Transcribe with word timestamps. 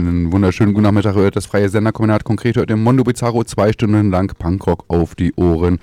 einen 0.00 0.32
wunderschönen 0.32 0.74
guten 0.74 0.84
Nachmittag. 0.84 1.14
Hört 1.14 1.36
das 1.36 1.46
freie 1.46 1.68
Senderkombinat 1.68 2.24
konkret 2.24 2.56
heute 2.56 2.74
im 2.74 2.82
Mondo 2.82 3.02
Bizarro 3.02 3.44
zwei 3.44 3.72
Stunden 3.72 4.10
lang 4.10 4.32
Punkrock 4.38 4.84
auf 4.88 5.14
die 5.14 5.32
Ohren. 5.36 5.78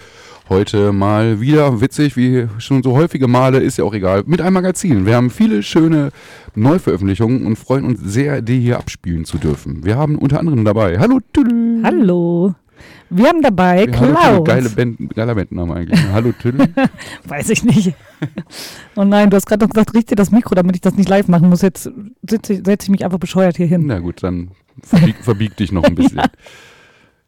Heute 0.49 0.91
mal 0.91 1.41
wieder 1.41 1.81
witzig, 1.81 2.15
wie 2.15 2.47
schon 2.59 2.83
so 2.83 2.95
häufige 2.95 3.27
Male, 3.27 3.59
ist 3.59 3.77
ja 3.77 3.85
auch 3.85 3.93
egal, 3.93 4.23
mit 4.25 4.41
einem 4.41 4.53
Magazin. 4.53 5.05
Wir 5.05 5.15
haben 5.15 5.29
viele 5.29 5.63
schöne 5.63 6.11
Neuveröffentlichungen 6.53 7.45
und 7.45 7.55
freuen 7.55 7.85
uns 7.85 8.01
sehr, 8.01 8.41
die 8.41 8.59
hier 8.59 8.77
abspielen 8.77 9.25
zu 9.25 9.37
dürfen. 9.37 9.83
Wir 9.83 9.97
haben 9.97 10.17
unter 10.17 10.39
anderem 10.39 10.63
dabei, 10.63 10.99
hallo 10.99 11.19
Tüdel. 11.33 11.81
Hallo. 11.83 12.53
Wir 13.15 13.27
haben 13.29 13.41
dabei 13.41 13.85
Ja, 13.85 13.99
hallo, 13.99 14.13
Klaus. 14.13 14.25
Tüdel. 14.25 14.43
Geile 14.43 14.69
Band, 14.69 15.15
geiler 15.15 15.35
Bandname 15.35 15.75
eigentlich. 15.75 15.99
hallo 16.11 16.31
Tüdel. 16.31 16.67
Weiß 17.27 17.49
ich 17.49 17.63
nicht. 17.63 17.93
Oh 18.95 19.03
nein, 19.03 19.29
du 19.29 19.35
hast 19.35 19.47
gerade 19.47 19.65
noch 19.65 19.71
gesagt, 19.71 19.93
richte 19.95 20.15
das 20.15 20.31
Mikro, 20.31 20.55
damit 20.55 20.75
ich 20.75 20.81
das 20.81 20.95
nicht 20.95 21.09
live 21.09 21.27
machen 21.27 21.49
muss. 21.49 21.61
Jetzt 21.61 21.89
setze 22.25 22.53
ich, 22.53 22.89
mich 22.89 23.03
einfach 23.03 23.17
bescheuert 23.17 23.57
hier 23.57 23.65
hin. 23.65 23.85
Na 23.87 23.99
gut, 23.99 24.21
dann 24.23 24.51
verbieg, 24.81 25.15
verbieg 25.21 25.57
dich 25.57 25.71
noch 25.71 25.83
ein 25.83 25.95
bisschen. 25.95 26.21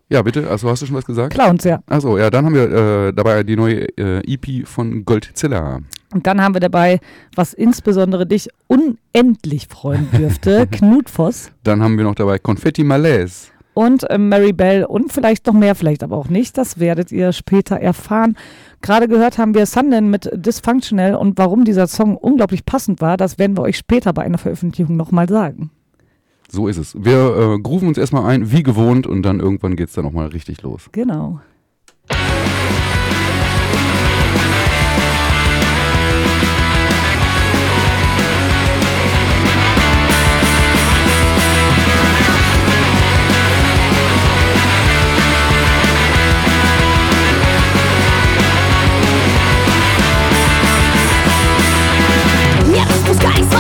Ja, 0.08 0.22
bitte, 0.22 0.48
also 0.48 0.70
hast 0.70 0.84
du 0.84 0.86
schon 0.86 0.96
was 0.96 1.06
gesagt? 1.06 1.34
Clowns, 1.34 1.64
ja. 1.64 1.82
Achso, 1.88 2.20
ja, 2.20 2.30
dann 2.30 2.46
haben 2.46 2.54
wir 2.54 2.72
äh, 3.08 3.12
dabei 3.14 3.42
die 3.42 3.56
neue 3.56 3.88
äh, 3.98 4.22
EP 4.32 4.68
von 4.68 5.04
Goldzilla. 5.04 5.80
Und 6.14 6.28
dann 6.28 6.40
haben 6.42 6.54
wir 6.54 6.62
dabei, 6.62 7.00
was 7.36 7.56
insbesondere 7.56 8.28
dich 8.28 8.50
unendlich 8.68 9.68
freuen 9.68 10.08
dürfte, 10.12 10.68
Knut 10.72 11.10
Voss 11.10 11.52
Dann 11.64 11.82
haben 11.82 11.98
wir 11.98 12.04
noch 12.04 12.14
dabei 12.14 12.38
Confetti 12.38 12.84
Malaise. 12.84 13.48
Und 13.76 14.10
äh, 14.10 14.18
Mary 14.18 14.54
Bell 14.54 14.86
und 14.86 15.14
vielleicht 15.14 15.46
noch 15.46 15.54
mehr, 15.54 15.76
vielleicht 15.76 16.02
aber 16.02 16.18
auch 16.18 16.30
nicht. 16.30 16.58
Das 16.58 16.80
werdet 16.80 17.12
ihr 17.12 17.32
später 17.32 17.76
erfahren. 17.76 18.36
Gerade 18.82 19.08
gehört 19.08 19.38
haben 19.38 19.54
wir 19.54 19.68
Sundin 19.68 20.10
mit 20.10 20.30
Dysfunctional 20.34 21.16
und 21.16 21.38
warum 21.38 21.66
dieser 21.66 21.86
Song 21.86 22.18
unglaublich 22.18 22.66
passend 22.66 23.02
war, 23.02 23.18
das 23.18 23.38
werden 23.38 23.58
wir 23.58 23.62
euch 23.62 23.78
später 23.78 24.14
bei 24.14 24.24
einer 24.24 24.38
Veröffentlichung 24.40 24.96
nochmal 24.96 25.30
sagen. 25.30 25.70
So 26.50 26.68
ist 26.68 26.78
es. 26.78 26.96
Wir 26.98 27.56
äh, 27.56 27.60
grooven 27.60 27.88
uns 27.88 27.98
erstmal 27.98 28.26
ein, 28.26 28.52
wie 28.52 28.64
gewohnt, 28.64 29.08
und 29.08 29.24
dann 29.24 29.40
irgendwann 29.40 29.76
geht's 29.76 29.94
dann 29.94 30.06
nochmal 30.06 30.28
richtig 30.28 30.62
los. 30.62 30.90
Genau. 30.92 31.40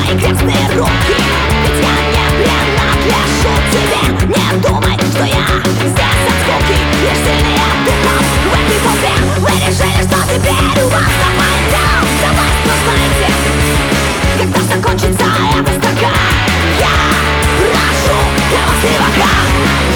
мои 0.05 0.17
крестные 0.17 0.67
руки 0.77 1.15
Ведь 1.63 1.83
я 1.83 1.95
не 2.13 2.25
принадлежу 2.43 3.53
тебе 3.71 4.27
Не 4.27 4.61
думай, 4.61 4.97
что 4.97 5.23
я 5.23 5.45
здесь 5.63 6.05
от 6.05 6.37
скуки 6.41 6.77
Лишь 7.01 7.21
сильнее 7.25 7.69
дыхом 7.85 8.23
в 8.43 8.53
этой 8.53 8.79
толпе 8.83 9.13
Вы 9.39 9.51
решили, 9.65 10.01
что 10.03 10.17
теперь 10.33 10.83
у 10.83 10.89
вас 10.89 11.11
запальня 11.21 11.85
За 12.21 12.29
вас 12.37 12.53
знаете 12.83 13.29
Когда 14.37 14.61
закончится 14.61 15.27
эта 15.57 15.71
строка 15.71 16.11
Я 16.79 16.95
прошу 17.57 18.17
для 18.49 18.61
вас 18.67 18.81
левака 18.83 19.94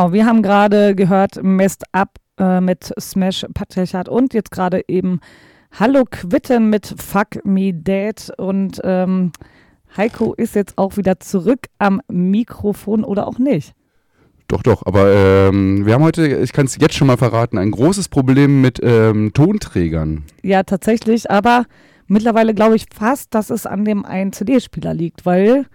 genau, 0.00 0.12
wir 0.14 0.24
haben 0.24 0.42
gerade 0.42 0.94
gehört 0.94 1.42
Messed 1.42 1.84
Up 1.92 2.14
äh, 2.38 2.62
mit 2.62 2.90
Smash 2.98 3.44
Patriarchat 3.52 4.08
und 4.08 4.32
jetzt 4.32 4.50
gerade 4.50 4.82
eben 4.88 5.20
Hallo 5.78 6.04
Quitten 6.10 6.70
mit 6.70 6.94
Fuck 6.96 7.44
Me 7.44 7.74
Dead 7.74 8.14
und 8.38 8.80
ähm, 8.82 9.32
Heiko 9.94 10.32
ist 10.32 10.54
jetzt 10.54 10.78
auch 10.78 10.96
wieder 10.96 11.20
zurück 11.20 11.66
am 11.78 12.00
Mikrofon 12.08 13.04
oder 13.04 13.26
auch 13.26 13.38
nicht. 13.38 13.74
Doch, 14.48 14.62
doch, 14.62 14.86
aber 14.86 15.12
ähm, 15.12 15.84
wir 15.84 15.92
haben 15.92 16.02
heute, 16.02 16.26
ich 16.38 16.54
kann 16.54 16.64
es 16.64 16.78
jetzt 16.80 16.94
schon 16.94 17.06
mal 17.06 17.18
verraten, 17.18 17.58
ein 17.58 17.70
großes 17.70 18.08
Problem 18.08 18.62
mit 18.62 18.80
ähm, 18.82 19.32
Tonträgern. 19.34 20.24
Ja, 20.42 20.62
tatsächlich, 20.62 21.30
aber 21.30 21.66
mittlerweile 22.06 22.54
glaube 22.54 22.76
ich 22.76 22.86
fast, 22.92 23.34
dass 23.34 23.50
es 23.50 23.66
an 23.66 23.84
dem 23.84 24.06
einen 24.06 24.32
CD-Spieler 24.32 24.94
liegt, 24.94 25.26
weil 25.26 25.66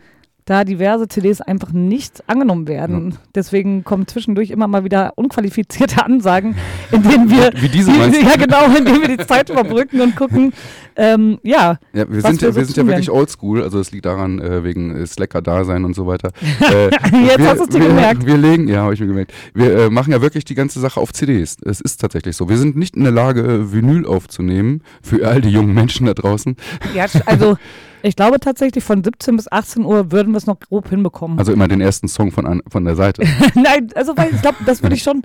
da 0.46 0.64
diverse 0.64 1.08
CDs 1.08 1.42
einfach 1.42 1.72
nicht 1.72 2.24
angenommen 2.28 2.68
werden. 2.68 3.18
Deswegen 3.34 3.84
kommen 3.84 4.08
zwischendurch 4.08 4.52
immer 4.52 4.68
mal 4.68 4.84
wieder 4.84 5.14
unqualifizierte 5.16 6.06
Ansagen, 6.06 6.56
in 6.92 7.02
denen 7.02 7.30
wir 7.32 7.52
Wie 7.60 7.68
diese 7.68 7.92
du? 7.92 7.98
ja 8.22 8.36
genau, 8.36 8.66
in 8.78 8.86
denen 8.86 9.02
wir 9.02 9.18
die 9.18 9.26
Zeit 9.26 9.50
überbrücken 9.50 10.02
und 10.02 10.16
gucken, 10.16 10.54
ähm, 10.96 11.40
ja, 11.42 11.80
Ja, 11.94 12.10
wir 12.10 12.22
sind, 12.22 12.42
wir 12.42 12.48
ja, 12.48 12.54
so 12.54 12.60
wir 12.60 12.66
sind 12.66 12.78
ja 12.78 12.88
wirklich 12.88 13.10
oldschool, 13.10 13.64
also 13.64 13.80
es 13.80 13.92
liegt 13.92 14.06
daran, 14.06 14.40
äh, 14.40 14.64
wegen 14.64 14.96
äh, 14.96 15.08
Slacker-Dasein 15.08 15.84
und 15.84 15.96
so 15.96 16.06
weiter. 16.06 16.30
Äh, 16.62 16.86
Jetzt 17.26 17.40
wir, 17.40 17.50
hast 17.50 17.60
du's 17.60 17.70
dir 17.70 17.82
wir, 17.82 17.88
gemerkt. 17.88 18.26
Wir 18.26 18.38
legen, 18.38 18.68
ja, 18.68 18.84
habe 18.84 18.94
ich 18.94 19.00
mir 19.00 19.08
gemerkt. 19.08 19.34
Wir 19.56 19.78
äh, 19.78 19.90
machen 19.90 20.14
ja 20.14 20.22
wirklich 20.22 20.46
die 20.46 20.56
ganze 20.56 20.80
Sache 20.80 21.00
auf 21.00 21.12
CDs. 21.12 21.58
Es 21.66 21.82
ist 21.82 22.00
tatsächlich 22.00 22.36
so. 22.36 22.50
Wir 22.50 22.58
sind 22.58 22.76
nicht 22.76 22.96
in 22.96 23.04
der 23.04 23.12
Lage, 23.12 23.42
äh, 23.42 23.74
Vinyl 23.74 24.06
aufzunehmen, 24.06 24.84
für 25.02 25.28
all 25.28 25.42
die 25.42 25.50
jungen 25.50 25.74
Menschen 25.74 26.06
da 26.06 26.14
draußen. 26.14 26.56
ja, 26.94 27.08
also 27.26 27.58
ich 28.06 28.16
glaube 28.16 28.40
tatsächlich 28.40 28.84
von 28.84 29.04
17 29.04 29.36
bis 29.36 29.52
18 29.52 29.84
Uhr 29.86 30.12
würden 30.12 30.32
wir 30.34 30.38
es 30.38 30.46
noch 30.46 30.60
grob 30.60 30.90
hinbekommen. 30.90 31.40
Also 31.40 31.52
immer 31.52 31.68
den 31.68 31.82
ersten 31.82 32.08
Song 32.08 32.32
von, 32.32 32.46
an, 32.46 32.62
von 32.70 32.86
der 32.86 32.96
Seite. 32.96 33.24
Nein, 33.56 33.90
also 33.96 34.16
weil 34.16 34.34
ich 34.34 34.42
glaube, 34.42 34.58
das 34.66 34.82
würde 34.84 34.96
ich 34.96 35.04
schon. 35.04 35.24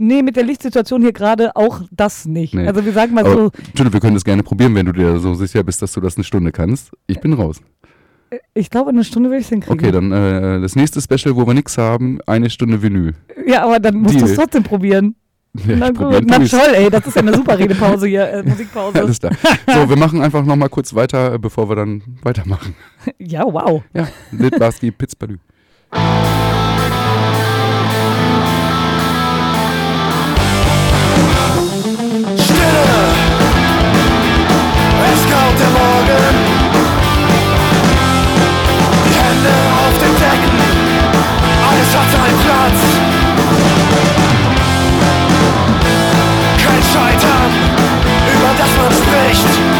Nee, 0.00 0.22
mit 0.22 0.36
der 0.36 0.44
Lichtsituation 0.44 1.02
hier 1.02 1.12
gerade 1.12 1.56
auch 1.56 1.82
das 1.90 2.24
nicht. 2.24 2.54
Nee. 2.54 2.68
Also 2.68 2.84
wir 2.84 2.92
sagen 2.92 3.14
mal 3.14 3.24
Aber, 3.24 3.32
so, 3.32 3.44
Entschuldigung, 3.56 3.92
wir 3.94 4.00
können 4.00 4.14
das 4.14 4.24
gerne 4.24 4.44
probieren, 4.44 4.74
wenn 4.76 4.86
du 4.86 4.92
dir 4.92 5.18
so 5.18 5.34
sicher 5.34 5.64
bist, 5.64 5.82
dass 5.82 5.92
du 5.92 6.00
das 6.00 6.16
eine 6.16 6.22
Stunde 6.22 6.52
kannst. 6.52 6.92
Ich 7.08 7.20
bin 7.20 7.32
raus. 7.32 7.60
ich 8.54 8.70
glaube, 8.70 8.90
eine 8.90 9.02
Stunde 9.02 9.28
würde 9.28 9.40
ich 9.40 9.46
es 9.46 9.50
hinkriegen. 9.50 9.76
Okay, 9.76 9.90
dann 9.90 10.12
äh, 10.12 10.60
das 10.60 10.76
nächste 10.76 11.00
Special, 11.00 11.34
wo 11.34 11.44
wir 11.46 11.54
nichts 11.54 11.78
haben, 11.78 12.20
eine 12.26 12.48
Stunde 12.48 12.80
Vinyl. 12.80 13.14
Ja, 13.44 13.64
aber 13.64 13.80
dann 13.80 13.96
musst 13.96 14.20
du 14.20 14.26
es 14.26 14.34
trotzdem 14.34 14.62
probieren. 14.62 15.16
Ja, 15.54 15.76
Na 15.76 15.90
gut, 15.90 16.24
na 16.26 16.38
toll, 16.38 16.74
ey, 16.74 16.90
das 16.90 17.06
ist 17.06 17.16
ja 17.16 17.22
eine 17.22 17.34
super 17.36 17.58
Redepause 17.58 18.06
hier, 18.06 18.28
äh, 18.30 18.42
Musikpause. 18.42 18.98
Alles 19.00 19.18
klar. 19.18 19.32
So, 19.66 19.88
wir 19.88 19.96
machen 19.96 20.20
einfach 20.22 20.44
noch 20.44 20.56
mal 20.56 20.68
kurz 20.68 20.94
weiter, 20.94 21.34
äh, 21.34 21.38
bevor 21.38 21.68
wir 21.68 21.76
dann 21.76 22.02
weitermachen. 22.22 22.74
Ja, 23.18 23.44
wow. 23.44 23.82
Ja, 23.94 24.08
Litbarski, 24.32 24.90
Pitzbalü. 24.90 25.38
Man 49.28 49.77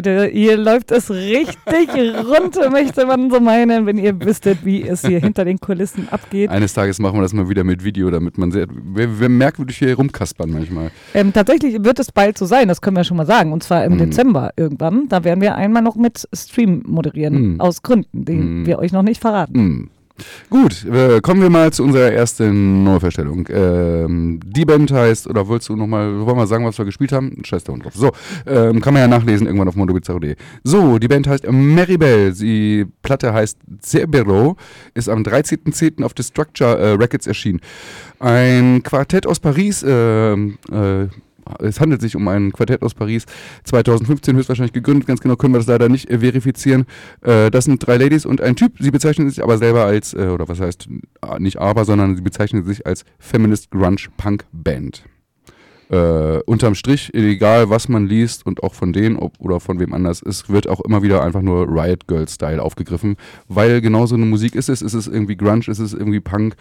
Leute, 0.00 0.30
hier 0.32 0.56
läuft 0.56 0.90
es 0.92 1.10
richtig 1.10 1.58
rund, 2.24 2.56
möchte 2.72 3.04
man 3.04 3.30
so 3.30 3.38
meinen, 3.38 3.84
wenn 3.84 3.98
ihr 3.98 4.18
wüsstet, 4.24 4.64
wie 4.64 4.82
es 4.82 5.02
hier 5.06 5.20
hinter 5.20 5.44
den 5.44 5.60
Kulissen 5.60 6.08
abgeht. 6.08 6.48
Eines 6.48 6.72
Tages 6.72 6.98
machen 7.00 7.16
wir 7.18 7.22
das 7.22 7.34
mal 7.34 7.50
wieder 7.50 7.64
mit 7.64 7.84
Video, 7.84 8.10
damit 8.10 8.38
man 8.38 8.50
sehr, 8.50 8.66
wir, 8.70 9.20
wir 9.20 9.28
merkwürdig 9.28 9.76
hier 9.76 9.94
rumkaspern 9.96 10.50
manchmal. 10.50 10.90
Ähm, 11.12 11.34
tatsächlich 11.34 11.84
wird 11.84 11.98
es 11.98 12.10
bald 12.12 12.38
so 12.38 12.46
sein, 12.46 12.68
das 12.68 12.80
können 12.80 12.96
wir 12.96 13.04
schon 13.04 13.18
mal 13.18 13.26
sagen. 13.26 13.52
Und 13.52 13.62
zwar 13.62 13.84
im 13.84 13.94
Mhm. 13.94 13.98
Dezember 13.98 14.50
irgendwann. 14.56 15.06
Da 15.10 15.22
werden 15.22 15.42
wir 15.42 15.54
einmal 15.56 15.82
noch 15.82 15.96
mit 15.96 16.26
Stream 16.34 16.82
moderieren. 16.86 17.54
Mhm. 17.54 17.60
Aus 17.60 17.82
Gründen, 17.82 18.24
die 18.24 18.32
Mhm. 18.36 18.66
wir 18.66 18.78
euch 18.78 18.92
noch 18.92 19.02
nicht 19.02 19.20
verraten. 19.20 19.90
Gut, 20.48 20.84
äh, 20.84 21.20
kommen 21.20 21.42
wir 21.42 21.50
mal 21.50 21.72
zu 21.72 21.84
unserer 21.84 22.12
ersten 22.12 22.82
Neuverstellung. 22.84 23.48
Ähm, 23.50 24.40
die 24.44 24.64
Band 24.64 24.92
heißt, 24.92 25.28
oder 25.28 25.46
wolltest 25.46 25.68
du 25.68 25.76
nochmal, 25.76 26.26
wollen 26.26 26.36
wir 26.36 26.46
sagen, 26.46 26.64
was 26.64 26.78
wir 26.78 26.84
gespielt 26.84 27.12
haben? 27.12 27.42
Scheiß 27.44 27.64
da 27.64 27.72
unten 27.72 27.84
drauf. 27.84 27.94
So, 27.94 28.10
ähm, 28.46 28.80
kann 28.80 28.94
man 28.94 29.02
ja 29.02 29.08
nachlesen 29.08 29.46
irgendwann 29.46 29.68
auf 29.68 29.76
mondobizarro.de. 29.76 30.36
So, 30.64 30.98
die 30.98 31.08
Band 31.08 31.26
heißt 31.26 31.50
Maribel. 31.50 32.32
Die 32.32 32.86
Platte 33.02 33.32
heißt 33.32 33.58
Cerbero, 33.82 34.56
ist 34.94 35.08
am 35.08 35.22
13.10. 35.22 36.02
auf 36.04 36.14
Destructure 36.14 36.78
äh, 36.78 36.92
Records 36.92 37.26
erschienen. 37.26 37.60
Ein 38.18 38.82
Quartett 38.82 39.26
aus 39.26 39.40
Paris, 39.40 39.84
ähm, 39.86 40.58
äh, 40.70 41.06
es 41.58 41.80
handelt 41.80 42.00
sich 42.00 42.16
um 42.16 42.26
ein 42.28 42.52
Quartett 42.52 42.82
aus 42.82 42.94
Paris, 42.94 43.24
2015 43.64 44.36
höchstwahrscheinlich 44.36 44.72
gegründet, 44.72 45.06
ganz 45.06 45.20
genau 45.20 45.36
können 45.36 45.54
wir 45.54 45.58
das 45.58 45.66
leider 45.66 45.88
nicht 45.88 46.10
äh, 46.10 46.20
verifizieren. 46.20 46.86
Äh, 47.22 47.50
das 47.50 47.64
sind 47.64 47.84
drei 47.84 47.96
Ladies 47.96 48.26
und 48.26 48.40
ein 48.40 48.56
Typ, 48.56 48.72
sie 48.78 48.90
bezeichnen 48.90 49.28
sich 49.28 49.42
aber 49.42 49.58
selber 49.58 49.84
als, 49.84 50.14
äh, 50.14 50.28
oder 50.28 50.48
was 50.48 50.60
heißt, 50.60 50.88
äh, 51.22 51.38
nicht 51.38 51.58
aber, 51.58 51.84
sondern 51.84 52.16
sie 52.16 52.22
bezeichnen 52.22 52.64
sich 52.64 52.86
als 52.86 53.04
Feminist 53.18 53.70
Grunge 53.70 54.08
Punk 54.16 54.44
Band. 54.52 55.02
Äh, 55.90 56.38
unterm 56.46 56.76
Strich, 56.76 57.12
egal 57.14 57.68
was 57.68 57.88
man 57.88 58.06
liest 58.06 58.46
und 58.46 58.62
auch 58.62 58.74
von 58.74 58.92
denen 58.92 59.16
ob, 59.16 59.32
oder 59.40 59.58
von 59.58 59.80
wem 59.80 59.92
anders, 59.92 60.22
es 60.22 60.48
wird 60.48 60.68
auch 60.68 60.80
immer 60.82 61.02
wieder 61.02 61.24
einfach 61.24 61.42
nur 61.42 61.66
Riot 61.66 62.06
Girl 62.06 62.28
Style 62.28 62.62
aufgegriffen, 62.62 63.16
weil 63.48 63.80
genau 63.80 64.06
so 64.06 64.14
eine 64.14 64.24
Musik 64.24 64.54
ist 64.54 64.68
es, 64.68 64.82
ist 64.82 64.94
es 64.94 65.08
irgendwie 65.08 65.36
Grunge, 65.36 65.66
ist 65.66 65.80
es 65.80 65.92
irgendwie 65.92 66.20
Punk 66.20 66.54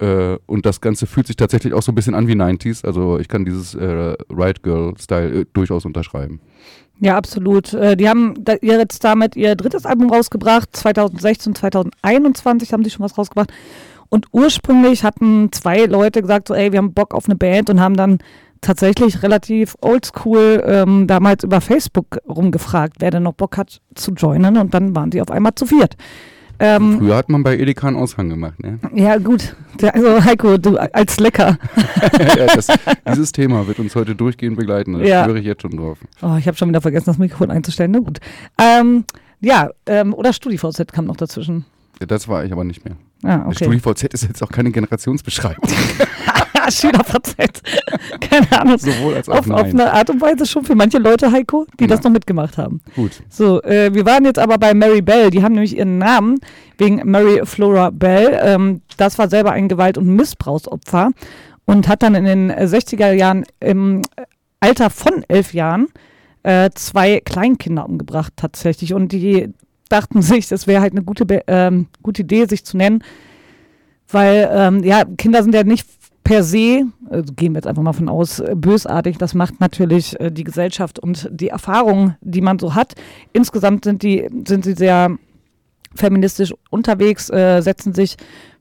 äh, 0.00 0.36
und 0.44 0.66
das 0.66 0.82
Ganze 0.82 1.06
fühlt 1.06 1.26
sich 1.26 1.36
tatsächlich 1.36 1.72
auch 1.72 1.80
so 1.80 1.92
ein 1.92 1.94
bisschen 1.94 2.14
an 2.14 2.28
wie 2.28 2.34
90s, 2.34 2.84
also 2.84 3.18
ich 3.18 3.28
kann 3.28 3.46
dieses 3.46 3.74
äh, 3.74 4.16
Riot 4.30 4.62
Girl 4.62 4.92
Style 5.00 5.40
äh, 5.40 5.46
durchaus 5.54 5.86
unterschreiben. 5.86 6.40
Ja, 7.00 7.16
absolut. 7.16 7.72
Äh, 7.72 7.96
Die 7.96 8.08
haben 8.08 8.34
jetzt 8.60 9.02
damit 9.02 9.34
ihr 9.34 9.56
drittes 9.56 9.86
Album 9.86 10.10
rausgebracht. 10.10 10.68
2016, 10.76 11.54
2021 11.54 12.72
haben 12.72 12.84
sie 12.84 12.90
schon 12.90 13.04
was 13.04 13.18
rausgebracht. 13.18 13.52
Und 14.10 14.26
ursprünglich 14.30 15.02
hatten 15.02 15.50
zwei 15.50 15.86
Leute 15.86 16.22
gesagt, 16.22 16.48
so, 16.48 16.54
ey, 16.54 16.70
wir 16.70 16.78
haben 16.78 16.92
Bock 16.92 17.14
auf 17.14 17.24
eine 17.24 17.34
Band 17.34 17.68
und 17.70 17.80
haben 17.80 17.96
dann 17.96 18.18
tatsächlich 18.64 19.22
relativ 19.22 19.76
oldschool 19.80 20.62
ähm, 20.66 21.06
damals 21.06 21.44
über 21.44 21.60
Facebook 21.60 22.18
rumgefragt, 22.28 22.96
wer 22.98 23.10
denn 23.10 23.22
noch 23.24 23.34
Bock 23.34 23.56
hat 23.56 23.80
zu 23.94 24.12
joinen. 24.12 24.56
Und 24.56 24.74
dann 24.74 24.96
waren 24.96 25.10
die 25.10 25.20
auf 25.20 25.30
einmal 25.30 25.54
zu 25.54 25.66
viert. 25.66 25.96
Ähm, 26.60 26.98
Früher 26.98 27.16
hat 27.16 27.28
man 27.28 27.42
bei 27.42 27.58
Edeka 27.58 27.88
einen 27.88 27.96
Aushang 27.96 28.28
gemacht, 28.28 28.62
ne? 28.62 28.78
ja, 28.94 29.18
gut. 29.18 29.56
Also, 29.82 30.24
Heiko, 30.24 30.56
du 30.56 30.76
als 30.78 31.18
Lecker. 31.18 31.58
ja, 32.36 32.46
das, 32.46 32.68
dieses 33.08 33.32
Thema 33.32 33.66
wird 33.66 33.80
uns 33.80 33.94
heute 33.96 34.14
durchgehend 34.14 34.56
begleiten, 34.56 34.92
da 34.92 35.00
Ja. 35.00 35.24
schwöre 35.24 35.40
ich 35.40 35.46
jetzt 35.46 35.62
schon 35.62 35.76
drauf. 35.76 35.98
Oh, 36.22 36.36
ich 36.38 36.46
habe 36.46 36.56
schon 36.56 36.68
wieder 36.68 36.80
vergessen, 36.80 37.06
das 37.06 37.18
Mikrofon 37.18 37.50
einzustellen. 37.50 37.90
Na 37.90 37.98
gut. 37.98 38.18
Ähm, 38.60 39.04
ja, 39.40 39.70
ähm, 39.86 40.14
oder 40.14 40.32
StudiVZ 40.32 40.92
kam 40.92 41.06
noch 41.06 41.16
dazwischen. 41.16 41.64
Das 42.06 42.28
war 42.28 42.44
ich 42.44 42.52
aber 42.52 42.62
nicht 42.64 42.84
mehr. 42.84 42.96
Ah, 43.24 43.46
okay. 43.46 43.64
StudiVZ 43.64 44.14
ist 44.14 44.22
jetzt 44.22 44.42
auch 44.42 44.50
keine 44.50 44.70
Generationsbeschreibung. 44.70 45.68
SchülerVZ. 46.70 47.36
Keine 48.20 48.60
Ahnung. 48.60 48.78
Sowohl 48.78 49.14
als 49.14 49.28
auch 49.28 49.34
Auf, 49.38 49.50
auf 49.50 49.66
nein. 49.72 49.80
eine 49.80 49.92
Art 49.92 50.10
und 50.10 50.20
Weise 50.20 50.46
schon 50.46 50.64
für 50.64 50.74
manche 50.74 50.98
Leute, 50.98 51.30
Heiko, 51.32 51.66
die 51.80 51.86
das 51.86 52.00
Ja. 52.00 52.04
noch 52.04 52.12
mitgemacht 52.12 52.58
haben. 52.58 52.80
Gut. 52.94 53.12
So, 53.28 53.62
äh, 53.62 53.92
wir 53.94 54.04
waren 54.06 54.24
jetzt 54.24 54.38
aber 54.38 54.58
bei 54.58 54.74
Mary 54.74 55.02
Bell. 55.02 55.30
Die 55.30 55.42
haben 55.42 55.52
nämlich 55.54 55.76
ihren 55.76 55.98
Namen 55.98 56.38
wegen 56.78 56.96
Mary 57.10 57.40
Flora 57.44 57.90
Bell. 57.90 58.38
Ähm, 58.42 58.80
das 58.96 59.18
war 59.18 59.28
selber 59.28 59.52
ein 59.52 59.68
Gewalt- 59.68 59.98
und 59.98 60.06
Missbrauchsopfer 60.06 61.10
und 61.66 61.88
hat 61.88 62.02
dann 62.02 62.14
in 62.14 62.24
den 62.24 62.50
äh, 62.50 62.64
60er 62.64 63.12
Jahren 63.12 63.44
im 63.60 64.02
Alter 64.60 64.90
von 64.90 65.24
elf 65.28 65.52
Jahren 65.54 65.88
äh, 66.42 66.70
zwei 66.74 67.20
Kleinkinder 67.20 67.86
umgebracht 67.88 68.32
tatsächlich. 68.36 68.92
Und 68.94 69.12
die 69.12 69.48
dachten 69.88 70.22
sich, 70.22 70.48
das 70.48 70.66
wäre 70.66 70.80
halt 70.82 70.92
eine 70.92 71.02
gute, 71.02 71.24
ähm, 71.46 71.86
gute 72.02 72.22
Idee, 72.22 72.46
sich 72.46 72.64
zu 72.64 72.76
nennen, 72.76 73.02
weil 74.08 74.48
ähm, 74.52 74.82
ja, 74.84 75.04
Kinder 75.18 75.42
sind 75.42 75.54
ja 75.54 75.64
nicht 75.64 75.86
per 76.24 76.42
se, 76.42 76.86
also 77.10 77.34
gehen 77.34 77.52
wir 77.52 77.58
jetzt 77.58 77.66
einfach 77.66 77.82
mal 77.82 77.92
von 77.92 78.08
aus, 78.08 78.40
äh, 78.40 78.54
bösartig. 78.56 79.18
Das 79.18 79.34
macht 79.34 79.60
natürlich 79.60 80.18
äh, 80.18 80.32
die 80.32 80.44
Gesellschaft 80.44 80.98
und 80.98 81.28
die 81.30 81.48
Erfahrungen, 81.48 82.16
die 82.22 82.40
man 82.40 82.58
so 82.58 82.74
hat. 82.74 82.94
Insgesamt 83.32 83.84
sind 83.84 84.02
die, 84.02 84.28
sind 84.46 84.64
sie 84.64 84.72
sehr 84.72 85.16
feministisch 85.94 86.54
unterwegs, 86.70 87.30
äh, 87.30 87.60
setzen 87.60 87.92
sich 87.92 88.16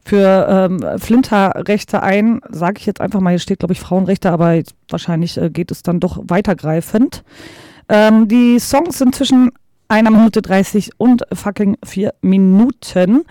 für 0.06 0.48
ähm, 0.50 1.00
Flinterrechte 1.00 2.04
ein, 2.04 2.42
sage 2.50 2.80
ich 2.80 2.86
jetzt 2.86 3.00
einfach 3.00 3.22
mal, 3.22 3.32
hier 3.32 3.40
steht 3.40 3.60
glaube 3.60 3.74
ich 3.74 3.80
Frauenrechte, 3.80 4.30
aber 4.32 4.62
wahrscheinlich 4.90 5.38
äh, 5.38 5.50
geht 5.50 5.72
es 5.72 5.82
dann 5.82 6.02
doch 6.02 6.22
weitergreifend. 6.28 7.24
Ähm, 7.88 8.28
die 8.28 8.60
Songs 8.60 8.98
sind 8.98 9.16
zwischen 9.16 9.52
einer 9.88 10.12
Minute 10.12 10.42
30 10.42 10.92
und 10.98 11.24
fucking 11.32 11.78
vier 11.84 12.14
Minuten. 12.22 13.24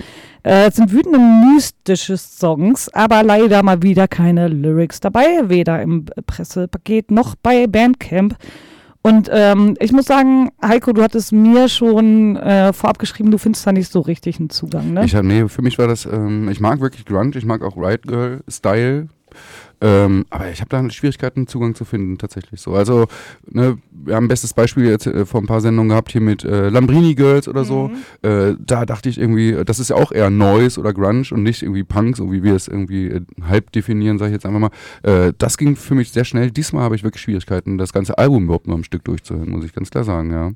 Äh, 0.42 0.68
es 0.68 0.76
sind 0.76 0.92
wütende, 0.92 1.18
mystische 1.18 2.16
Songs, 2.16 2.88
aber 2.92 3.22
leider 3.22 3.62
mal 3.62 3.82
wieder 3.82 4.08
keine 4.08 4.48
Lyrics 4.48 5.00
dabei, 5.00 5.48
weder 5.48 5.82
im 5.82 6.06
Pressepaket 6.26 7.10
noch 7.10 7.34
bei 7.34 7.66
Bandcamp. 7.66 8.36
Und 9.04 9.28
ähm, 9.32 9.76
ich 9.80 9.90
muss 9.90 10.06
sagen, 10.06 10.50
Heiko, 10.64 10.92
du 10.92 11.02
hattest 11.02 11.32
mir 11.32 11.68
schon 11.68 12.36
äh, 12.36 12.72
vorab 12.72 13.00
geschrieben, 13.00 13.32
du 13.32 13.38
findest 13.38 13.66
da 13.66 13.72
nicht 13.72 13.90
so 13.90 14.00
richtig 14.00 14.38
einen 14.38 14.48
Zugang, 14.48 14.92
ne? 14.92 15.04
Ich 15.04 15.16
hab, 15.16 15.24
nee, 15.24 15.48
für 15.48 15.62
mich 15.62 15.76
war 15.78 15.88
das, 15.88 16.06
ähm, 16.06 16.48
ich 16.48 16.60
mag 16.60 16.80
wirklich 16.80 17.04
Grunge, 17.04 17.36
ich 17.36 17.44
mag 17.44 17.62
auch 17.62 17.76
Riot 17.76 18.02
Girl 18.02 18.44
Style. 18.48 19.08
Ähm, 19.82 20.24
aber 20.30 20.48
ich 20.48 20.60
habe 20.60 20.68
da 20.68 20.88
Schwierigkeiten, 20.90 21.48
Zugang 21.48 21.74
zu 21.74 21.84
finden, 21.84 22.16
tatsächlich 22.16 22.60
so. 22.60 22.72
Also, 22.74 23.06
ne, 23.50 23.78
wir 23.90 24.14
haben 24.14 24.26
ein 24.26 24.28
bestes 24.28 24.54
Beispiel 24.54 24.84
jetzt 24.84 25.08
äh, 25.08 25.26
vor 25.26 25.40
ein 25.40 25.46
paar 25.46 25.60
Sendungen 25.60 25.88
gehabt 25.88 26.12
hier 26.12 26.20
mit 26.20 26.44
äh, 26.44 26.68
Lambrini 26.68 27.16
Girls 27.16 27.48
oder 27.48 27.64
so. 27.64 27.90
Äh, 28.22 28.54
da 28.60 28.86
dachte 28.86 29.08
ich 29.08 29.18
irgendwie, 29.18 29.56
das 29.64 29.80
ist 29.80 29.90
ja 29.90 29.96
auch 29.96 30.12
eher 30.12 30.30
Noise 30.30 30.78
oder 30.78 30.92
Grunge 30.92 31.24
und 31.32 31.42
nicht 31.42 31.62
irgendwie 31.62 31.82
Punk, 31.82 32.16
so 32.16 32.30
wie 32.30 32.44
wir 32.44 32.54
es 32.54 32.68
irgendwie 32.68 33.08
äh, 33.08 33.20
halb 33.42 33.72
definieren, 33.72 34.18
sage 34.18 34.30
ich 34.30 34.34
jetzt 34.34 34.46
einfach 34.46 34.60
mal. 34.60 34.70
Äh, 35.02 35.32
das 35.36 35.58
ging 35.58 35.74
für 35.74 35.96
mich 35.96 36.12
sehr 36.12 36.24
schnell. 36.24 36.52
Diesmal 36.52 36.84
habe 36.84 36.94
ich 36.94 37.02
wirklich 37.02 37.22
Schwierigkeiten, 37.22 37.76
das 37.76 37.92
ganze 37.92 38.16
Album 38.18 38.44
überhaupt 38.44 38.68
nur 38.68 38.76
am 38.76 38.84
Stück 38.84 39.02
durchzuhören, 39.04 39.50
muss 39.50 39.64
ich 39.64 39.72
ganz 39.72 39.90
klar 39.90 40.04
sagen, 40.04 40.30
ja. 40.30 40.52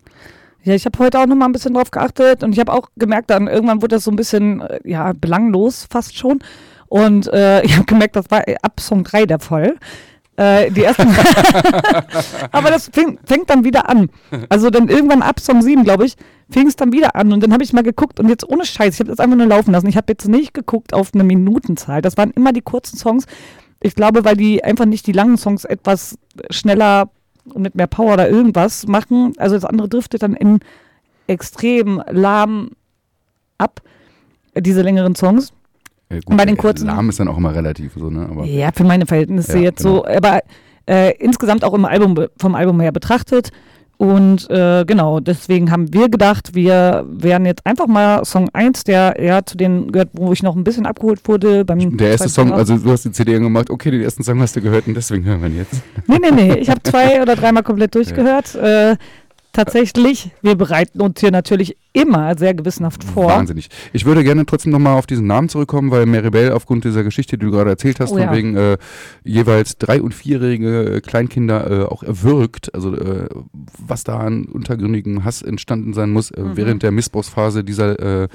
Ja, 0.62 0.74
ich 0.74 0.84
habe 0.84 0.98
heute 0.98 1.20
auch 1.20 1.26
noch 1.26 1.36
mal 1.36 1.44
ein 1.46 1.52
bisschen 1.52 1.74
drauf 1.74 1.92
geachtet 1.92 2.42
und 2.42 2.52
ich 2.52 2.58
habe 2.58 2.72
auch 2.72 2.88
gemerkt, 2.96 3.30
dann 3.30 3.46
irgendwann 3.46 3.82
wurde 3.82 3.96
das 3.96 4.04
so 4.04 4.10
ein 4.10 4.16
bisschen 4.16 4.60
äh, 4.60 4.80
ja 4.84 5.12
belanglos 5.12 5.86
fast 5.88 6.16
schon 6.16 6.40
und 6.88 7.32
äh, 7.32 7.62
ich 7.64 7.76
habe 7.76 7.86
gemerkt, 7.86 8.16
das 8.16 8.30
war 8.30 8.46
äh, 8.46 8.56
ab 8.62 8.80
Song 8.80 9.04
3 9.04 9.26
der 9.26 9.38
Fall. 9.38 9.76
Äh, 10.36 10.70
die 10.70 10.84
ersten 10.84 11.08
Aber 12.52 12.70
das 12.70 12.90
fing, 12.92 13.18
fängt 13.24 13.48
dann 13.48 13.64
wieder 13.64 13.88
an. 13.88 14.10
Also 14.50 14.68
dann 14.68 14.88
irgendwann 14.88 15.22
ab 15.22 15.40
Song 15.40 15.62
7, 15.62 15.82
glaube 15.82 16.04
ich, 16.04 16.16
fing 16.50 16.66
es 16.66 16.76
dann 16.76 16.92
wieder 16.92 17.16
an 17.16 17.32
und 17.32 17.42
dann 17.42 17.52
habe 17.52 17.64
ich 17.64 17.72
mal 17.72 17.82
geguckt 17.82 18.20
und 18.20 18.28
jetzt 18.28 18.46
ohne 18.46 18.66
Scheiß, 18.66 18.94
ich 18.94 19.00
habe 19.00 19.10
das 19.10 19.18
einfach 19.18 19.36
nur 19.36 19.46
laufen 19.46 19.72
lassen. 19.72 19.88
Ich 19.88 19.96
habe 19.96 20.12
jetzt 20.12 20.28
nicht 20.28 20.52
geguckt 20.52 20.92
auf 20.92 21.12
eine 21.14 21.24
Minutenzahl. 21.24 22.02
Das 22.02 22.18
waren 22.18 22.30
immer 22.32 22.52
die 22.52 22.60
kurzen 22.60 22.98
Songs. 22.98 23.24
Ich 23.80 23.94
glaube, 23.94 24.24
weil 24.24 24.36
die 24.36 24.62
einfach 24.62 24.84
nicht 24.84 25.06
die 25.06 25.12
langen 25.12 25.38
Songs 25.38 25.64
etwas 25.64 26.18
schneller 26.50 27.10
und 27.52 27.62
mit 27.62 27.74
mehr 27.74 27.86
Power 27.86 28.14
oder 28.14 28.28
irgendwas 28.28 28.86
machen. 28.86 29.32
Also 29.38 29.54
das 29.54 29.64
andere 29.64 29.88
driftet 29.88 30.22
dann 30.22 30.34
in 30.34 30.60
extrem 31.26 32.02
lahm 32.10 32.70
ab, 33.58 33.80
diese 34.54 34.82
längeren 34.82 35.14
Songs. 35.14 35.52
Äh, 36.08 36.20
gut, 36.24 36.36
Bei 36.36 36.44
den 36.44 36.56
kurzen- 36.56 36.86
Lahm 36.86 37.08
ist 37.08 37.18
dann 37.20 37.28
auch 37.28 37.36
immer 37.38 37.54
relativ 37.54 37.92
so, 37.96 38.10
ne? 38.10 38.28
Aber 38.30 38.44
Ja, 38.44 38.70
für 38.74 38.84
meine 38.84 39.06
Verhältnisse 39.06 39.56
Ja, 39.58 39.64
jetzt 39.64 39.82
genau. 39.82 39.96
so, 39.96 40.06
aber 40.06 40.40
äh, 40.88 41.12
insgesamt 41.18 41.64
auch 41.64 41.74
im 41.74 41.84
Album, 41.84 42.16
vom 42.38 42.54
Album 42.54 42.80
her 42.80 42.92
betrachtet. 42.92 43.50
Und 43.98 44.50
äh, 44.50 44.84
genau, 44.86 45.20
deswegen 45.20 45.70
haben 45.70 45.90
wir 45.94 46.10
gedacht, 46.10 46.54
wir 46.54 47.06
werden 47.08 47.46
jetzt 47.46 47.64
einfach 47.64 47.86
mal 47.86 48.26
Song 48.26 48.50
1, 48.52 48.84
der 48.84 49.18
eher 49.18 49.46
zu 49.46 49.56
denen 49.56 49.90
gehört, 49.90 50.10
wo 50.12 50.32
ich 50.34 50.42
noch 50.42 50.54
ein 50.54 50.64
bisschen 50.64 50.84
abgeholt 50.84 51.26
wurde. 51.26 51.64
Beim 51.64 51.96
Der 51.96 52.10
erste 52.10 52.28
Song, 52.28 52.52
also 52.52 52.76
du 52.76 52.90
hast 52.90 53.06
die 53.06 53.12
CD 53.12 53.34
angemacht, 53.36 53.70
okay, 53.70 53.90
den 53.90 54.02
ersten 54.02 54.22
Song 54.22 54.38
hast 54.42 54.54
du 54.54 54.60
gehört 54.60 54.86
und 54.86 54.94
deswegen 54.94 55.24
hören 55.24 55.40
wir 55.40 55.48
ihn 55.48 55.56
jetzt. 55.56 55.80
Nee, 56.06 56.18
nee, 56.20 56.30
nee. 56.30 56.58
Ich 56.58 56.68
habe 56.68 56.82
zwei 56.82 57.22
oder 57.22 57.36
dreimal 57.36 57.62
komplett 57.62 57.94
durchgehört. 57.94 58.54
Äh, 58.54 58.96
tatsächlich, 59.56 60.30
wir 60.42 60.54
bereiten 60.54 61.00
uns 61.00 61.20
hier 61.20 61.30
natürlich 61.30 61.76
immer 61.92 62.36
sehr 62.36 62.52
gewissenhaft 62.54 63.02
vor. 63.04 63.28
Wahnsinnig. 63.28 63.68
Ich 63.92 64.04
würde 64.04 64.22
gerne 64.22 64.44
trotzdem 64.44 64.70
nochmal 64.72 64.98
auf 64.98 65.06
diesen 65.06 65.26
Namen 65.26 65.48
zurückkommen, 65.48 65.90
weil 65.90 66.04
Maribel 66.06 66.52
aufgrund 66.52 66.84
dieser 66.84 67.02
Geschichte, 67.04 67.38
die 67.38 67.46
du 67.46 67.52
gerade 67.52 67.70
erzählt 67.70 67.98
hast, 68.00 68.10
Oh 68.10 68.14
von 68.14 68.22
ja. 68.22 68.32
wegen 68.32 68.56
äh, 68.56 68.76
jeweils 69.24 69.78
drei- 69.78 70.02
und 70.02 70.12
vierjährige 70.14 70.96
äh, 70.96 71.00
Kleinkinder 71.00 71.70
äh, 71.70 71.84
auch 71.84 72.02
erwürgt, 72.02 72.74
also 72.74 72.94
äh, 72.94 73.28
was 73.78 74.04
da 74.04 74.18
an 74.18 74.44
untergründigem 74.44 75.24
Hass 75.24 75.42
entstanden 75.42 75.94
sein 75.94 76.10
muss 76.10 76.30
äh, 76.30 76.40
Mhm. 76.40 76.56
während 76.56 76.82
der 76.82 76.92
Missbrauchsphase 76.92 77.64
dieser 77.64 78.24
äh, 78.24 78.28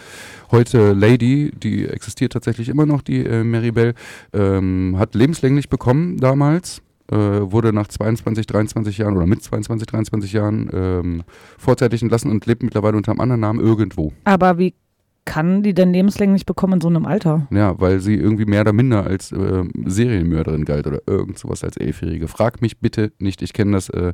heute 0.51 0.93
Lady, 0.93 1.51
die 1.61 1.87
existiert 1.87 2.33
tatsächlich 2.33 2.67
immer 2.67 2.85
noch, 2.85 3.01
die 3.01 3.23
äh, 3.25 3.43
Maribel, 3.43 3.93
ähm, 4.33 4.95
hat 4.97 5.13
lebenslänglich 5.15 5.69
bekommen 5.69 6.17
damals. 6.17 6.81
Äh, 7.11 7.51
wurde 7.51 7.73
nach 7.73 7.87
22, 7.87 8.45
23 8.47 8.97
Jahren 8.97 9.15
oder 9.15 9.27
mit 9.27 9.43
22, 9.43 9.87
23 9.87 10.33
Jahren 10.33 10.69
ähm, 10.73 11.23
vorzeitig 11.57 12.01
entlassen 12.01 12.31
und 12.31 12.45
lebt 12.45 12.63
mittlerweile 12.63 12.97
unter 12.97 13.11
einem 13.11 13.21
anderen 13.21 13.41
Namen 13.41 13.59
irgendwo. 13.59 14.13
Aber 14.23 14.57
wie 14.57 14.73
kann 15.25 15.61
die 15.63 15.73
denn 15.73 15.93
lebenslänglich 15.93 16.45
bekommen 16.45 16.73
in 16.73 16.81
so 16.81 16.87
einem 16.87 17.05
Alter? 17.05 17.47
Ja, 17.51 17.79
weil 17.79 17.99
sie 17.99 18.15
irgendwie 18.15 18.45
mehr 18.45 18.61
oder 18.61 18.73
minder 18.73 19.05
als 19.05 19.31
äh, 19.31 19.63
Serienmörderin 19.85 20.65
galt 20.65 20.87
oder 20.87 21.01
irgend 21.05 21.37
sowas 21.37 21.63
als 21.63 21.77
Elfjährige. 21.77 22.27
Frag 22.27 22.61
mich 22.61 22.79
bitte 22.79 23.11
nicht, 23.19 23.41
ich 23.41 23.53
kenne 23.53 23.73
das 23.73 23.89
äh, 23.89 24.13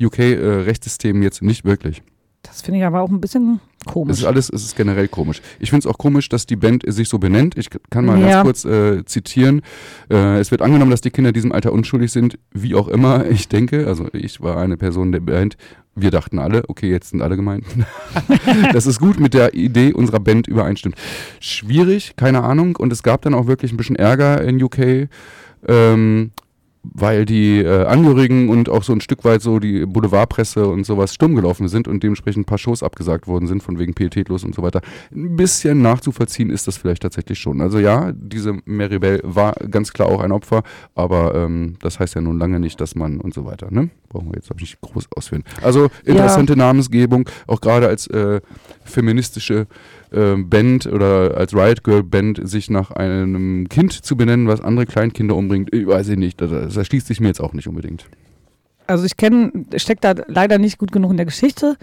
UK-Rechtssystem 0.00 1.22
jetzt 1.22 1.42
nicht 1.42 1.64
wirklich. 1.64 2.02
Das 2.44 2.62
finde 2.62 2.78
ich 2.80 2.86
aber 2.86 3.00
auch 3.00 3.10
ein 3.10 3.20
bisschen 3.20 3.60
Es 3.86 3.92
komisch. 3.92 4.18
ist 4.18 4.24
alles, 4.24 4.48
es 4.50 4.64
ist 4.64 4.76
generell 4.76 5.08
komisch. 5.08 5.42
Ich 5.58 5.70
finde 5.70 5.86
es 5.88 5.92
auch 5.92 5.98
komisch, 5.98 6.28
dass 6.28 6.46
die 6.46 6.56
Band 6.56 6.84
sich 6.86 7.08
so 7.08 7.18
benennt. 7.18 7.56
Ich 7.58 7.68
kann 7.90 8.04
mal 8.06 8.18
Ja. 8.20 8.42
ganz 8.42 8.44
kurz 8.44 8.64
äh, 8.64 9.04
zitieren. 9.04 9.62
Äh, 10.10 10.38
es 10.38 10.50
wird 10.50 10.62
angenommen, 10.62 10.90
dass 10.90 11.00
die 11.00 11.10
Kinder 11.10 11.28
in 11.30 11.34
diesem 11.34 11.52
Alter 11.52 11.72
unschuldig 11.72 12.12
sind, 12.12 12.38
wie 12.52 12.74
auch 12.74 12.88
immer. 12.88 13.24
Ich 13.30 13.48
denke, 13.48 13.86
also 13.86 14.06
ich 14.12 14.40
war 14.40 14.58
eine 14.58 14.76
Person 14.76 15.10
der 15.12 15.20
Band. 15.20 15.56
Wir 15.96 16.10
dachten 16.10 16.38
alle, 16.38 16.64
okay, 16.68 16.90
jetzt 16.90 17.10
sind 17.10 17.22
alle 17.22 17.36
gemeint. 17.36 17.64
dass 18.72 18.86
es 18.86 18.98
gut 18.98 19.20
mit 19.20 19.32
der 19.34 19.54
Idee 19.54 19.92
unserer 19.92 20.20
Band 20.20 20.46
übereinstimmt. 20.48 20.96
Schwierig, 21.40 22.14
keine 22.16 22.42
Ahnung. 22.42 22.76
Und 22.76 22.92
es 22.92 23.02
gab 23.02 23.22
dann 23.22 23.34
auch 23.34 23.46
wirklich 23.46 23.72
ein 23.72 23.76
bisschen 23.76 23.96
Ärger 23.96 24.42
in 24.42 24.62
UK. 24.62 25.08
Ähm, 25.66 26.32
weil 26.92 27.24
die 27.24 27.60
äh, 27.60 27.84
Angehörigen 27.86 28.48
und 28.48 28.68
auch 28.68 28.82
so 28.82 28.92
ein 28.92 29.00
Stück 29.00 29.24
weit 29.24 29.42
so 29.42 29.58
die 29.58 29.86
Boulevardpresse 29.86 30.66
und 30.66 30.84
sowas 30.84 31.14
stumm 31.14 31.34
gelaufen 31.34 31.68
sind 31.68 31.88
und 31.88 32.02
dementsprechend 32.02 32.42
ein 32.42 32.44
paar 32.44 32.58
Shows 32.58 32.82
abgesagt 32.82 33.26
worden 33.26 33.46
sind, 33.46 33.62
von 33.62 33.78
wegen 33.78 33.94
pietätlos 33.94 34.44
und 34.44 34.54
so 34.54 34.62
weiter. 34.62 34.80
Ein 35.14 35.36
bisschen 35.36 35.82
nachzuvollziehen 35.82 36.50
ist 36.50 36.66
das 36.66 36.76
vielleicht 36.76 37.02
tatsächlich 37.02 37.38
schon. 37.38 37.60
Also 37.60 37.78
ja, 37.78 38.12
diese 38.14 38.58
Mary 38.64 38.98
Bell 38.98 39.20
war 39.22 39.54
ganz 39.70 39.92
klar 39.92 40.08
auch 40.08 40.20
ein 40.20 40.32
Opfer, 40.32 40.62
aber 40.94 41.34
ähm, 41.34 41.76
das 41.80 41.98
heißt 41.98 42.14
ja 42.14 42.20
nun 42.20 42.38
lange 42.38 42.60
nicht, 42.60 42.80
dass 42.80 42.94
man 42.94 43.20
und 43.20 43.34
so 43.34 43.44
weiter, 43.44 43.68
ne? 43.70 43.90
Brauchen 44.08 44.28
wir 44.28 44.36
jetzt 44.36 44.50
auch 44.52 44.60
nicht 44.60 44.80
groß 44.80 45.08
ausführen. 45.16 45.42
Also 45.62 45.88
interessante 46.04 46.56
Namensgebung, 46.56 47.28
auch 47.46 47.60
gerade 47.60 47.88
als 47.88 48.06
äh, 48.08 48.40
feministische 48.84 49.66
äh, 50.14 50.36
Band 50.36 50.86
oder 50.86 51.36
als 51.36 51.54
Riot 51.54 51.84
Girl 51.84 52.02
Band 52.02 52.40
sich 52.48 52.70
nach 52.70 52.90
einem 52.90 53.68
Kind 53.68 53.92
zu 53.92 54.16
benennen, 54.16 54.48
was 54.48 54.60
andere 54.60 54.86
Kleinkinder 54.86 55.36
umbringt, 55.36 55.74
ich 55.74 55.86
weiß 55.86 56.08
ich 56.08 56.18
nicht, 56.18 56.40
das, 56.40 56.76
erschließt 56.76 57.06
sich 57.06 57.20
mir 57.20 57.28
jetzt 57.28 57.40
auch 57.40 57.52
nicht 57.52 57.68
unbedingt. 57.68 58.06
Also 58.86 59.04
ich 59.04 59.16
kenne, 59.16 59.52
steckt 59.76 60.04
da 60.04 60.14
leider 60.26 60.58
nicht 60.58 60.78
gut 60.78 60.92
genug 60.92 61.10
in 61.10 61.16
der 61.16 61.26
Geschichte. 61.26 61.76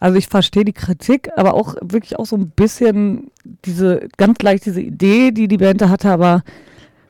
Also 0.00 0.16
ich 0.16 0.28
verstehe 0.28 0.64
die 0.64 0.72
Kritik, 0.72 1.28
aber 1.36 1.54
auch 1.54 1.74
wirklich 1.80 2.18
auch 2.18 2.26
so 2.26 2.36
ein 2.36 2.50
bisschen 2.50 3.30
diese, 3.64 4.08
ganz 4.16 4.40
leicht 4.42 4.64
diese 4.64 4.80
Idee, 4.80 5.32
die 5.32 5.48
die 5.48 5.58
Band 5.58 5.80
da 5.80 5.88
hatte, 5.88 6.10
aber 6.10 6.42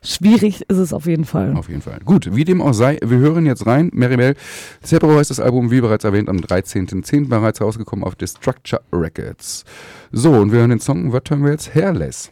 schwierig 0.02 0.62
ist 0.68 0.78
es 0.78 0.92
auf 0.92 1.06
jeden 1.06 1.24
Fall. 1.24 1.54
Auf 1.56 1.68
jeden 1.68 1.82
Fall. 1.82 2.00
Gut, 2.04 2.34
wie 2.34 2.44
dem 2.44 2.62
auch 2.62 2.72
sei, 2.72 2.98
wir 3.04 3.18
hören 3.18 3.46
jetzt 3.46 3.66
rein. 3.66 3.90
Maribel 3.92 4.34
Zebro 4.82 5.16
heißt 5.16 5.30
das 5.30 5.40
Album, 5.40 5.70
wie 5.70 5.80
bereits 5.80 6.04
erwähnt, 6.04 6.28
am 6.28 6.38
13.10. 6.38 7.28
bereits 7.28 7.60
rausgekommen 7.60 8.04
auf 8.04 8.14
Destructure 8.14 8.82
Records. 8.92 9.64
So, 10.12 10.32
und 10.32 10.52
wir 10.52 10.60
hören 10.60 10.70
den 10.70 10.80
Song, 10.80 11.12
was 11.12 11.22
hören 11.28 11.44
wir 11.44 11.52
jetzt? 11.52 11.74
Hairless 11.74 12.30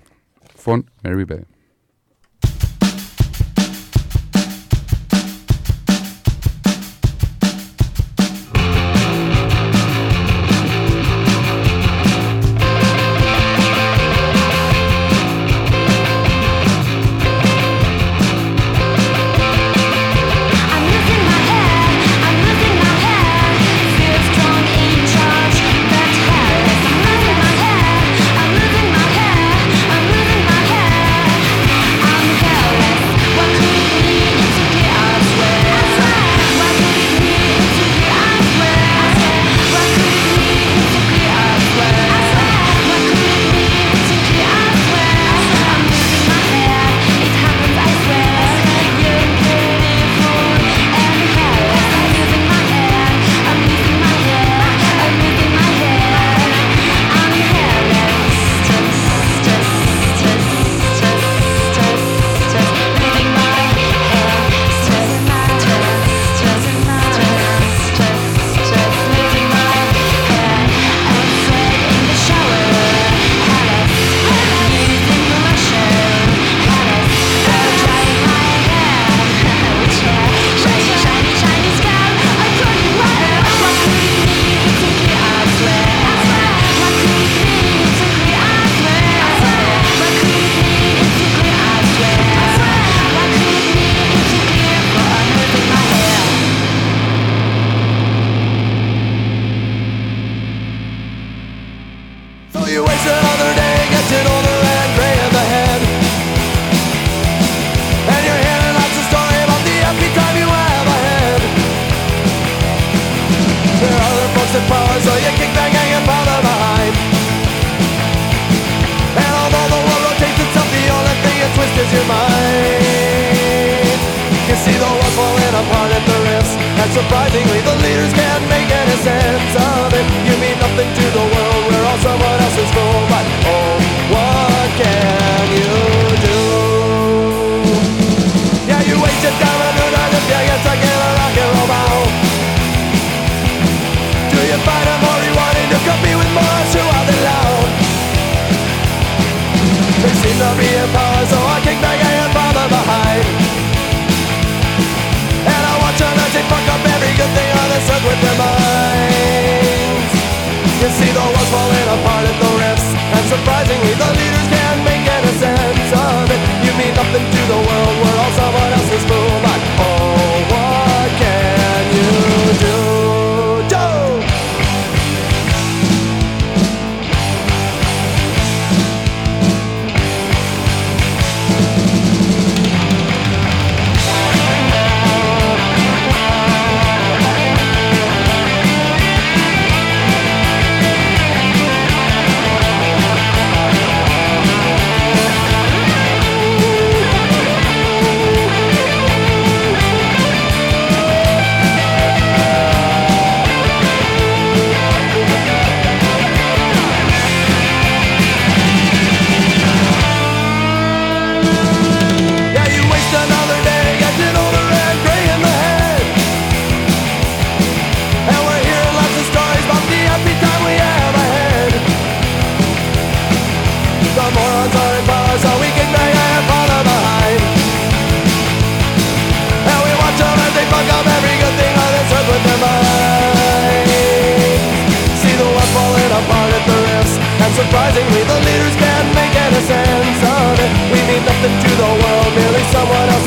von 0.57 0.85
Maribel. 1.03 1.47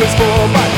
Is 0.09 0.15
vorbei. 0.15 0.68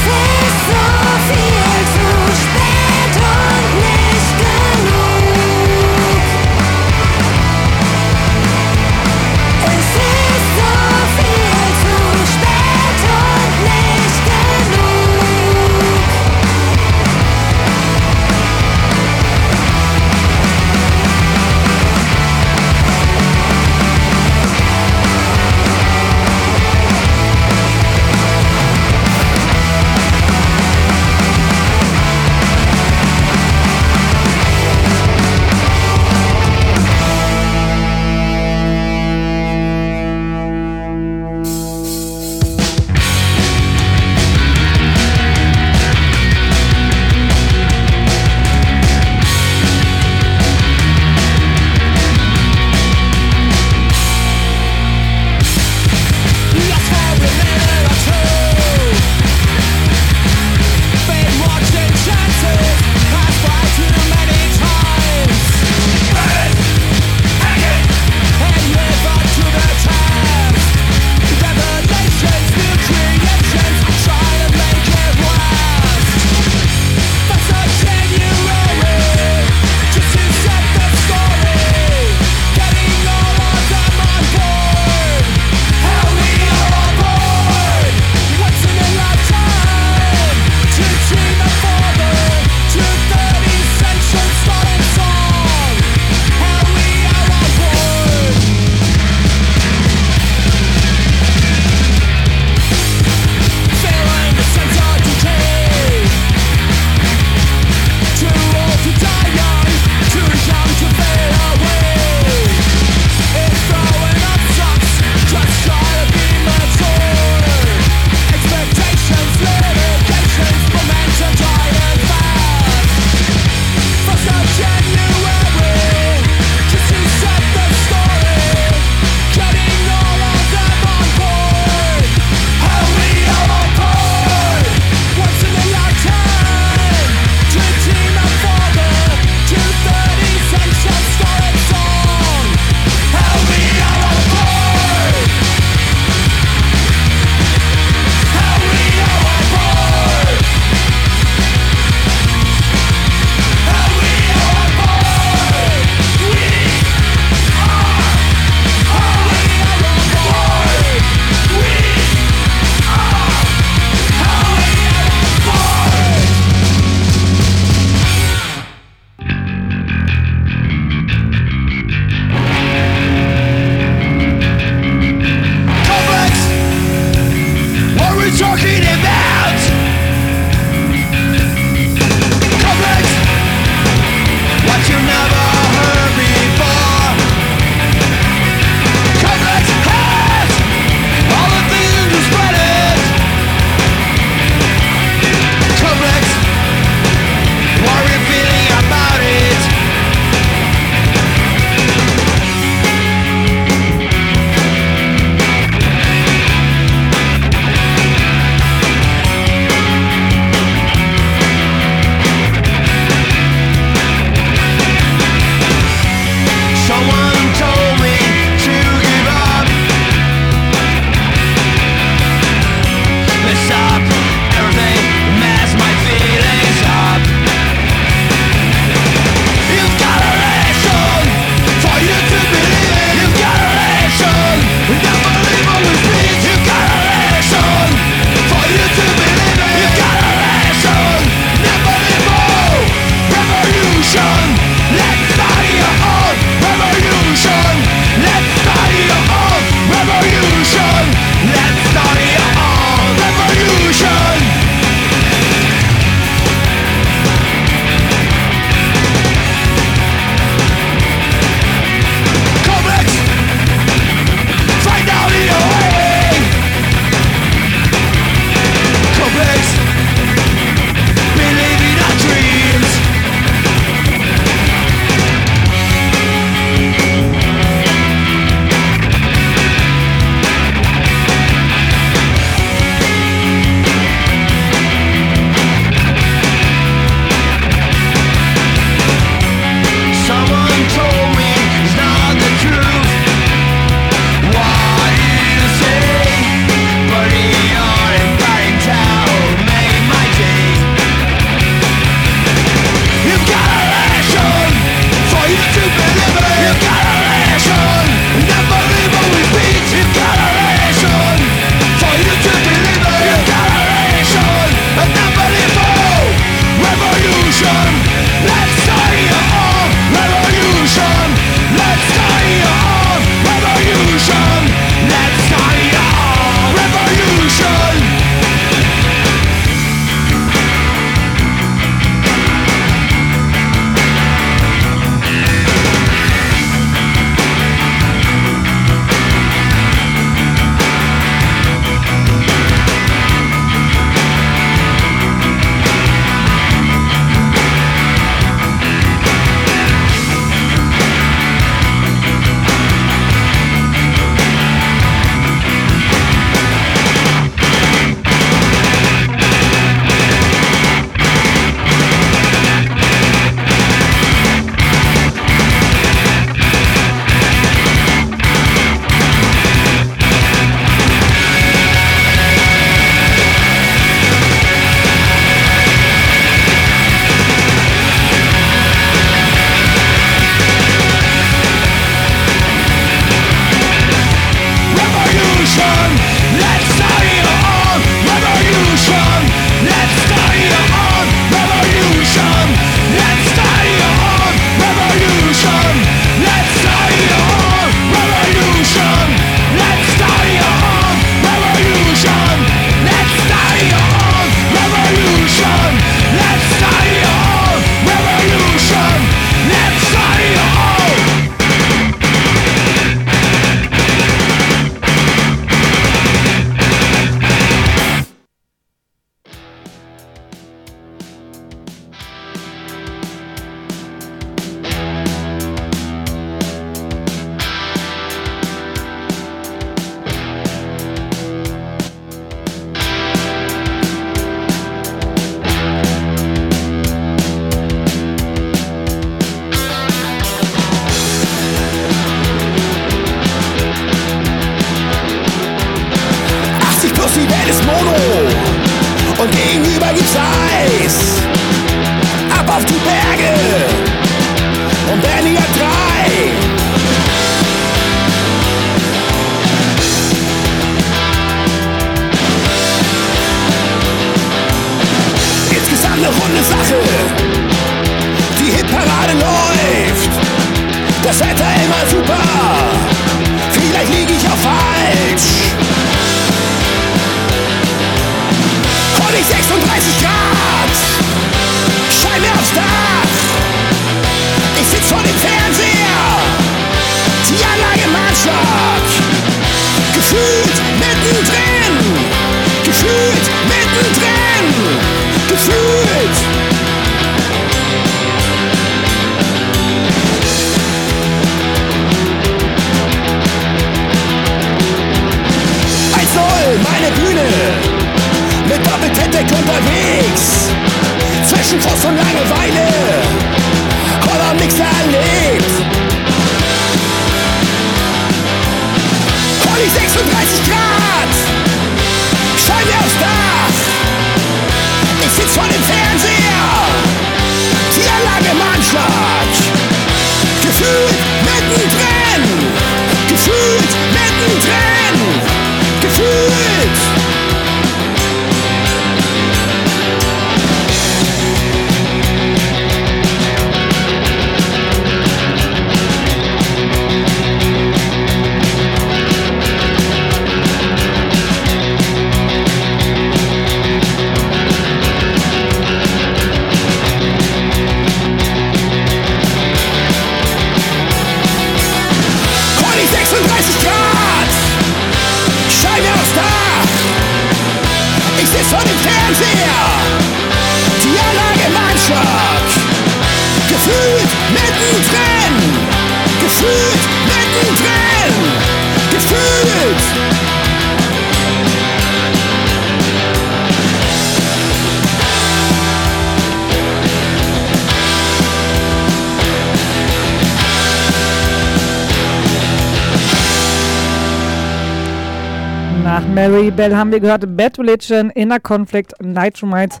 Nach 596.20 596.28
Mary 596.28 596.70
Bell 596.70 596.94
haben 596.94 597.12
wir 597.12 597.20
gehört 597.20 597.56
Bad 597.56 597.78
Religion, 597.78 598.28
Inner 598.30 598.60
Conflict, 598.60 599.14
Nitromites 599.22 600.00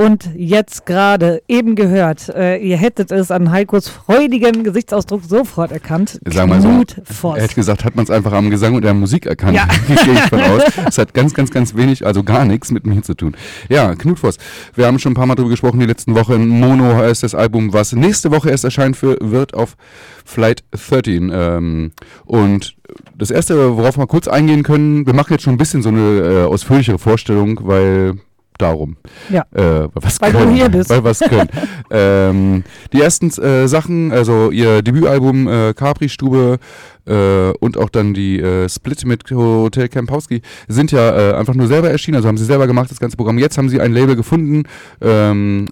und 0.00 0.30
jetzt 0.36 0.86
gerade 0.86 1.42
eben 1.48 1.74
gehört, 1.74 2.28
äh, 2.28 2.56
ihr 2.58 2.76
hättet 2.76 3.10
es 3.10 3.32
an 3.32 3.50
Heikos 3.50 3.88
freudigen 3.88 4.62
Gesichtsausdruck 4.62 5.24
sofort 5.24 5.72
erkannt. 5.72 6.20
Sagen 6.24 6.50
wir 6.50 6.60
so, 6.60 6.84
Voss. 7.02 7.36
ehrlich 7.36 7.56
gesagt 7.56 7.84
hat 7.84 7.96
man 7.96 8.04
es 8.04 8.10
einfach 8.10 8.30
am 8.32 8.48
Gesang 8.48 8.76
und 8.76 8.82
der 8.82 8.94
Musik 8.94 9.26
erkannt. 9.26 9.56
Ja. 9.56 9.66
Gehe 10.04 10.12
ich 10.12 10.20
von 10.20 10.40
aus. 10.40 10.62
Es 10.86 10.98
hat 10.98 11.14
ganz, 11.14 11.34
ganz, 11.34 11.50
ganz 11.50 11.74
wenig, 11.74 12.06
also 12.06 12.22
gar 12.22 12.44
nichts 12.44 12.70
mit 12.70 12.86
mir 12.86 13.02
zu 13.02 13.14
tun. 13.14 13.36
Ja, 13.68 13.96
Knut 13.96 14.20
Voss. 14.20 14.36
Wir 14.76 14.86
haben 14.86 15.00
schon 15.00 15.12
ein 15.12 15.14
paar 15.16 15.26
Mal 15.26 15.34
drüber 15.34 15.50
gesprochen 15.50 15.80
die 15.80 15.86
letzten 15.86 16.14
Wochen. 16.14 16.46
Mono 16.46 16.94
heißt 16.94 17.24
das 17.24 17.34
Album, 17.34 17.72
was 17.72 17.92
nächste 17.92 18.30
Woche 18.30 18.50
erst 18.50 18.62
erscheint 18.62 18.96
für, 18.96 19.18
wird 19.20 19.54
auf 19.54 19.76
Flight 20.24 20.62
13. 20.70 21.32
Ähm, 21.34 21.90
und 22.24 22.76
das 23.16 23.32
erste, 23.32 23.76
worauf 23.76 23.96
wir 23.96 24.02
mal 24.02 24.06
kurz 24.06 24.28
eingehen 24.28 24.62
können, 24.62 25.06
wir 25.06 25.14
machen 25.14 25.32
jetzt 25.32 25.42
schon 25.42 25.54
ein 25.54 25.58
bisschen 25.58 25.82
so 25.82 25.88
eine 25.88 26.20
äh, 26.20 26.44
ausführlichere 26.44 27.00
Vorstellung, 27.00 27.58
weil 27.62 28.14
darum. 28.58 28.96
Ja. 29.30 29.42
Äh, 29.54 29.88
was 29.94 30.20
Weil 30.20 30.32
du 30.32 30.38
können, 30.38 30.54
hier 30.54 30.68
bist. 30.68 30.90
Weil 30.90 31.04
was 31.04 31.20
können. 31.20 31.48
ähm, 31.90 32.64
die 32.92 33.00
ersten 33.00 33.30
äh, 33.42 33.68
Sachen, 33.68 34.12
also 34.12 34.50
ihr 34.50 34.82
Debütalbum 34.82 35.48
äh, 35.48 35.74
Capri-Stube 35.74 36.58
äh, 37.06 37.50
und 37.60 37.78
auch 37.78 37.88
dann 37.88 38.14
die 38.14 38.40
äh, 38.40 38.68
Split 38.68 39.04
mit 39.06 39.30
Hotel 39.30 39.88
Kempowski 39.88 40.42
sind 40.68 40.92
ja 40.92 41.30
äh, 41.30 41.34
einfach 41.34 41.54
nur 41.54 41.66
selber 41.66 41.90
erschienen, 41.90 42.16
also 42.16 42.28
haben 42.28 42.36
sie 42.36 42.44
selber 42.44 42.66
gemacht, 42.66 42.90
das 42.90 43.00
ganze 43.00 43.16
Programm. 43.16 43.38
Jetzt 43.38 43.58
haben 43.58 43.68
sie 43.68 43.80
ein 43.80 43.92
Label 43.92 44.16
gefunden, 44.16 44.64
ähm, 45.00 45.66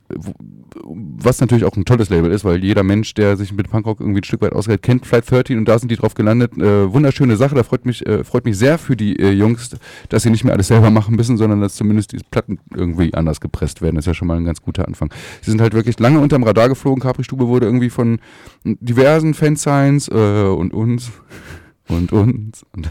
was 0.84 1.40
natürlich 1.40 1.64
auch 1.64 1.76
ein 1.76 1.84
tolles 1.84 2.10
Label 2.10 2.30
ist, 2.30 2.44
weil 2.44 2.62
jeder 2.62 2.82
Mensch, 2.82 3.14
der 3.14 3.36
sich 3.36 3.52
mit 3.52 3.70
Punkrock 3.70 4.00
irgendwie 4.00 4.20
ein 4.20 4.24
Stück 4.24 4.42
weit 4.42 4.52
auskennt, 4.52 4.82
kennt 4.82 5.06
Flight 5.06 5.30
13 5.30 5.58
und 5.58 5.66
da 5.66 5.78
sind 5.78 5.90
die 5.90 5.96
drauf 5.96 6.14
gelandet. 6.14 6.56
Äh, 6.58 6.92
wunderschöne 6.92 7.36
Sache, 7.36 7.54
da 7.54 7.62
freut 7.62 7.86
mich, 7.86 8.06
äh, 8.06 8.24
freut 8.24 8.44
mich 8.44 8.56
sehr 8.58 8.78
für 8.78 8.96
die 8.96 9.18
äh, 9.18 9.30
Jungs, 9.30 9.76
dass 10.08 10.22
sie 10.22 10.30
nicht 10.30 10.44
mehr 10.44 10.54
alles 10.54 10.68
selber 10.68 10.90
machen 10.90 11.16
müssen, 11.16 11.36
sondern 11.36 11.60
dass 11.60 11.74
zumindest 11.74 12.12
die 12.12 12.18
Platten 12.30 12.58
irgendwie 12.74 13.14
anders 13.14 13.40
gepresst 13.40 13.82
werden. 13.82 13.96
Das 13.96 14.04
ist 14.04 14.08
ja 14.08 14.14
schon 14.14 14.28
mal 14.28 14.36
ein 14.36 14.44
ganz 14.44 14.62
guter 14.62 14.86
Anfang. 14.86 15.10
Sie 15.42 15.50
sind 15.50 15.60
halt 15.60 15.74
wirklich 15.74 15.98
lange 15.98 16.20
unterm 16.20 16.42
Radar 16.42 16.68
geflogen. 16.68 17.00
Capri-Stube 17.02 17.48
wurde 17.48 17.66
irgendwie 17.66 17.90
von 17.90 18.18
diversen 18.64 19.34
Fansigns 19.34 20.08
äh, 20.08 20.14
und 20.14 20.72
uns 20.72 21.10
und 21.88 22.12
uns 22.12 22.64
und, 22.74 22.88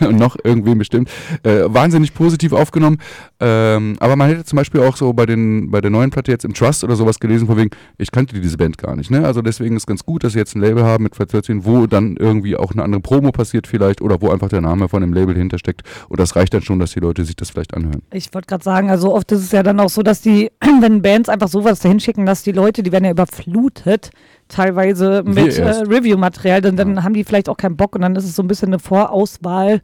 und 0.00 0.18
noch 0.18 0.36
irgendwem 0.42 0.78
bestimmt 0.78 1.10
äh, 1.42 1.64
wahnsinnig 1.66 2.14
positiv 2.14 2.52
aufgenommen. 2.52 2.98
Ähm, 3.38 3.96
aber 4.00 4.16
man 4.16 4.28
hätte 4.28 4.44
zum 4.44 4.56
Beispiel 4.56 4.80
auch 4.80 4.96
so 4.96 5.12
bei 5.12 5.26
den 5.26 5.70
bei 5.70 5.80
der 5.80 5.90
neuen 5.90 6.10
Platte 6.10 6.30
jetzt 6.30 6.44
im 6.44 6.54
Trust 6.54 6.84
oder 6.84 6.96
sowas 6.96 7.20
gelesen, 7.20 7.46
von 7.46 7.56
wegen, 7.56 7.70
ich 7.98 8.10
kannte 8.10 8.40
diese 8.40 8.56
Band 8.56 8.78
gar 8.78 8.96
nicht. 8.96 9.10
Ne? 9.10 9.24
Also 9.24 9.42
deswegen 9.42 9.76
ist 9.76 9.86
ganz 9.86 10.04
gut, 10.04 10.24
dass 10.24 10.32
sie 10.32 10.38
jetzt 10.38 10.54
ein 10.54 10.60
Label 10.60 10.84
haben 10.84 11.04
mit 11.04 11.18
13, 11.18 11.64
wo 11.64 11.86
dann 11.86 12.16
irgendwie 12.16 12.56
auch 12.56 12.72
eine 12.72 12.82
andere 12.82 13.00
Promo 13.00 13.32
passiert 13.32 13.66
vielleicht 13.66 14.00
oder 14.00 14.20
wo 14.20 14.30
einfach 14.30 14.48
der 14.48 14.60
Name 14.60 14.88
von 14.88 15.00
dem 15.00 15.12
Label 15.12 15.36
hintersteckt. 15.36 15.82
Und 16.08 16.20
das 16.20 16.36
reicht 16.36 16.54
dann 16.54 16.62
schon, 16.62 16.78
dass 16.78 16.92
die 16.92 17.00
Leute 17.00 17.24
sich 17.24 17.36
das 17.36 17.50
vielleicht 17.50 17.74
anhören. 17.74 18.02
Ich 18.12 18.32
wollte 18.34 18.46
gerade 18.46 18.64
sagen, 18.64 18.90
also 18.90 19.14
oft 19.14 19.30
ist 19.32 19.40
es 19.40 19.52
ja 19.52 19.62
dann 19.62 19.80
auch 19.80 19.90
so, 19.90 20.02
dass 20.02 20.20
die, 20.20 20.50
wenn 20.80 21.02
Bands 21.02 21.28
einfach 21.28 21.48
sowas 21.48 21.80
dahin 21.80 22.00
schicken, 22.00 22.26
dass 22.26 22.42
die 22.42 22.52
Leute, 22.52 22.82
die 22.82 22.92
werden 22.92 23.04
ja 23.04 23.10
überflutet, 23.10 24.10
teilweise 24.50 25.22
mit 25.24 25.58
äh. 25.58 25.64
Review-Material, 25.64 26.60
dann, 26.60 26.76
dann 26.76 26.96
Ja. 26.96 27.02
haben 27.04 27.14
die 27.14 27.24
vielleicht 27.24 27.48
auch 27.48 27.56
keinen 27.56 27.76
Bock 27.76 27.94
und 27.94 28.02
dann 28.02 28.14
ist 28.16 28.24
es 28.24 28.36
so 28.36 28.42
ein 28.42 28.48
bisschen 28.48 28.68
eine 28.68 28.78
Vorauswahl. 28.78 29.80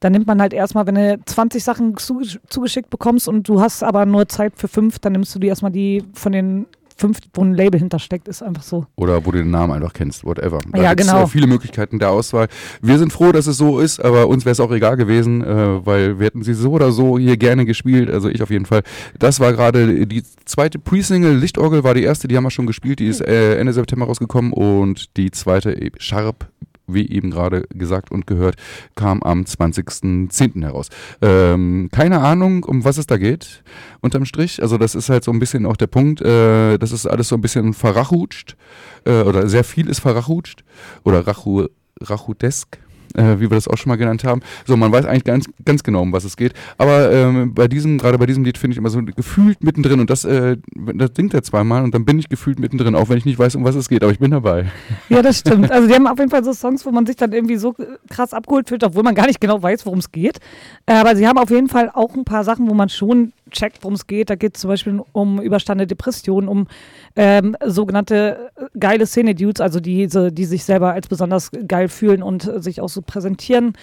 Dann 0.00 0.12
nimmt 0.12 0.26
man 0.26 0.40
halt 0.42 0.52
erstmal, 0.52 0.86
wenn 0.86 0.96
du 0.96 1.18
20 1.24 1.62
Sachen 1.64 1.96
zu, 1.96 2.20
zugeschickt 2.48 2.90
bekommst 2.90 3.28
und 3.28 3.48
du 3.48 3.60
hast 3.60 3.82
aber 3.82 4.04
nur 4.04 4.28
Zeit 4.28 4.52
für 4.56 4.68
fünf, 4.68 4.98
dann 4.98 5.12
nimmst 5.12 5.34
du 5.34 5.38
die 5.38 5.46
erstmal 5.46 5.70
die 5.72 6.02
von 6.12 6.32
den 6.32 6.66
fünf, 6.96 7.18
wo 7.34 7.44
ein 7.44 7.54
Label 7.54 7.78
hintersteckt, 7.78 8.26
ist 8.26 8.42
einfach 8.42 8.62
so. 8.62 8.86
Oder 8.96 9.24
wo 9.24 9.30
du 9.30 9.38
den 9.38 9.50
Namen 9.50 9.72
einfach 9.74 9.92
kennst, 9.92 10.24
whatever. 10.24 10.60
Da 10.72 10.82
Ja, 10.82 10.94
genau. 10.94 11.24
Äh, 11.24 11.26
viele 11.26 11.46
Möglichkeiten 11.46 11.98
der 11.98 12.10
Auswahl. 12.10 12.48
Wir 12.80 12.98
sind 12.98 13.12
froh, 13.12 13.32
dass 13.32 13.46
es 13.46 13.58
so 13.58 13.78
ist, 13.78 14.02
aber 14.02 14.28
uns 14.28 14.44
wäre 14.44 14.52
es 14.52 14.60
auch 14.60 14.72
egal 14.72 14.96
gewesen, 14.96 15.44
äh, 15.44 15.86
weil 15.86 16.18
wir 16.18 16.26
hätten 16.26 16.42
sie 16.42 16.54
so 16.54 16.70
oder 16.70 16.92
so 16.92 17.18
hier 17.18 17.36
gerne 17.36 17.66
gespielt. 17.66 18.10
Also 18.10 18.28
ich 18.28 18.42
auf 18.42 18.50
jeden 18.50 18.66
Fall. 18.66 18.82
Das 19.18 19.40
war 19.40 19.52
gerade 19.52 20.06
die 20.06 20.22
zweite 20.46 20.78
Pre-Single. 20.78 21.36
Lichtorgel 21.36 21.84
war 21.84 21.94
die 21.94 22.02
erste, 22.02 22.28
die 22.28 22.36
haben 22.36 22.44
wir 22.44 22.50
schon 22.50 22.66
gespielt. 22.66 22.98
Die 22.98 23.06
ist 23.06 23.20
äh, 23.20 23.58
Ende 23.58 23.72
September 23.72 24.06
rausgekommen 24.06 24.52
und 24.52 25.16
die 25.16 25.30
zweite, 25.30 25.76
Sharp, 25.98 26.48
wie 26.86 27.08
eben 27.08 27.30
gerade 27.30 27.62
gesagt 27.74 28.10
und 28.10 28.26
gehört, 28.26 28.56
kam 28.94 29.22
am 29.22 29.42
20.10. 29.42 30.62
heraus. 30.62 30.88
Ähm, 31.20 31.88
keine 31.92 32.20
Ahnung, 32.20 32.64
um 32.64 32.84
was 32.84 32.98
es 32.98 33.06
da 33.06 33.16
geht, 33.16 33.62
unterm 34.00 34.24
Strich. 34.24 34.62
Also 34.62 34.78
das 34.78 34.94
ist 34.94 35.08
halt 35.08 35.24
so 35.24 35.32
ein 35.32 35.38
bisschen 35.38 35.66
auch 35.66 35.76
der 35.76 35.86
Punkt, 35.86 36.20
äh, 36.20 36.78
das 36.78 36.92
ist 36.92 37.06
alles 37.06 37.28
so 37.28 37.36
ein 37.36 37.40
bisschen 37.40 37.74
verrachutscht, 37.74 38.56
äh, 39.04 39.22
oder 39.22 39.48
sehr 39.48 39.64
viel 39.64 39.88
ist 39.88 40.00
verrachutscht, 40.00 40.64
oder 41.04 41.26
rachu, 41.26 41.66
rachutesk. 42.00 42.78
Äh, 43.16 43.40
wie 43.40 43.50
wir 43.50 43.56
das 43.56 43.66
auch 43.66 43.78
schon 43.78 43.88
mal 43.88 43.96
genannt 43.96 44.24
haben. 44.24 44.42
So, 44.66 44.76
man 44.76 44.92
weiß 44.92 45.06
eigentlich 45.06 45.24
ganz, 45.24 45.48
ganz 45.64 45.82
genau, 45.82 46.02
um 46.02 46.12
was 46.12 46.24
es 46.24 46.36
geht. 46.36 46.52
Aber 46.76 47.10
ähm, 47.10 47.54
bei 47.54 47.66
diesem, 47.66 47.96
gerade 47.96 48.18
bei 48.18 48.26
diesem 48.26 48.44
Lied 48.44 48.58
finde 48.58 48.72
ich 48.72 48.78
immer 48.78 48.90
so 48.90 49.02
gefühlt 49.02 49.64
mittendrin 49.64 50.00
und 50.00 50.10
das, 50.10 50.24
äh, 50.24 50.58
das 50.74 51.10
singt 51.16 51.32
er 51.32 51.42
zweimal 51.42 51.82
und 51.82 51.94
dann 51.94 52.04
bin 52.04 52.18
ich 52.18 52.28
gefühlt 52.28 52.58
mittendrin, 52.58 52.94
auch 52.94 53.08
wenn 53.08 53.16
ich 53.16 53.24
nicht 53.24 53.38
weiß, 53.38 53.54
um 53.56 53.64
was 53.64 53.74
es 53.74 53.88
geht, 53.88 54.02
aber 54.02 54.12
ich 54.12 54.18
bin 54.18 54.30
dabei. 54.30 54.66
Ja, 55.08 55.22
das 55.22 55.38
stimmt. 55.38 55.70
Also 55.70 55.86
die 55.86 55.94
haben 55.94 56.06
auf 56.06 56.18
jeden 56.18 56.30
Fall 56.30 56.42
so 56.42 56.52
Songs, 56.52 56.84
wo 56.84 56.90
man 56.90 57.06
sich 57.06 57.16
dann 57.16 57.32
irgendwie 57.32 57.56
so 57.56 57.74
krass 58.10 58.34
abgeholt 58.34 58.68
fühlt, 58.68 58.82
obwohl 58.82 59.02
man 59.02 59.14
gar 59.14 59.26
nicht 59.26 59.40
genau 59.40 59.62
weiß, 59.62 59.86
worum 59.86 60.00
es 60.00 60.10
geht. 60.10 60.38
Äh, 60.86 60.94
Aber 60.94 61.14
sie 61.14 61.26
haben 61.28 61.38
auf 61.38 61.50
jeden 61.50 61.68
Fall 61.68 61.90
auch 61.92 62.14
ein 62.14 62.24
paar 62.24 62.44
Sachen, 62.44 62.68
wo 62.68 62.74
man 62.74 62.88
schon 62.88 63.32
checkt, 63.50 63.82
worum 63.82 63.94
es 63.94 64.06
geht. 64.06 64.30
Da 64.30 64.34
geht 64.34 64.56
es 64.56 64.60
zum 64.60 64.68
Beispiel 64.68 65.00
um 65.12 65.40
überstandene 65.40 65.86
Depressionen, 65.86 66.48
um 66.48 66.66
ähm, 67.14 67.56
sogenannte 67.64 68.50
äh, 68.56 68.78
geile 68.78 69.06
Szene-Dudes, 69.06 69.60
also 69.60 69.80
diese, 69.80 70.32
die 70.32 70.44
sich 70.44 70.64
selber 70.64 70.92
als 70.92 71.08
besonders 71.08 71.50
geil 71.66 71.88
fühlen 71.88 72.22
und 72.22 72.46
äh, 72.46 72.60
sich 72.60 72.80
auch 72.80 72.88
so 72.88 73.02
präsentieren, 73.02 73.74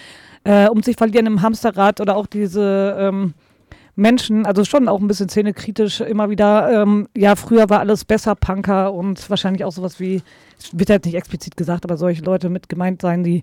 äh, 0.44 0.68
um 0.68 0.82
sich 0.82 0.96
verlieren 0.96 1.26
im 1.26 1.42
Hamsterrad 1.42 2.00
oder 2.00 2.16
auch 2.16 2.26
diese 2.26 2.96
ähm, 2.98 3.34
Menschen, 3.96 4.44
also 4.44 4.64
schon 4.64 4.88
auch 4.88 5.00
ein 5.00 5.06
bisschen 5.06 5.28
szenekritisch 5.28 6.00
immer 6.00 6.28
wieder, 6.28 6.82
ähm, 6.82 7.08
ja, 7.16 7.36
früher 7.36 7.70
war 7.70 7.80
alles 7.80 8.04
besser, 8.04 8.34
Punker 8.34 8.92
und 8.92 9.30
wahrscheinlich 9.30 9.64
auch 9.64 9.72
sowas 9.72 10.00
wie, 10.00 10.22
wird 10.72 10.88
jetzt 10.88 11.04
nicht 11.04 11.14
explizit 11.14 11.56
gesagt, 11.56 11.84
aber 11.84 11.96
solche 11.96 12.24
Leute 12.24 12.48
mit 12.48 12.68
gemeint 12.68 13.02
sein, 13.02 13.22
die 13.22 13.42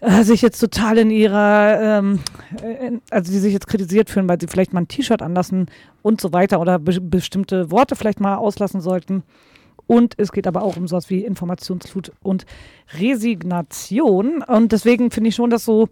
äh, 0.00 0.22
sich 0.22 0.42
jetzt 0.42 0.58
total 0.58 0.98
in 0.98 1.10
ihrer, 1.10 1.98
ähm, 1.98 2.20
also 3.10 3.32
die 3.32 3.38
sich 3.38 3.52
jetzt 3.52 3.66
kritisiert 3.66 4.10
fühlen, 4.10 4.28
weil 4.28 4.40
sie 4.40 4.46
vielleicht 4.46 4.72
mal 4.72 4.82
ein 4.82 4.88
T-Shirt 4.88 5.22
anlassen 5.22 5.66
und 6.02 6.20
so 6.20 6.32
weiter 6.32 6.60
oder 6.60 6.78
be 6.78 7.00
bestimmte 7.00 7.70
Worte 7.70 7.96
vielleicht 7.96 8.20
mal 8.20 8.36
auslassen 8.36 8.80
sollten. 8.80 9.22
Und 9.86 10.14
es 10.18 10.32
geht 10.32 10.46
aber 10.46 10.62
auch 10.62 10.76
um 10.76 10.88
sowas 10.88 11.10
wie 11.10 11.24
Informationsflut 11.24 12.12
und 12.22 12.46
Resignation. 12.98 14.42
Und 14.42 14.72
deswegen 14.72 15.10
finde 15.10 15.28
ich 15.28 15.34
schon, 15.34 15.50
dass 15.50 15.64
so, 15.64 15.88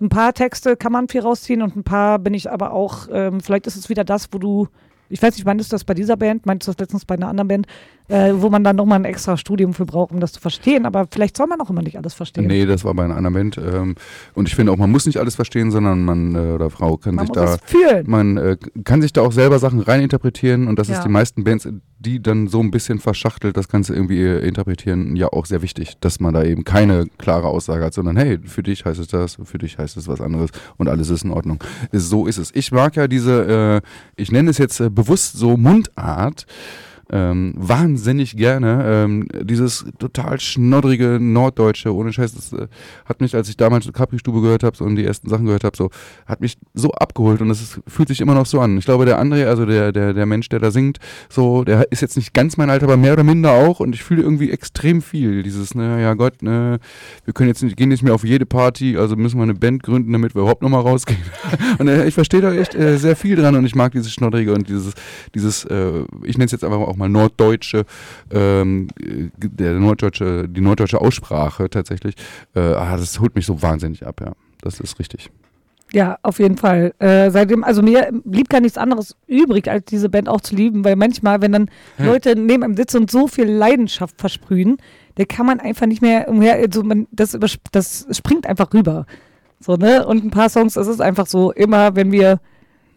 ein 0.00 0.08
paar 0.08 0.32
Texte 0.32 0.76
kann 0.76 0.92
man 0.92 1.08
viel 1.08 1.20
rausziehen 1.20 1.62
und 1.62 1.76
ein 1.76 1.84
paar 1.84 2.18
bin 2.18 2.32
ich 2.32 2.50
aber 2.50 2.72
auch, 2.72 3.08
ähm, 3.12 3.40
vielleicht 3.40 3.66
ist 3.66 3.76
es 3.76 3.88
wieder 3.88 4.02
das, 4.02 4.28
wo 4.32 4.38
du, 4.38 4.68
ich 5.10 5.22
weiß 5.22 5.34
nicht, 5.34 5.44
wann 5.44 5.58
ist 5.58 5.72
das 5.72 5.84
bei 5.84 5.94
dieser 5.94 6.16
Band, 6.16 6.46
meinst 6.46 6.66
du 6.66 6.72
das 6.72 6.78
letztens 6.78 7.04
bei 7.04 7.16
einer 7.16 7.28
anderen 7.28 7.48
Band, 7.48 7.66
äh, 8.10 8.32
wo 8.36 8.50
man 8.50 8.64
dann 8.64 8.76
nochmal 8.76 8.98
ein 8.98 9.04
extra 9.04 9.36
Studium 9.36 9.72
für 9.72 9.86
braucht, 9.86 10.12
um 10.12 10.20
das 10.20 10.32
zu 10.32 10.40
verstehen. 10.40 10.84
Aber 10.84 11.06
vielleicht 11.10 11.36
soll 11.36 11.46
man 11.46 11.60
auch 11.60 11.70
immer 11.70 11.82
nicht 11.82 11.96
alles 11.96 12.12
verstehen. 12.12 12.46
Nee, 12.46 12.66
das 12.66 12.84
war 12.84 12.94
anderen 13.12 13.32
Band. 13.32 13.58
Ähm, 13.58 13.94
und 14.34 14.48
ich 14.48 14.56
finde 14.56 14.72
auch, 14.72 14.76
man 14.76 14.90
muss 14.90 15.06
nicht 15.06 15.18
alles 15.18 15.36
verstehen, 15.36 15.70
sondern 15.70 16.04
man 16.04 16.34
äh, 16.34 16.38
oder 16.52 16.70
Frau 16.70 16.96
kann 16.96 17.14
man 17.14 17.26
sich 17.26 17.34
da 17.34 17.56
man 18.06 18.36
äh, 18.36 18.56
kann 18.84 19.00
sich 19.00 19.12
da 19.12 19.22
auch 19.22 19.32
selber 19.32 19.58
Sachen 19.58 19.80
reininterpretieren 19.80 20.66
und 20.66 20.78
das 20.78 20.88
Ja. 20.88 20.96
ist 20.96 21.04
die 21.04 21.08
meisten 21.08 21.44
Bands, 21.44 21.68
die 21.98 22.20
dann 22.22 22.48
so 22.48 22.60
ein 22.60 22.70
bisschen 22.70 22.98
verschachtelt 22.98 23.56
das 23.56 23.68
Ganze 23.68 23.94
irgendwie 23.94 24.22
äh, 24.22 24.46
interpretieren, 24.46 25.16
ja 25.16 25.28
auch 25.28 25.46
sehr 25.46 25.62
wichtig, 25.62 25.94
dass 26.00 26.18
man 26.18 26.34
da 26.34 26.42
eben 26.42 26.64
keine 26.64 27.06
klare 27.18 27.46
Aussage 27.46 27.84
hat, 27.84 27.94
sondern 27.94 28.16
hey, 28.16 28.38
für 28.44 28.62
dich 28.62 28.84
heißt 28.84 28.98
es 28.98 29.08
das, 29.08 29.38
für 29.44 29.58
dich 29.58 29.78
heißt 29.78 29.96
es 29.96 30.08
was 30.08 30.20
anderes 30.20 30.50
und 30.78 30.88
alles 30.88 31.10
ist 31.10 31.24
in 31.24 31.30
Ordnung. 31.30 31.62
So 31.92 32.26
ist 32.26 32.38
es. 32.38 32.50
Ich 32.54 32.72
mag 32.72 32.96
ja 32.96 33.06
diese, 33.06 33.82
äh, 33.84 34.20
ich 34.20 34.32
nenne 34.32 34.50
es 34.50 34.58
jetzt 34.58 34.80
äh, 34.80 34.90
bewusst 34.90 35.36
so 35.36 35.56
Mundart, 35.56 36.46
ähm, 37.12 37.54
wahnsinnig 37.56 38.36
gerne. 38.36 38.82
Ähm, 38.84 39.28
dieses 39.42 39.84
total 39.98 40.40
schnoddrige 40.40 41.18
Norddeutsche, 41.20 41.94
ohne 41.94 42.12
Scheiß, 42.12 42.34
das 42.34 42.52
äh, 42.52 42.68
hat 43.04 43.20
mich, 43.20 43.34
als 43.34 43.48
ich 43.48 43.56
damals 43.56 43.90
Capri-Stube 43.92 44.40
gehört 44.40 44.62
habe 44.62 44.82
und 44.84 44.96
die 44.96 45.04
ersten 45.04 45.28
Sachen 45.28 45.46
gehört 45.46 45.64
habe, 45.64 45.76
so, 45.76 45.90
hat 46.26 46.40
mich 46.40 46.56
so 46.74 46.92
abgeholt 46.92 47.40
und 47.40 47.50
es 47.50 47.80
fühlt 47.86 48.08
sich 48.08 48.20
immer 48.20 48.34
noch 48.34 48.46
so 48.46 48.60
an. 48.60 48.78
Ich 48.78 48.84
glaube, 48.84 49.06
der 49.06 49.20
André, 49.20 49.46
also 49.46 49.66
der, 49.66 49.92
der, 49.92 50.14
der 50.14 50.26
Mensch, 50.26 50.48
der 50.48 50.60
da 50.60 50.70
singt, 50.70 50.98
so, 51.28 51.64
der 51.64 51.90
ist 51.90 52.00
jetzt 52.00 52.16
nicht 52.16 52.32
ganz 52.32 52.56
mein 52.56 52.70
Alter, 52.70 52.84
aber 52.84 52.96
mehr 52.96 53.14
oder 53.14 53.24
minder 53.24 53.52
auch 53.52 53.80
und 53.80 53.94
ich 53.94 54.02
fühle 54.02 54.22
irgendwie 54.22 54.50
extrem 54.50 55.02
viel. 55.02 55.42
Dieses, 55.42 55.74
ne, 55.74 56.00
ja 56.00 56.14
Gott, 56.14 56.42
ne, 56.42 56.78
wir 57.24 57.34
können 57.34 57.48
jetzt 57.48 57.62
nicht, 57.62 57.76
gehen 57.76 57.88
nicht 57.88 58.02
mehr 58.02 58.14
auf 58.14 58.24
jede 58.24 58.46
Party, 58.46 58.96
also 58.96 59.16
müssen 59.16 59.38
wir 59.38 59.42
eine 59.42 59.54
Band 59.54 59.82
gründen, 59.82 60.12
damit 60.12 60.34
wir 60.34 60.42
überhaupt 60.42 60.62
nochmal 60.62 60.82
rausgehen. 60.82 61.20
und 61.78 61.88
äh, 61.88 62.06
ich 62.06 62.14
verstehe 62.14 62.40
da 62.40 62.52
echt 62.52 62.74
äh, 62.74 62.98
sehr 62.98 63.16
viel 63.16 63.36
dran 63.36 63.56
und 63.56 63.64
ich 63.64 63.74
mag 63.74 63.92
dieses 63.92 64.12
Schnoddrige 64.12 64.52
und 64.52 64.68
dieses, 64.68 64.94
dieses, 65.34 65.64
äh, 65.64 66.04
ich 66.24 66.38
nenne 66.38 66.46
es 66.46 66.52
jetzt 66.52 66.64
einfach 66.64 66.78
auch 66.78 66.96
mal 67.00 67.08
norddeutsche, 67.08 67.84
ähm, 68.30 68.88
äh, 69.00 69.30
der 69.36 69.74
norddeutsche, 69.74 70.48
die 70.48 70.60
norddeutsche 70.60 71.00
Aussprache 71.00 71.68
tatsächlich. 71.68 72.14
Äh, 72.54 72.60
ah, 72.60 72.96
das 72.96 73.18
holt 73.18 73.34
mich 73.34 73.46
so 73.46 73.60
wahnsinnig 73.60 74.06
ab, 74.06 74.20
ja. 74.20 74.32
Das 74.62 74.78
ist 74.78 74.98
richtig. 74.98 75.30
Ja, 75.92 76.18
auf 76.22 76.38
jeden 76.38 76.56
Fall. 76.56 76.94
Äh, 77.00 77.30
seitdem, 77.30 77.64
also 77.64 77.82
mir 77.82 78.10
blieb 78.24 78.48
gar 78.48 78.60
nichts 78.60 78.78
anderes 78.78 79.16
übrig, 79.26 79.68
als 79.68 79.86
diese 79.86 80.08
Band 80.08 80.28
auch 80.28 80.40
zu 80.40 80.54
lieben, 80.54 80.84
weil 80.84 80.94
manchmal, 80.94 81.42
wenn 81.42 81.52
dann 81.52 81.70
Leute 81.98 82.36
neben 82.36 82.62
einem 82.62 82.76
sitzen 82.76 82.98
und 82.98 83.10
so 83.10 83.26
viel 83.26 83.46
Leidenschaft 83.46 84.20
versprühen, 84.20 84.76
da 85.16 85.24
kann 85.24 85.46
man 85.46 85.58
einfach 85.58 85.86
nicht 85.86 86.02
mehr 86.02 86.28
umher, 86.28 86.54
also 86.54 86.84
man, 86.84 87.08
das, 87.10 87.36
das 87.72 88.06
springt 88.12 88.46
einfach 88.46 88.72
rüber. 88.72 89.06
So, 89.58 89.74
ne? 89.76 90.06
Und 90.06 90.24
ein 90.24 90.30
paar 90.30 90.48
Songs, 90.48 90.76
es 90.76 90.86
ist 90.86 91.00
einfach 91.00 91.26
so, 91.26 91.50
immer 91.52 91.96
wenn 91.96 92.12
wir, 92.12 92.40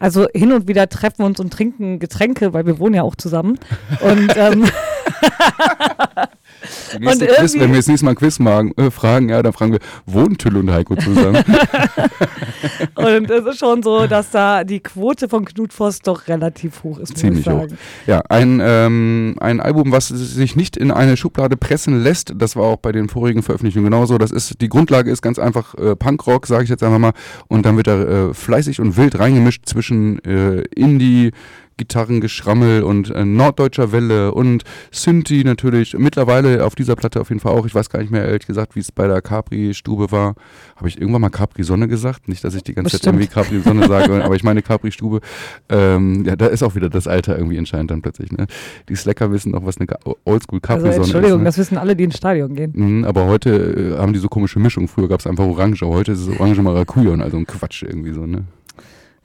also 0.03 0.27
hin 0.35 0.51
und 0.51 0.67
wieder 0.67 0.89
treffen 0.89 1.19
wir 1.19 1.25
uns 1.27 1.39
und 1.39 1.53
trinken 1.53 1.97
Getränke, 1.97 2.53
weil 2.53 2.65
wir 2.65 2.77
wohnen 2.77 2.95
ja 2.95 3.03
auch 3.03 3.15
zusammen. 3.15 3.57
Und 4.01 4.33
ähm, 4.35 4.65
Die 6.93 6.99
nächste 6.99 7.25
Und 7.25 7.35
Quiz, 7.35 7.53
wenn 7.55 7.71
wir 7.71 7.77
das 7.77 7.87
nächste 7.87 8.05
Mal 8.05 8.11
ein 8.11 8.15
Quiz 8.15 8.39
magen, 8.39 8.73
äh, 8.77 8.89
fragen, 8.89 9.29
ja, 9.29 9.41
dann 9.43 9.53
fragen 9.53 9.73
wir, 9.73 9.79
wohnen 10.05 10.37
Tüll 10.37 10.55
und 10.57 10.71
Heiko 10.71 10.95
zusammen? 10.95 11.43
Und 12.95 13.29
es 13.29 13.45
ist 13.45 13.59
schon 13.59 13.83
so, 13.83 14.07
dass 14.07 14.31
da 14.31 14.63
die 14.63 14.79
Quote 14.79 15.27
von 15.27 15.45
Knut 15.45 15.73
Voss 15.73 15.99
doch 15.99 16.27
relativ 16.27 16.83
hoch 16.83 16.99
ist, 16.99 17.11
muss 17.11 17.19
Ziemlich 17.19 17.45
ich 17.45 17.51
hoch. 17.51 17.61
sagen. 17.61 17.77
Ja, 18.07 18.21
ein, 18.29 18.61
ähm, 18.63 19.35
ein 19.39 19.59
Album, 19.59 19.91
was 19.91 20.07
sich 20.07 20.55
nicht 20.55 20.77
in 20.77 20.91
eine 20.91 21.17
Schublade 21.17 21.57
pressen 21.57 22.01
lässt. 22.01 22.33
Das 22.37 22.55
war 22.55 22.63
auch 22.63 22.77
bei 22.77 22.91
den 22.91 23.09
vorigen 23.09 23.43
Veröffentlichungen 23.43 23.89
genauso. 23.89 24.17
Das 24.17 24.31
ist, 24.31 24.61
die 24.61 24.69
Grundlage 24.69 25.11
ist 25.11 25.21
ganz 25.21 25.39
einfach 25.39 25.75
äh, 25.75 25.95
Punkrock, 25.95 26.47
sage 26.47 26.63
ich 26.63 26.69
jetzt 26.69 26.83
einfach 26.83 26.99
mal. 26.99 27.13
Und 27.47 27.65
dann 27.65 27.77
wird 27.77 27.87
da 27.87 28.29
äh, 28.29 28.33
fleißig 28.33 28.79
und 28.79 28.95
wild 28.95 29.19
reingemischt 29.19 29.65
zwischen 29.65 30.23
äh, 30.23 30.61
Indie, 30.75 31.31
Gitarrengeschrammel 31.77 32.83
und 32.83 33.09
äh, 33.09 33.25
norddeutscher 33.25 33.91
Welle 33.91 34.33
und 34.33 34.63
Synthi 34.91 35.43
natürlich. 35.43 35.95
Mittlerweile 35.97 36.65
auf 36.65 36.75
dieser 36.75 36.95
Platte 36.95 37.21
auf 37.21 37.29
jeden 37.29 37.39
Fall 37.39 37.53
auch. 37.53 37.65
Ich 37.65 37.73
weiß 37.75 37.89
gar 37.89 37.99
nicht 37.99 38.11
mehr 38.11 38.25
ehrlich 38.25 38.45
gesagt, 38.45 38.75
wie 38.75 38.79
es 38.79 38.91
bei 38.91 39.07
der 39.07 39.21
Capri-Stube 39.21 40.11
war. 40.11 40.35
Habe 40.75 40.87
ich 40.87 40.99
irgendwann 40.99 41.21
mal 41.21 41.29
Capri-Sonne 41.29 41.87
gesagt? 41.87 42.27
Nicht, 42.27 42.43
dass 42.43 42.55
ich 42.55 42.63
die 42.63 42.73
ganze 42.73 42.91
Zeit 42.91 43.01
Bestimmt. 43.13 43.21
irgendwie 43.21 43.33
Capri-Sonne 43.33 43.87
sage, 43.87 44.23
aber 44.25 44.35
ich 44.35 44.43
meine 44.43 44.61
Capri-Stube. 44.61 45.21
Ähm, 45.69 46.23
ja, 46.25 46.35
da 46.35 46.47
ist 46.47 46.63
auch 46.63 46.75
wieder 46.75 46.89
das 46.89 47.07
Alter 47.07 47.37
irgendwie 47.37 47.57
entscheidend 47.57 47.91
dann 47.91 48.01
plötzlich. 48.01 48.31
Ne? 48.31 48.47
Die 48.89 48.95
Slacker 48.95 49.31
wissen 49.31 49.51
noch, 49.51 49.65
was 49.65 49.77
eine 49.77 49.87
Ga- 49.87 49.99
Oldschool 50.25 50.59
Also 50.67 50.87
Entschuldigung, 50.87 51.23
ist. 51.23 51.37
Ne? 51.39 51.43
das 51.45 51.57
wissen 51.57 51.77
alle, 51.77 51.95
die 51.95 52.03
ins 52.03 52.17
Stadion 52.17 52.55
gehen. 52.55 52.71
Mhm, 52.75 53.05
aber 53.05 53.25
heute 53.25 53.95
äh, 53.95 53.97
haben 53.99 54.13
die 54.13 54.19
so 54.19 54.27
komische 54.29 54.59
Mischung. 54.59 54.87
Früher 54.87 55.07
gab 55.07 55.19
es 55.19 55.27
einfach 55.27 55.45
Orange, 55.45 55.81
heute 55.85 56.11
ist 56.13 56.21
es 56.27 56.39
Orange 56.39 56.61
Maracuja 56.61 57.11
und 57.11 57.21
also 57.21 57.37
ein 57.37 57.45
Quatsch 57.47 57.83
irgendwie 57.83 58.13
so. 58.13 58.25
Ne? 58.25 58.45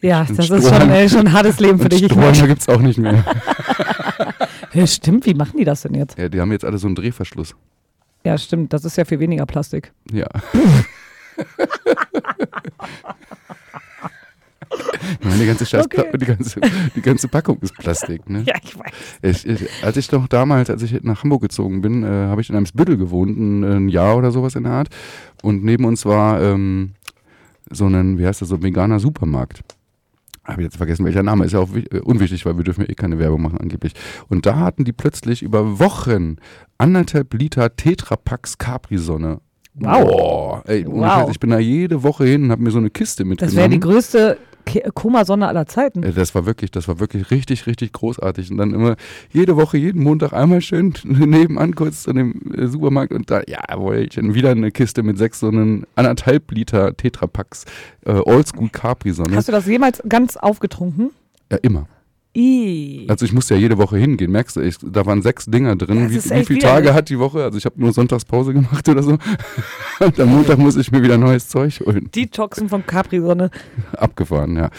Ja, 0.01 0.21
das 0.25 0.31
ist 0.31 0.47
Strohhalm- 0.47 0.81
schon, 0.81 0.91
äh, 0.91 1.09
schon 1.09 1.21
ein 1.27 1.33
hartes 1.33 1.59
Leben 1.61 1.79
für 1.79 1.89
dich. 1.89 2.03
Ich 2.03 2.13
Strohhalme 2.13 2.47
gibt 2.49 2.61
es 2.61 2.69
auch 2.69 2.81
nicht 2.81 2.99
mehr. 2.99 3.25
Ja, 4.75 4.87
stimmt, 4.87 5.25
wie 5.25 5.33
machen 5.33 5.57
die 5.59 5.65
das 5.65 5.81
denn 5.83 5.95
jetzt? 5.95 6.19
ja, 6.19 6.29
die 6.29 6.41
haben 6.41 6.53
jetzt 6.53 6.65
alle 6.65 6.77
so 6.77 6.87
einen 6.87 6.95
Drehverschluss. 6.95 7.55
Ja, 8.25 8.37
stimmt, 8.37 8.73
das 8.75 8.85
ist 8.85 8.97
ja 8.99 9.05
viel 9.07 9.19
weniger 9.19 9.47
Plastik. 9.47 9.93
Ja. 10.13 10.27
Ich 15.21 15.25
meine, 15.27 15.39
die 15.39 15.47
ganze, 15.47 15.65
Scheiß 15.65 15.87
Okay. 15.87 16.05
die, 16.15 16.27
ganze, 16.27 16.61
die 16.95 17.01
ganze 17.01 17.29
Packung 17.29 17.59
ist 17.63 17.75
Plastik. 17.79 18.29
Ne? 18.29 18.43
Ja, 18.47 18.55
ich 18.63 18.79
weiß. 18.79 18.93
Ich, 19.23 19.47
ich, 19.47 19.69
als 19.83 19.97
ich 19.97 20.13
noch 20.13 20.29
damals, 20.29 20.69
als 20.69 20.83
ich 20.83 21.03
nach 21.03 21.23
Hamburg 21.25 21.41
gezogen 21.43 21.81
bin, 21.81 22.03
äh, 22.03 22.07
habe 22.07 22.43
ich 22.43 22.51
in 22.51 22.57
Eimsbüttel 22.57 22.97
gewohnt, 22.99 23.39
ein, 23.39 23.65
ein 23.65 23.89
Jahr 23.89 24.17
oder 24.17 24.31
sowas 24.31 24.55
in 24.57 24.65
der 24.65 24.73
Art. 24.73 24.89
Und 25.43 25.65
neben 25.65 25.85
uns 25.87 26.05
war 26.05 26.43
ähm, 26.43 26.93
so 27.71 27.87
ein, 27.87 28.19
wie 28.19 28.27
heißt 28.27 28.43
das, 28.43 28.49
so 28.51 28.57
ein 28.57 28.63
veganer 28.63 29.01
Supermarkt. 29.01 29.63
Habe 30.49 30.63
jetzt 30.63 30.79
vergessen, 30.79 31.05
welcher 31.05 31.23
Name 31.23 31.45
ist 31.45 31.53
ja 31.53 31.61
auch 31.61 31.69
äh, 31.75 32.01
unwichtig, 32.01 32.47
weil 32.47 32.57
wir 32.57 32.65
dürfen 32.65 32.81
ja 32.83 32.89
eh 32.89 32.95
keine 32.95 33.19
Werbung 33.19 33.43
machen 33.43 33.59
angeblich. 33.59 33.93
Und 34.29 34.47
da 34.47 34.57
hatten 34.61 34.85
die 34.85 34.93
plötzlich 34.95 35.43
über 35.43 35.79
Wochen 35.79 36.37
anderthalb 36.79 37.35
Liter 37.35 37.77
Tetrapacks 37.77 38.57
Capri-Sonne. 38.59 39.41
Wow. 39.75 40.05
Boah, 40.09 40.63
ey, 40.67 40.87
ohne 40.87 41.03
Wow. 41.07 41.13
Scheiß, 41.13 41.31
ich 41.33 41.41
bin 41.41 41.51
da 41.51 41.59
jede 41.59 42.03
Woche 42.03 42.25
hin 42.25 42.45
und 42.45 42.51
habe 42.51 42.63
mir 42.63 42.71
so 42.71 42.79
eine 42.79 42.91
Kiste 42.91 43.23
Das 43.23 43.29
mitgenommen. 43.29 43.57
wäre 43.57 43.69
die 43.69 43.79
größte 43.81 44.39
Komasonne 44.95 45.49
aller 45.49 45.67
Zeiten. 45.67 46.03
Äh, 46.03 46.13
Das 46.13 46.35
war 46.35 46.47
wirklich, 46.47 46.71
das 46.71 46.89
war 46.89 47.01
wirklich 47.01 47.31
richtig, 47.31 47.67
richtig 47.67 47.93
großartig. 47.93 48.51
Und 48.51 48.59
dann 48.59 48.73
immer 48.75 48.97
jede 49.33 49.57
Woche, 49.57 49.79
jeden 49.79 50.03
Montag 50.03 50.33
einmal 50.33 50.61
schön 50.61 50.95
nebenan 51.05 51.75
kurz 51.75 52.03
zu 52.05 52.13
dem 52.13 52.53
äh, 52.55 52.67
Supermarkt 52.67 53.13
und 53.13 53.31
da, 53.31 53.43
ja, 53.47 53.61
Wollchen, 53.77 54.35
wieder 54.35 54.51
eine 54.51 54.71
Kiste 54.71 55.03
mit 55.03 55.19
sechs 55.19 55.41
so 55.41 55.49
einen 55.49 55.87
anderthalb 55.95 56.51
Liter 56.51 56.97
Tetrapacks 56.97 57.65
äh, 58.05 58.13
Oldschool 58.13 58.69
Capri-Sonne. 58.71 59.37
Hast 59.37 59.49
du 59.49 59.53
das 59.53 59.67
jemals 59.67 60.03
ganz 60.09 60.37
aufgetrunken? 60.37 61.11
Ja, 61.51 61.59
immer. 61.63 61.87
I. 62.37 63.07
Also 63.09 63.25
ich 63.25 63.33
musste 63.33 63.55
ja 63.55 63.61
jede 63.61 63.79
Woche 63.79 63.97
hingehen, 63.97 64.31
merkst 64.31 64.57
du, 64.57 64.61
ich, 64.61 64.77
da 64.83 65.07
waren 65.07 65.23
sechs 65.23 65.47
Dinger 65.47 65.77
drin. 65.77 66.11
Wie 66.11 66.17
wie 66.17 66.45
viele. 66.45 66.61
Tage 66.61 66.95
hat 66.95 67.09
die 67.09 67.19
Woche? 67.19 67.43
Also 67.43 67.59
ich 67.59 67.65
habe 67.65 67.81
nur 67.81 67.93
Sonntagspause 67.93 68.53
gemacht 68.53 68.89
oder 68.89 69.03
so. 69.03 69.19
Und 70.01 70.21
am 70.21 70.29
Montag 70.29 70.59
muss 70.59 70.77
ich 70.77 70.93
mir 70.93 71.03
wieder 71.03 71.19
neues 71.19 71.49
Zeug 71.49 71.81
holen. 71.85 72.09
Detoxen 72.15 72.69
von 72.69 72.87
Capri-Sonne. 72.87 73.51
Abgefahren, 73.97 74.57
ja. 74.57 74.71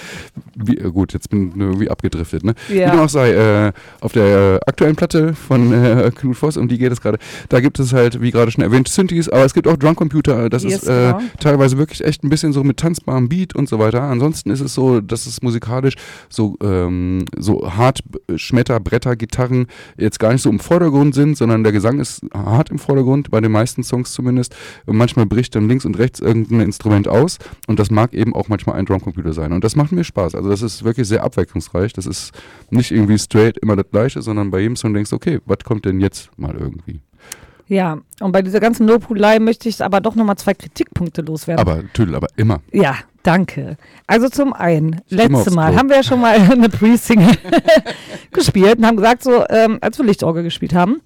Wie, 0.56 0.78
äh, 0.78 0.92
gut, 0.92 1.14
jetzt 1.14 1.30
bin 1.30 1.50
ich 1.50 1.56
irgendwie 1.58 1.90
abgedriftet, 1.90 2.44
ne? 2.44 2.54
Ja. 2.70 2.88
Wie 2.88 2.92
dem 2.92 3.00
auch 3.00 3.10
sei, 3.10 3.32
äh, 3.32 3.72
auf 4.02 4.14
der 4.14 4.56
äh, 4.56 4.60
aktuellen 4.68 4.96
Platte 4.96 5.34
von 5.34 5.74
äh, 5.74 6.12
Knut 6.14 6.38
Voss, 6.38 6.58
um 6.58 6.68
die 6.68 6.78
geht 6.78 6.92
es 6.92 7.02
gerade, 7.02 7.18
da 7.50 7.60
gibt 7.60 7.80
es 7.80 7.94
halt, 7.94 8.22
wie 8.22 8.32
gerade 8.32 8.52
schon 8.52 8.64
erwähnt, 8.64 8.88
Synthes, 8.88 9.30
aber 9.30 9.46
es 9.46 9.54
gibt 9.54 9.68
auch 9.68 9.78
Drunk 9.78 9.98
Computer, 9.98 10.50
das 10.50 10.64
Yes, 10.64 10.84
ist 10.84 10.88
äh, 10.88 11.14
genau. 11.14 11.22
teilweise 11.40 11.78
wirklich 11.78 12.04
echt 12.04 12.24
ein 12.24 12.30
bisschen 12.30 12.54
so 12.54 12.64
mit 12.64 12.78
tanzbarem 12.78 13.30
Beat 13.30 13.56
und 13.56 13.68
so 13.68 13.80
weiter. 13.80 14.04
Ansonsten 14.04 14.50
ist 14.52 14.62
es 14.62 14.74
so, 14.74 15.02
dass 15.02 15.26
es 15.26 15.42
musikalisch 15.42 15.96
so, 16.30 16.56
ähm, 16.64 17.26
so 17.40 17.76
hart 17.76 18.02
äh, 18.28 18.38
Schmetter, 18.38 18.80
Bretter, 18.80 19.16
Gitarren 19.16 19.68
jetzt 19.98 20.20
gar 20.20 20.32
nicht 20.32 20.42
so 20.42 20.50
im 20.50 20.60
Vordergrund 20.60 21.16
sind, 21.16 21.38
sondern 21.38 21.64
der 21.64 21.72
Gesang 21.72 22.00
ist 22.00 22.22
hart 22.34 22.70
im 22.70 22.78
Vordergrund, 22.80 23.32
bei 23.32 23.42
den 23.42 23.52
meisten 23.52 23.84
Songs 23.84 24.14
zumindest. 24.14 24.56
Und 24.86 24.98
manchmal 24.98 25.26
bricht 25.26 25.56
dann 25.56 25.68
links 25.68 25.86
und 25.86 25.98
rechts 25.98 26.20
irgendein 26.20 26.62
Instrument 26.62 27.08
aus 27.08 27.40
und 27.68 27.80
das 27.80 27.90
mag 27.90 28.14
eben 28.14 28.36
auch 28.36 28.48
manchmal 28.48 28.76
ein 28.76 28.86
Drumcomputer 28.86 29.34
sein. 29.34 29.52
Und 29.54 29.64
das 29.64 29.76
macht 29.76 29.92
mir 29.92 30.04
Spaß. 30.04 30.36
Also 30.36 30.50
das 30.50 30.62
ist 30.62 30.84
wirklich 30.84 31.08
sehr 31.08 31.24
abwechslungsreich. 31.24 31.94
Das 31.94 32.06
ist 32.06 32.32
nicht 32.70 32.92
irgendwie 32.92 33.18
straight 33.18 33.58
immer 33.58 33.76
das 33.76 33.90
gleiche, 33.90 34.22
sondern 34.22 34.52
bei 34.52 34.60
jedem 34.60 34.76
Song 34.76 34.94
denkst 34.94 35.10
du, 35.10 35.16
okay, 35.16 35.40
was 35.46 35.60
kommt 35.64 35.86
denn 35.86 36.00
jetzt 36.00 36.30
mal 36.38 36.56
irgendwie? 36.56 37.02
Ja, 37.70 38.00
und 38.20 38.32
bei 38.32 38.42
dieser 38.42 38.60
ganzen 38.60 38.88
Lobhudelei 38.88 39.38
möchte 39.38 39.70
ich 39.70 39.84
aber 39.84 40.02
doch 40.02 40.16
nochmal 40.16 40.38
zwei 40.38 40.56
Kritikpunkte 40.56 41.22
loswerden. 41.22 41.62
Aber 41.62 41.84
Tüdel, 41.94 42.16
aber 42.16 42.28
immer. 42.36 42.62
ja, 42.72 42.96
Danke. 43.30 43.78
Also 44.08 44.28
zum 44.28 44.54
einen, 44.54 45.02
letztes 45.08 45.54
Mal 45.54 45.76
haben 45.76 45.88
wir 45.88 45.98
ja 45.98 46.04
schon 46.04 46.20
mal 46.20 46.40
eine 46.52 46.68
Pre-Single 46.68 47.38
gespielt 48.32 48.80
und 48.80 48.88
haben 48.88 48.98
gesagt, 48.98 49.22
so, 49.22 49.46
ähm, 49.50 49.78
als 49.82 50.00
wir 50.00 50.06
Lichtorgel 50.06 50.42
gespielt 50.42 50.74
haben, 50.74 51.02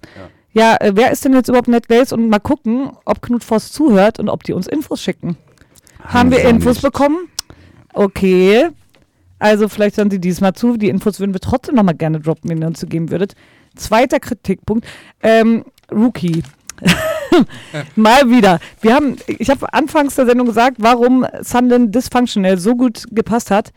ja, 0.54 0.74
äh, 0.80 0.92
wer 0.94 1.10
ist 1.10 1.22
denn 1.22 1.34
jetzt 1.34 1.48
überhaupt 1.48 1.68
Netgales 1.68 2.14
und 2.14 2.30
mal 2.30 2.38
gucken, 2.38 2.92
ob 3.04 3.20
Knut 3.20 3.44
Voss 3.44 3.72
zuhört 3.72 4.20
und 4.20 4.30
ob 4.30 4.42
die 4.42 4.54
uns 4.54 4.66
Infos 4.66 5.02
schicken. 5.02 5.36
Haben, 6.02 6.30
wir 6.30 6.38
sie 6.38 6.44
Infos 6.44 6.76
nicht. 6.76 6.82
bekommen? 6.82 7.28
Okay. 7.92 8.70
Also 9.38 9.68
vielleicht 9.68 9.98
hören 9.98 10.10
Sie 10.10 10.18
diesmal 10.18 10.54
zu. 10.54 10.78
Die 10.78 10.88
Infos 10.88 11.20
würden 11.20 11.34
wir 11.34 11.40
trotzdem 11.40 11.74
nochmal 11.74 11.94
gerne 11.94 12.20
droppen, 12.20 12.48
wenn 12.48 12.62
ihr 12.62 12.68
uns 12.68 12.80
zu 12.80 12.86
geben 12.86 13.10
würdet. 13.10 13.34
Zweiter 13.76 14.18
Kritikpunkt. 14.18 14.86
Ähm, 15.22 15.66
Rookie. 15.92 16.42
Mal 17.96 18.30
wieder. 18.30 18.60
Wir 18.80 18.94
haben, 18.94 19.16
ich 19.26 19.50
habe 19.50 19.72
anfangs 19.72 20.14
der 20.14 20.26
Sendung 20.26 20.46
gesagt, 20.46 20.76
warum 20.78 21.26
Sundan 21.40 21.92
Dysfunctional 21.92 22.58
so 22.58 22.74
gut 22.74 23.04
gepasst 23.10 23.50
hat. 23.50 23.72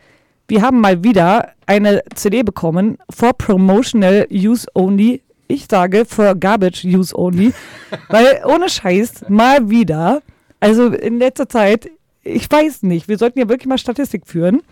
Wir 0.46 0.62
haben 0.62 0.80
mal 0.80 1.04
wieder 1.04 1.52
eine 1.66 2.02
CD 2.14 2.42
bekommen 2.42 2.96
for 3.10 3.34
promotional 3.34 4.26
use 4.30 4.66
only. 4.74 5.22
Ich 5.46 5.66
sage 5.70 6.04
for 6.06 6.34
garbage 6.34 6.84
use 6.84 7.16
only, 7.16 7.52
weil 8.08 8.42
ohne 8.46 8.68
Scheiß 8.68 9.28
mal 9.28 9.68
wieder. 9.68 10.22
Also 10.60 10.88
in 10.88 11.18
letzter 11.18 11.48
Zeit, 11.48 11.90
ich 12.22 12.50
weiß 12.50 12.82
nicht, 12.82 13.08
wir 13.08 13.18
sollten 13.18 13.38
ja 13.38 13.48
wirklich 13.48 13.66
mal 13.66 13.78
Statistik 13.78 14.26
führen. 14.26 14.62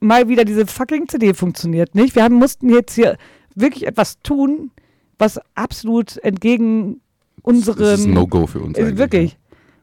Mal 0.00 0.28
wieder 0.28 0.44
diese 0.44 0.66
fucking 0.66 1.08
CD 1.08 1.34
funktioniert 1.34 1.94
nicht. 1.94 2.14
Wir 2.14 2.24
haben, 2.24 2.34
mussten 2.36 2.68
jetzt 2.68 2.94
hier 2.94 3.16
wirklich 3.54 3.86
etwas 3.86 4.20
tun, 4.22 4.70
was 5.18 5.40
absolut 5.54 6.16
entgegen 6.18 7.00
unseren 7.42 7.78
Das 7.78 8.00
ist 8.00 8.06
ein 8.06 8.14
No-Go 8.14 8.46
für 8.46 8.60
uns. 8.60 8.76
äh, 8.78 8.82
eigentlich. 8.82 8.98
wirklich. 8.98 9.38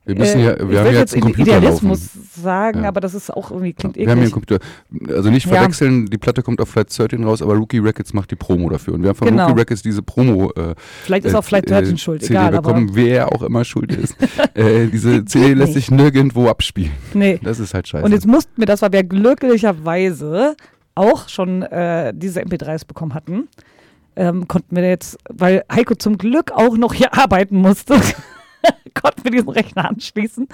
Wir 0.08 0.14
müssen 0.16 0.40
Äh, 0.40 0.44
ja, 0.44 0.54
ich 0.54 0.60
wir 0.70 0.78
haben 0.80 0.86
will 0.86 0.94
ja 0.94 1.00
jetzt 1.00 1.14
einen 1.14 1.24
Computer 1.24 1.58
Idealismus 1.58 2.14
laufen. 2.14 2.30
sagen, 2.44 2.84
Ja. 2.84 2.90
aber 2.90 3.02
das 3.02 3.16
ist 3.16 3.32
auch 3.34 3.50
irgendwie 3.50 3.74
klingt 3.74 3.96
Wir 3.96 4.02
haben 4.04 4.20
hier 4.20 4.28
einen 4.30 4.46
eklig. 4.46 4.60
Computer. 4.94 5.16
Also 5.18 5.32
nicht 5.32 5.48
Ja. 5.48 5.54
verwechseln, 5.56 6.06
die 6.06 6.20
Platte 6.20 6.44
kommt 6.44 6.62
auf 6.62 6.70
Flight 6.70 6.96
13 6.96 7.24
raus, 7.24 7.42
aber 7.42 7.56
Rookie 7.56 7.80
Records 7.80 8.14
macht 8.14 8.30
die 8.30 8.36
Promo 8.36 8.70
dafür. 8.70 8.94
Und 8.94 9.02
wir 9.02 9.10
haben 9.10 9.16
von 9.16 9.30
Genau. 9.30 9.48
Rookie 9.48 9.60
Records 9.62 9.82
diese 9.82 10.04
Promo 10.04 10.52
äh, 10.52 10.76
Vielleicht 11.06 11.26
ist 11.26 11.34
äh, 11.34 11.38
auch 11.38 11.44
Flight 11.44 11.66
äh, 11.66 11.70
13 11.70 11.98
schuld, 11.98 12.22
CD 12.22 12.36
egal, 12.36 12.56
aber 12.56 12.68
bekommen, 12.70 12.92
wer 12.94 13.34
auch 13.34 13.42
immer 13.42 13.66
schuld 13.66 13.92
ist. 13.96 14.16
äh, 14.54 14.86
diese 14.90 15.26
CD 15.26 15.56
lässt 15.56 15.74
sich 15.74 15.90
nirgendwo 15.90 16.50
abspielen. 16.50 16.92
nee. 17.16 17.40
Das 17.42 17.60
ist 17.60 17.74
halt 17.74 17.88
scheiße. 17.88 18.06
Und 18.06 18.12
jetzt 18.12 18.28
mussten 18.28 18.52
wir 18.58 18.68
das, 18.68 18.84
weil 18.84 18.92
wir 18.94 19.04
glücklicherweise 19.04 20.56
auch 20.94 21.28
schon 21.30 21.64
äh, 21.64 22.14
diese 22.16 22.42
MP3s 22.42 22.86
bekommen 22.88 23.14
hatten, 23.16 23.48
ähm, 24.16 24.48
konnten 24.48 24.76
wir 24.76 24.88
jetzt, 24.88 25.18
weil 25.30 25.64
Heiko 25.72 25.96
zum 25.96 26.18
Glück 26.18 26.52
auch 26.52 26.78
noch 26.78 26.94
hier 26.94 27.14
arbeiten 27.18 27.58
musste, 27.58 27.96
konnten 29.00 29.24
wir 29.24 29.32
diesen 29.32 29.50
Rechner 29.50 29.90
anschließen 29.90 30.48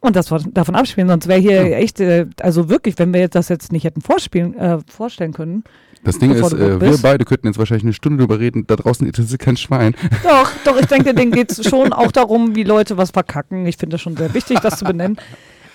und 0.00 0.16
das 0.16 0.28
von- 0.28 0.52
davon 0.54 0.74
abspielen. 0.74 1.08
Sonst 1.08 1.28
wäre 1.28 1.40
hier 1.40 1.68
Ja. 1.68 1.76
echt, 1.76 2.00
äh, 2.00 2.26
also 2.40 2.68
wirklich, 2.68 2.98
wenn 2.98 3.12
wir 3.12 3.20
jetzt 3.20 3.34
das 3.34 3.48
jetzt 3.48 3.72
nicht 3.72 3.84
hätten 3.84 4.00
vorspielen, 4.00 4.56
äh, 4.58 4.78
vorstellen 4.88 5.32
können. 5.32 5.64
das 6.02 6.18
Ding 6.18 6.32
ist, 6.32 6.52
äh, 6.52 6.80
wir 6.80 6.98
beide 6.98 7.24
könnten 7.24 7.46
jetzt 7.46 7.58
wahrscheinlich 7.58 7.84
eine 7.84 7.92
Stunde 7.94 8.18
darüber 8.18 8.38
reden. 8.38 8.66
Da 8.66 8.76
draußen 8.76 9.06
interessiert 9.06 9.40
kein 9.40 9.56
Schwein. 9.56 9.94
Doch, 10.22 10.50
doch, 10.64 10.78
ich 10.80 10.86
denke, 10.86 11.14
denen 11.14 11.32
geht 11.32 11.50
es 11.52 11.66
schon 11.68 11.92
auch 11.92 12.12
darum, 12.12 12.54
wie 12.56 12.62
Leute 12.64 12.96
was 12.98 13.10
verkacken. 13.12 13.66
Ich 13.66 13.76
finde 13.78 13.94
das 13.94 14.02
schon 14.02 14.16
sehr 14.16 14.34
wichtig, 14.34 14.58
das 14.60 14.78
zu 14.78 14.84
benennen. 14.84 15.16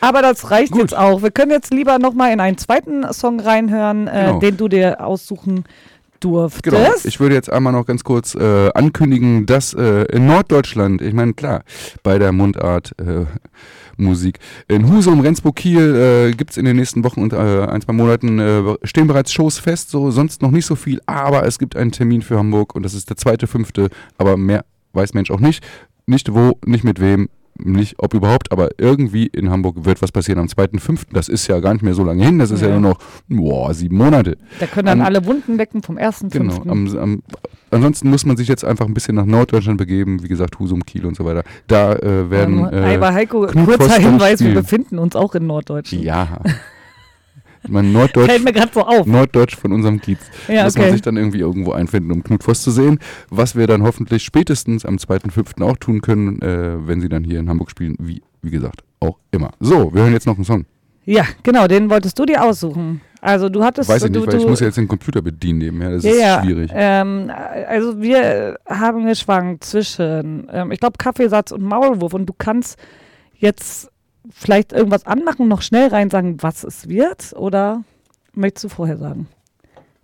Aber 0.01 0.21
das 0.21 0.49
reicht 0.51 0.71
Gut. 0.71 0.81
jetzt 0.81 0.97
auch. 0.97 1.23
Wir 1.23 1.31
können 1.31 1.51
jetzt 1.51 1.73
lieber 1.73 1.97
nochmal 1.99 2.31
in 2.31 2.39
einen 2.39 2.57
zweiten 2.57 3.11
Song 3.11 3.39
reinhören, 3.39 4.07
äh, 4.07 4.25
Genau. 4.27 4.39
den 4.39 4.55
du 4.57 4.67
dir 4.69 5.03
aussuchen 5.05 5.63
durftest. 6.19 6.63
Genau. 6.63 6.93
Ich 7.03 7.19
würde 7.19 7.35
jetzt 7.35 7.51
einmal 7.51 7.73
noch 7.73 7.85
ganz 7.85 8.03
kurz 8.03 8.35
äh, 8.35 8.69
ankündigen, 8.73 9.45
dass 9.45 9.73
äh, 9.73 10.03
in 10.05 10.27
Norddeutschland, 10.27 11.01
ich 11.01 11.13
meine, 11.13 11.33
klar, 11.33 11.63
bei 12.03 12.19
der 12.19 12.31
Mundart 12.31 12.93
äh, 12.99 13.25
Musik, 13.97 14.39
in 14.67 14.89
Husum, 14.89 15.19
Rendsburg, 15.19 15.55
Kiel 15.55 16.29
äh, 16.29 16.31
gibt 16.31 16.51
es 16.51 16.57
in 16.57 16.65
den 16.65 16.77
nächsten 16.77 17.03
Wochen 17.03 17.21
und 17.21 17.33
äh, 17.33 17.37
ein, 17.37 17.81
zwei 17.81 17.93
Monaten 17.93 18.39
äh, 18.39 18.75
stehen 18.83 19.07
bereits 19.07 19.33
Shows 19.33 19.59
fest, 19.59 19.89
so 19.89 20.11
sonst 20.11 20.41
noch 20.41 20.51
nicht 20.51 20.65
so 20.65 20.75
viel, 20.75 21.01
aber 21.05 21.45
es 21.45 21.59
gibt 21.59 21.75
einen 21.75 21.91
Termin 21.91 22.21
für 22.21 22.37
Hamburg 22.37 22.75
und 22.75 22.83
das 22.83 22.93
ist 22.93 23.09
der 23.09 23.17
zweite, 23.17 23.47
fünfte, 23.47 23.89
aber 24.17 24.37
mehr 24.37 24.65
weiß 24.93 25.13
Mensch 25.13 25.31
auch 25.31 25.39
nicht. 25.39 25.63
Nicht 26.05 26.33
wo, 26.33 26.57
nicht 26.65 26.83
mit 26.83 26.99
wem, 26.99 27.29
nicht 27.63 27.95
ob 27.97 28.13
überhaupt, 28.13 28.51
aber 28.51 28.69
irgendwie 28.77 29.27
in 29.27 29.49
Hamburg 29.49 29.85
wird 29.85 30.01
was 30.01 30.11
passieren 30.11 30.39
am 30.39 30.47
2.5. 30.47 31.01
Das 31.13 31.27
ist 31.29 31.47
ja 31.47 31.59
gar 31.59 31.73
nicht 31.73 31.83
mehr 31.83 31.93
so 31.93 32.03
lange 32.03 32.23
hin, 32.25 32.39
das 32.39 32.51
ist 32.51 32.61
ja, 32.61 32.67
Ja. 32.69 32.79
nur 32.79 32.91
noch 32.91 32.99
boah, 33.27 33.73
sieben 33.73 33.97
Monate. 33.97 34.37
Da 34.59 34.65
können 34.67 34.85
dann 34.87 35.01
An- 35.01 35.07
alle 35.07 35.25
Wunden 35.25 35.55
lecken 35.57 35.81
vom 35.83 35.97
ersten, 35.97 36.29
Genau. 36.29 36.53
fünften. 36.53 36.69
Am, 36.69 36.87
am, 36.97 37.23
ansonsten 37.71 38.09
muss 38.09 38.25
man 38.25 38.37
sich 38.37 38.47
jetzt 38.47 38.63
einfach 38.65 38.85
ein 38.85 38.93
bisschen 38.93 39.15
nach 39.15 39.25
Norddeutschland 39.25 39.77
begeben, 39.77 40.23
wie 40.23 40.27
gesagt, 40.27 40.57
Husum, 40.59 40.83
Kiel 40.85 41.05
und 41.05 41.15
so 41.15 41.25
weiter. 41.25 41.43
Da 41.67 41.93
äh, 41.95 42.29
werden. 42.29 42.67
Ähm, 42.71 42.83
Äh, 42.83 42.95
aber 42.95 43.13
Heiko, 43.13 43.47
kurzer 43.47 43.99
Hinweis, 43.99 44.39
wir 44.41 44.53
befinden 44.53 44.99
uns 44.99 45.15
auch 45.15 45.35
in 45.35 45.47
Norddeutschland. 45.47 46.03
ja. 46.03 46.39
Ich 47.63 47.69
meine, 47.69 47.89
Norddeutsch, 47.89 48.29
Fällt 48.29 48.43
mir 48.43 48.53
gerade 48.53 48.71
so 48.73 48.81
auf. 48.81 49.05
Norddeutsch 49.05 49.55
von 49.55 49.73
unserem 49.73 49.99
Kiez. 49.99 50.19
Ja, 50.47 50.63
muss 50.63 50.75
man 50.75 50.85
okay. 50.85 50.93
sich 50.93 51.01
dann 51.01 51.17
irgendwie 51.17 51.39
irgendwo 51.39 51.71
einfinden, 51.73 52.11
um 52.11 52.23
Knut 52.23 52.43
Voss 52.43 52.61
zu 52.61 52.71
sehen. 52.71 52.99
Was 53.29 53.55
wir 53.55 53.67
dann 53.67 53.83
hoffentlich 53.83 54.23
spätestens 54.23 54.85
am 54.85 54.95
2.5. 54.95 55.61
auch 55.63 55.77
tun 55.77 56.01
können, 56.01 56.41
äh, 56.41 56.87
wenn 56.87 57.01
sie 57.01 57.09
dann 57.09 57.23
hier 57.23 57.39
in 57.39 57.49
Hamburg 57.49 57.69
spielen, 57.69 57.95
wie, 57.99 58.21
wie 58.41 58.51
gesagt, 58.51 58.83
auch 58.99 59.17
immer. 59.31 59.51
So, 59.59 59.93
wir 59.93 60.03
hören 60.03 60.13
jetzt 60.13 60.25
noch 60.25 60.35
einen 60.35 60.45
Song. 60.45 60.65
Ja, 61.05 61.25
genau, 61.43 61.67
den 61.67 61.89
wolltest 61.89 62.17
du 62.19 62.25
dir 62.25 62.43
aussuchen. 62.43 63.01
Also 63.21 63.49
du 63.49 63.63
hattest... 63.63 63.89
Weiß 63.89 64.03
ich 64.03 64.11
du, 64.11 64.19
nicht, 64.19 64.27
weil 64.27 64.37
du, 64.37 64.43
ich 64.43 64.49
muss 64.49 64.59
ja 64.59 64.67
jetzt 64.67 64.77
den 64.77 64.87
Computer 64.87 65.21
bedienen 65.21 65.59
nebenher. 65.59 65.91
Das 65.91 66.03
Ja, 66.03 66.37
ist 66.37 66.45
schwierig. 66.45 66.71
Ähm, 66.73 67.31
also 67.67 68.01
wir 68.01 68.57
haben 68.65 69.05
geschwankt 69.05 69.63
zwischen, 69.63 70.47
ähm, 70.51 70.71
ich 70.71 70.79
glaube, 70.79 70.97
Kaffeesatz 70.97 71.51
und 71.51 71.63
Maulwurf 71.63 72.13
und 72.13 72.27
du 72.27 72.33
kannst 72.37 72.77
jetzt 73.35 73.88
vielleicht 74.31 74.71
irgendwas 74.73 75.05
anmachen, 75.05 75.47
noch 75.47 75.61
schnell 75.61 75.89
rein 75.89 76.09
sagen, 76.09 76.37
was 76.41 76.63
es 76.63 76.87
wird 76.89 77.33
oder 77.35 77.83
möchtest 78.33 78.65
du 78.65 78.69
vorher 78.69 78.97
sagen? 78.97 79.27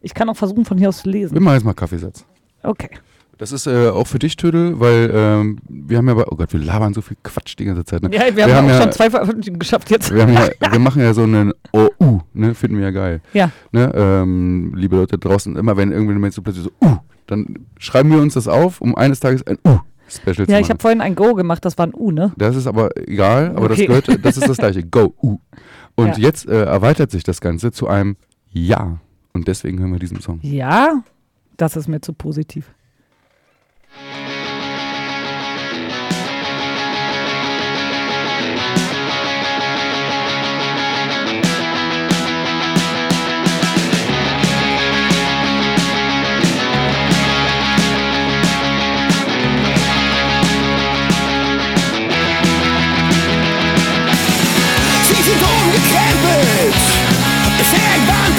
Ich 0.01 0.13
kann 0.13 0.29
auch 0.29 0.37
versuchen, 0.37 0.65
von 0.65 0.77
hier 0.77 0.89
aus 0.89 0.99
zu 0.99 1.05
Wir 1.05 1.13
lesen. 1.13 1.41
machen 1.43 1.55
jetzt 1.55 1.63
mal 1.65 1.73
Kaffeesatz. 1.73 2.25
Okay. 2.63 2.89
Das 3.37 3.51
ist 3.51 3.67
äh, 3.67 3.89
auch 3.89 4.07
für 4.07 4.17
dich, 4.19 4.37
Tödel, 4.37 4.79
weil 4.79 5.11
ähm, 5.13 5.57
wir 5.67 5.97
haben 5.97 6.07
ja, 6.07 6.13
bei, 6.13 6.23
oh 6.25 6.35
Gott, 6.37 6.53
wir 6.53 6.59
labern 6.59 6.93
so 6.93 7.01
viel 7.01 7.17
Quatsch 7.21 7.55
die 7.59 7.65
ganze 7.65 7.83
Zeit. 7.83 8.01
Ne? 8.01 8.09
Ja, 8.13 8.21
wir, 8.27 8.35
Wir 8.37 8.43
haben, 8.45 8.53
haben 8.53 8.65
auch 8.67 8.69
ja- 8.69 8.81
schon 8.83 8.91
zwei 8.93 9.09
Veröffentlichungen 9.09 9.59
geschafft 9.59 9.89
jetzt. 9.91 10.13
Wir, 10.13 10.25
ja, 10.29 10.47
wir 10.71 10.79
machen 10.79 11.01
ja 11.01 11.13
so 11.13 11.23
einen 11.23 11.51
OU, 11.73 12.21
ne? 12.33 12.55
finden 12.55 12.77
wir 12.77 12.85
ja 12.85 12.91
geil. 12.91 13.21
Ja. 13.33 13.51
Ne? 13.73 13.91
Ähm, 13.93 14.73
liebe 14.75 14.95
Leute 14.95 15.17
draußen, 15.17 15.57
immer 15.57 15.75
wenn 15.75 15.91
irgendwann 15.91 16.31
so 16.31 16.41
plötzlich 16.41 16.63
so 16.63 16.71
uh, 16.87 16.97
dann 17.27 17.65
schreiben 17.77 18.09
wir 18.11 18.19
uns 18.19 18.35
das 18.35 18.47
auf, 18.47 18.79
um 18.79 18.95
eines 18.95 19.19
Tages 19.19 19.45
ein 19.45 19.57
Uh-Special 19.67 19.81
zu 20.07 20.21
Ja, 20.25 20.33
machen. 20.37 20.61
ich 20.61 20.69
habe 20.69 20.79
vorhin 20.81 21.01
ein 21.01 21.15
Go 21.15 21.33
gemacht, 21.33 21.63
das 21.65 21.77
war 21.77 21.87
ein 21.87 21.93
U, 21.95 22.11
ne? 22.11 22.31
das 22.37 22.55
ist 22.55 22.67
aber 22.67 22.89
egal, 23.07 23.49
aber 23.55 23.65
Okay. 23.65 23.87
das 23.87 24.03
gehört, 24.05 24.25
das 24.25 24.37
ist 24.37 24.47
das 24.49 24.57
gleiche. 24.57 24.83
Go, 24.83 25.13
U. 25.21 25.37
Und 25.95 26.17
Ja. 26.17 26.27
jetzt 26.27 26.47
äh, 26.47 26.63
erweitert 26.65 27.11
sich 27.11 27.23
das 27.23 27.41
Ganze 27.41 27.71
zu 27.71 27.87
einem 27.87 28.15
Ja. 28.51 28.99
Und 29.33 29.47
deswegen 29.47 29.79
hören 29.79 29.91
wir 29.91 29.99
diesen 29.99 30.21
Song. 30.21 30.39
Ja, 30.43 31.03
das 31.57 31.75
ist 31.75 31.87
mir 31.89 31.99
zu 32.01 32.13
positiv. 32.13 32.73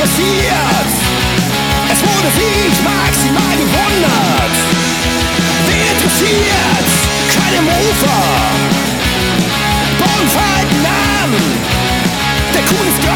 Passiert. 0.06 0.90
Es 1.92 2.00
wurde 2.02 2.30
sich 2.38 2.74
maximal 2.84 3.56
gewundert. 3.56 4.54
Wer 5.66 5.90
interessiert? 5.94 6.86
Keine 7.34 7.62
Mover. 7.62 8.22
Bodenfalten 9.98 10.86
an, 10.86 11.30
der 12.54 12.62
Kunstgrad. 12.62 13.15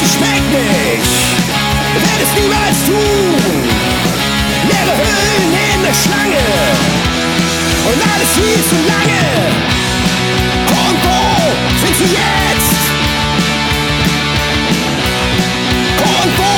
das 0.00 0.14
schmeckt 0.14 0.50
nicht. 0.52 1.04
Werde 2.04 2.24
es 2.24 2.32
niemals 2.40 2.78
tun. 2.86 3.62
Leere 4.68 4.94
Höhlen 4.96 5.52
in 5.74 5.82
der 5.82 5.94
Schlange. 5.94 6.44
Und 7.88 7.98
alles 8.12 8.30
viel 8.34 8.60
zu 8.70 8.76
lange. 8.88 9.24
Und 10.68 10.96
wo 11.04 11.20
sind 11.84 11.96
sie 11.96 12.10
jetzt? 12.14 12.72
Und 15.98 16.30
wo 16.38 16.54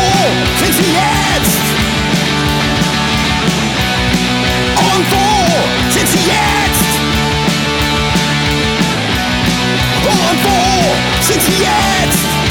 sind 0.60 0.74
sie 0.74 0.90
jetzt? 0.92 1.64
Und 4.76 5.04
wo 5.12 5.26
sind 5.90 6.08
sie 6.08 6.24
jetzt? 6.30 6.88
Und 10.04 10.38
wo 10.44 10.62
sind 11.22 11.42
sie 11.42 11.62
jetzt? 11.62 12.43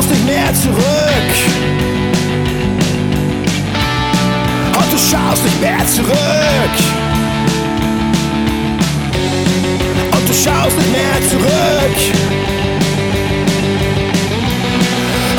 Schaust 0.00 0.10
nicht 0.12 0.24
mehr 0.24 0.54
zurück. 0.54 0.82
Und 4.78 4.92
du 4.92 4.98
schaust 4.98 5.44
nicht 5.44 5.60
mehr 5.60 5.86
zurück. 5.86 6.76
Und 10.12 10.28
du 10.28 10.32
schaust 10.32 10.76
nicht 10.78 10.92
mehr 10.92 11.20
zurück. 11.28 11.98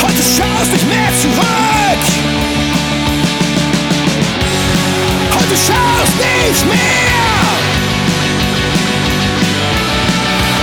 Und 0.03 0.17
du 0.17 0.23
schaust 0.23 0.71
nicht 0.73 0.87
mehr 0.87 1.11
zurück. 1.21 2.05
Und 5.39 5.49
du 5.49 5.55
schaust 5.55 6.15
nicht 6.17 6.65
mehr. 6.67 7.21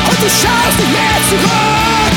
Und 0.08 0.22
du 0.22 0.28
schaust 0.28 0.78
nicht 0.78 0.92
mehr 0.92 1.18
zurück. 1.30 2.07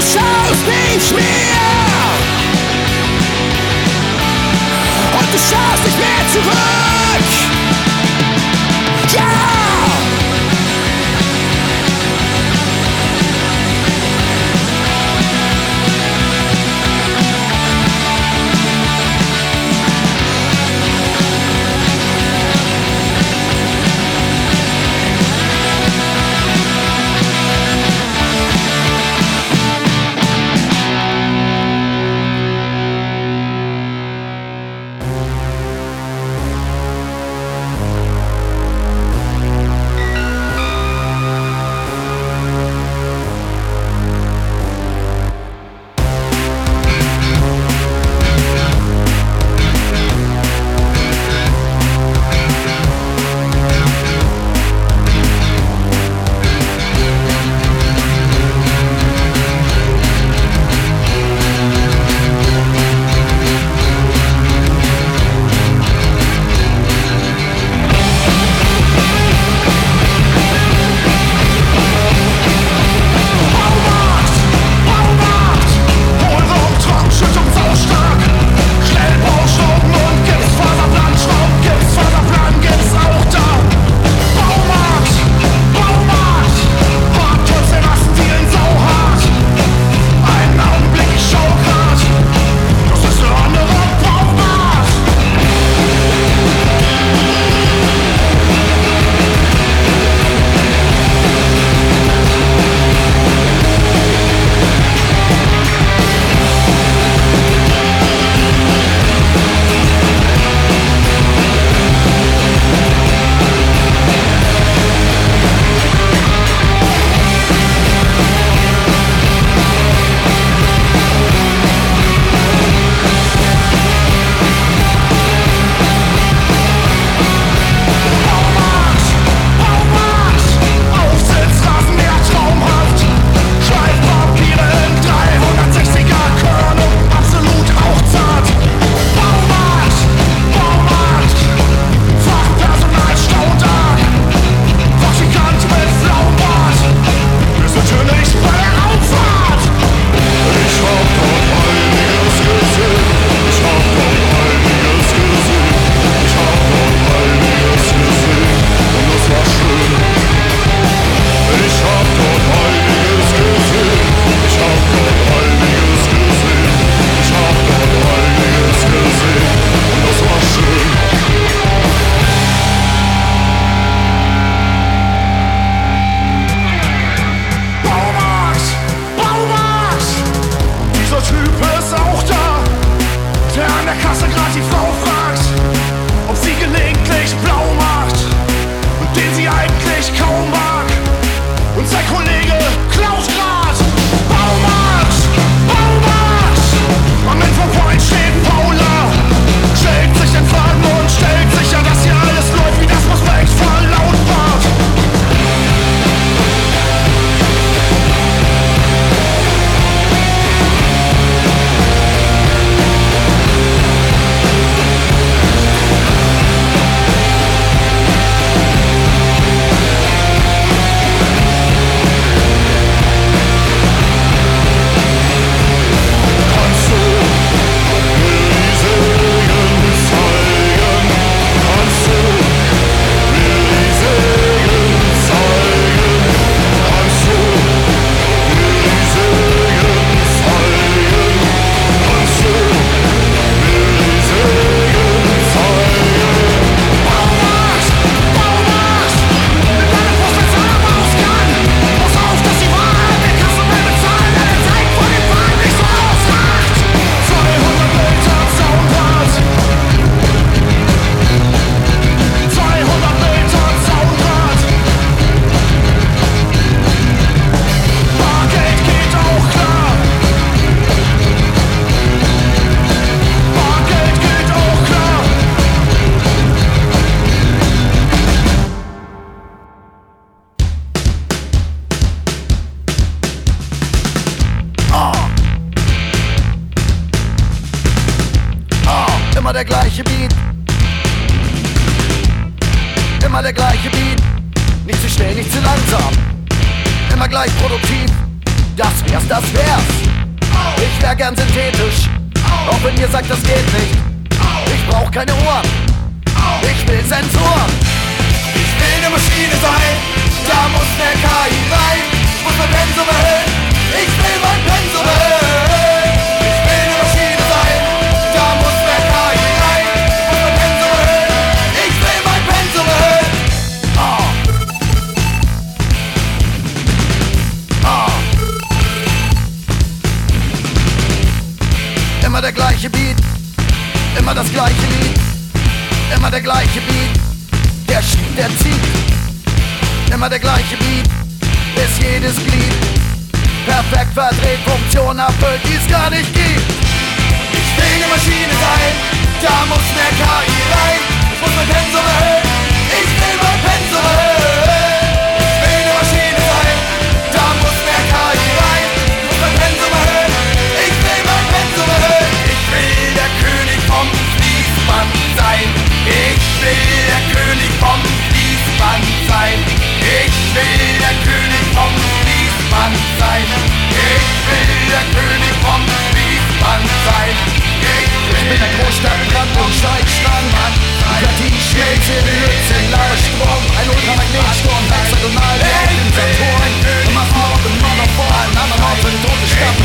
Du 0.00 0.06
schaust 0.06 0.66
nicht 0.66 1.12
mehr. 1.14 1.26
Und 5.18 5.28
du 5.32 5.38
schaust 5.38 5.84
nicht 5.84 5.98
mehr 5.98 6.22
zurück. 6.32 7.26
Ja! 9.14 9.20
Immer 9.22 9.99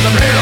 I'm 0.05 0.21
here. 0.21 0.34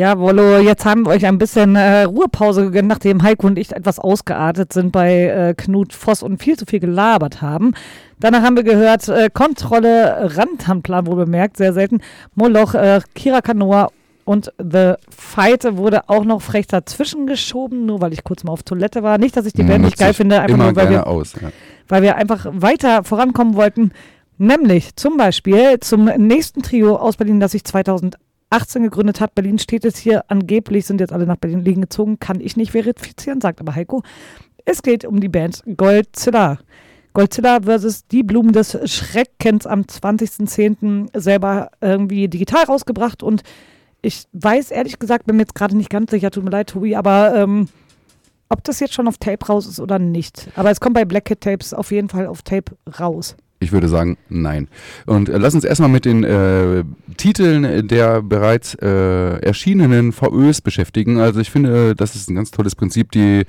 Ja, 0.00 0.18
Wollo, 0.18 0.56
jetzt 0.56 0.86
haben 0.86 1.04
wir 1.04 1.10
euch 1.10 1.26
ein 1.26 1.36
bisschen 1.36 1.76
äh, 1.76 2.04
Ruhepause 2.04 2.62
gegönnt, 2.62 2.88
nachdem 2.88 3.22
Heiko 3.22 3.46
und 3.46 3.58
ich 3.58 3.72
etwas 3.72 3.98
ausgeartet 3.98 4.72
sind 4.72 4.92
bei 4.92 5.24
äh, 5.24 5.54
Knut 5.54 5.92
Voss 5.92 6.22
und 6.22 6.42
viel 6.42 6.56
zu 6.56 6.64
viel 6.64 6.80
gelabert 6.80 7.42
haben. 7.42 7.74
Danach 8.18 8.40
haben 8.40 8.56
wir 8.56 8.62
gehört 8.62 9.06
äh, 9.08 9.28
Kontrolle, 9.30 10.34
Randhandplan 10.38 11.06
wohl 11.06 11.16
bemerkt, 11.16 11.58
sehr 11.58 11.74
selten. 11.74 12.00
Moloch, 12.34 12.72
äh, 12.72 13.02
Kira 13.14 13.42
Kanoa 13.42 13.90
und 14.24 14.50
The 14.56 14.94
Fight 15.14 15.76
wurde 15.76 16.08
auch 16.08 16.24
noch 16.24 16.40
frech 16.40 16.66
dazwischen 16.66 17.26
geschoben, 17.26 17.84
nur 17.84 18.00
weil 18.00 18.14
ich 18.14 18.24
kurz 18.24 18.42
mal 18.42 18.52
auf 18.52 18.62
Toilette 18.62 19.02
war. 19.02 19.18
Nicht, 19.18 19.36
dass 19.36 19.44
ich 19.44 19.52
die 19.52 19.64
Band 19.64 19.84
nicht 19.84 19.98
geil 19.98 20.14
finde, 20.14 20.40
einfach 20.40 20.56
nur, 20.56 20.76
weil 20.76 20.88
wir, 20.88 21.06
aus, 21.06 21.34
ja. 21.38 21.50
weil 21.88 22.00
wir 22.00 22.16
einfach 22.16 22.46
weiter 22.50 23.04
vorankommen 23.04 23.54
wollten. 23.54 23.92
Nämlich 24.38 24.96
zum 24.96 25.18
Beispiel 25.18 25.78
zum 25.80 26.06
nächsten 26.06 26.62
Trio 26.62 26.96
aus 26.96 27.18
Berlin, 27.18 27.38
das 27.38 27.52
ich 27.52 27.64
2008 27.64 28.18
18 28.50 28.82
gegründet 28.82 29.20
hat. 29.20 29.34
Berlin 29.34 29.58
steht 29.58 29.84
jetzt 29.84 29.98
hier, 29.98 30.24
angeblich 30.28 30.86
sind 30.86 31.00
jetzt 31.00 31.12
alle 31.12 31.26
nach 31.26 31.36
Berlin 31.36 31.64
liegen 31.64 31.80
gezogen, 31.82 32.18
kann 32.18 32.40
ich 32.40 32.56
nicht 32.56 32.72
verifizieren, 32.72 33.40
sagt 33.40 33.60
aber 33.60 33.74
Heiko. 33.74 34.02
Es 34.64 34.82
geht 34.82 35.04
um 35.04 35.20
die 35.20 35.28
Band 35.28 35.62
Goldzilla. 35.76 36.58
Goldzilla 37.12 37.60
versus 37.62 38.06
Die 38.06 38.22
Blumen 38.22 38.52
des 38.52 38.78
Schreckens 38.90 39.66
am 39.66 39.82
20.10. 39.82 41.18
selber 41.18 41.70
irgendwie 41.80 42.28
digital 42.28 42.64
rausgebracht 42.64 43.22
und 43.22 43.42
ich 44.02 44.24
weiß 44.32 44.70
ehrlich 44.70 44.98
gesagt, 44.98 45.26
bin 45.26 45.36
mir 45.36 45.42
jetzt 45.42 45.54
gerade 45.54 45.76
nicht 45.76 45.90
ganz 45.90 46.10
sicher, 46.10 46.30
tut 46.30 46.44
mir 46.44 46.50
leid, 46.50 46.70
Tobi, 46.70 46.96
aber 46.96 47.34
ähm, 47.34 47.68
ob 48.48 48.64
das 48.64 48.80
jetzt 48.80 48.94
schon 48.94 49.08
auf 49.08 49.18
Tape 49.18 49.44
raus 49.46 49.66
ist 49.66 49.80
oder 49.80 49.98
nicht. 49.98 50.48
Aber 50.56 50.70
es 50.70 50.80
kommt 50.80 50.94
bei 50.94 51.04
Black 51.04 51.26
Cat 51.26 51.42
Tapes 51.42 51.74
auf 51.74 51.90
jeden 51.92 52.08
Fall 52.08 52.26
auf 52.26 52.42
Tape 52.42 52.76
raus. 52.98 53.36
Ich 53.62 53.72
würde 53.72 53.88
sagen, 53.88 54.16
nein. 54.30 54.68
Und 55.04 55.28
äh, 55.28 55.36
lass 55.36 55.54
uns 55.54 55.64
erstmal 55.64 55.90
mit 55.90 56.06
den 56.06 56.24
äh, 56.24 56.82
Titeln 57.18 57.86
der 57.86 58.22
bereits 58.22 58.74
äh, 58.74 59.36
erschienenen 59.40 60.12
VÖs 60.12 60.62
beschäftigen. 60.62 61.20
Also 61.20 61.40
ich 61.40 61.50
finde, 61.50 61.94
das 61.94 62.16
ist 62.16 62.30
ein 62.30 62.36
ganz 62.36 62.50
tolles 62.50 62.74
Prinzip. 62.74 63.12
Die 63.12 63.44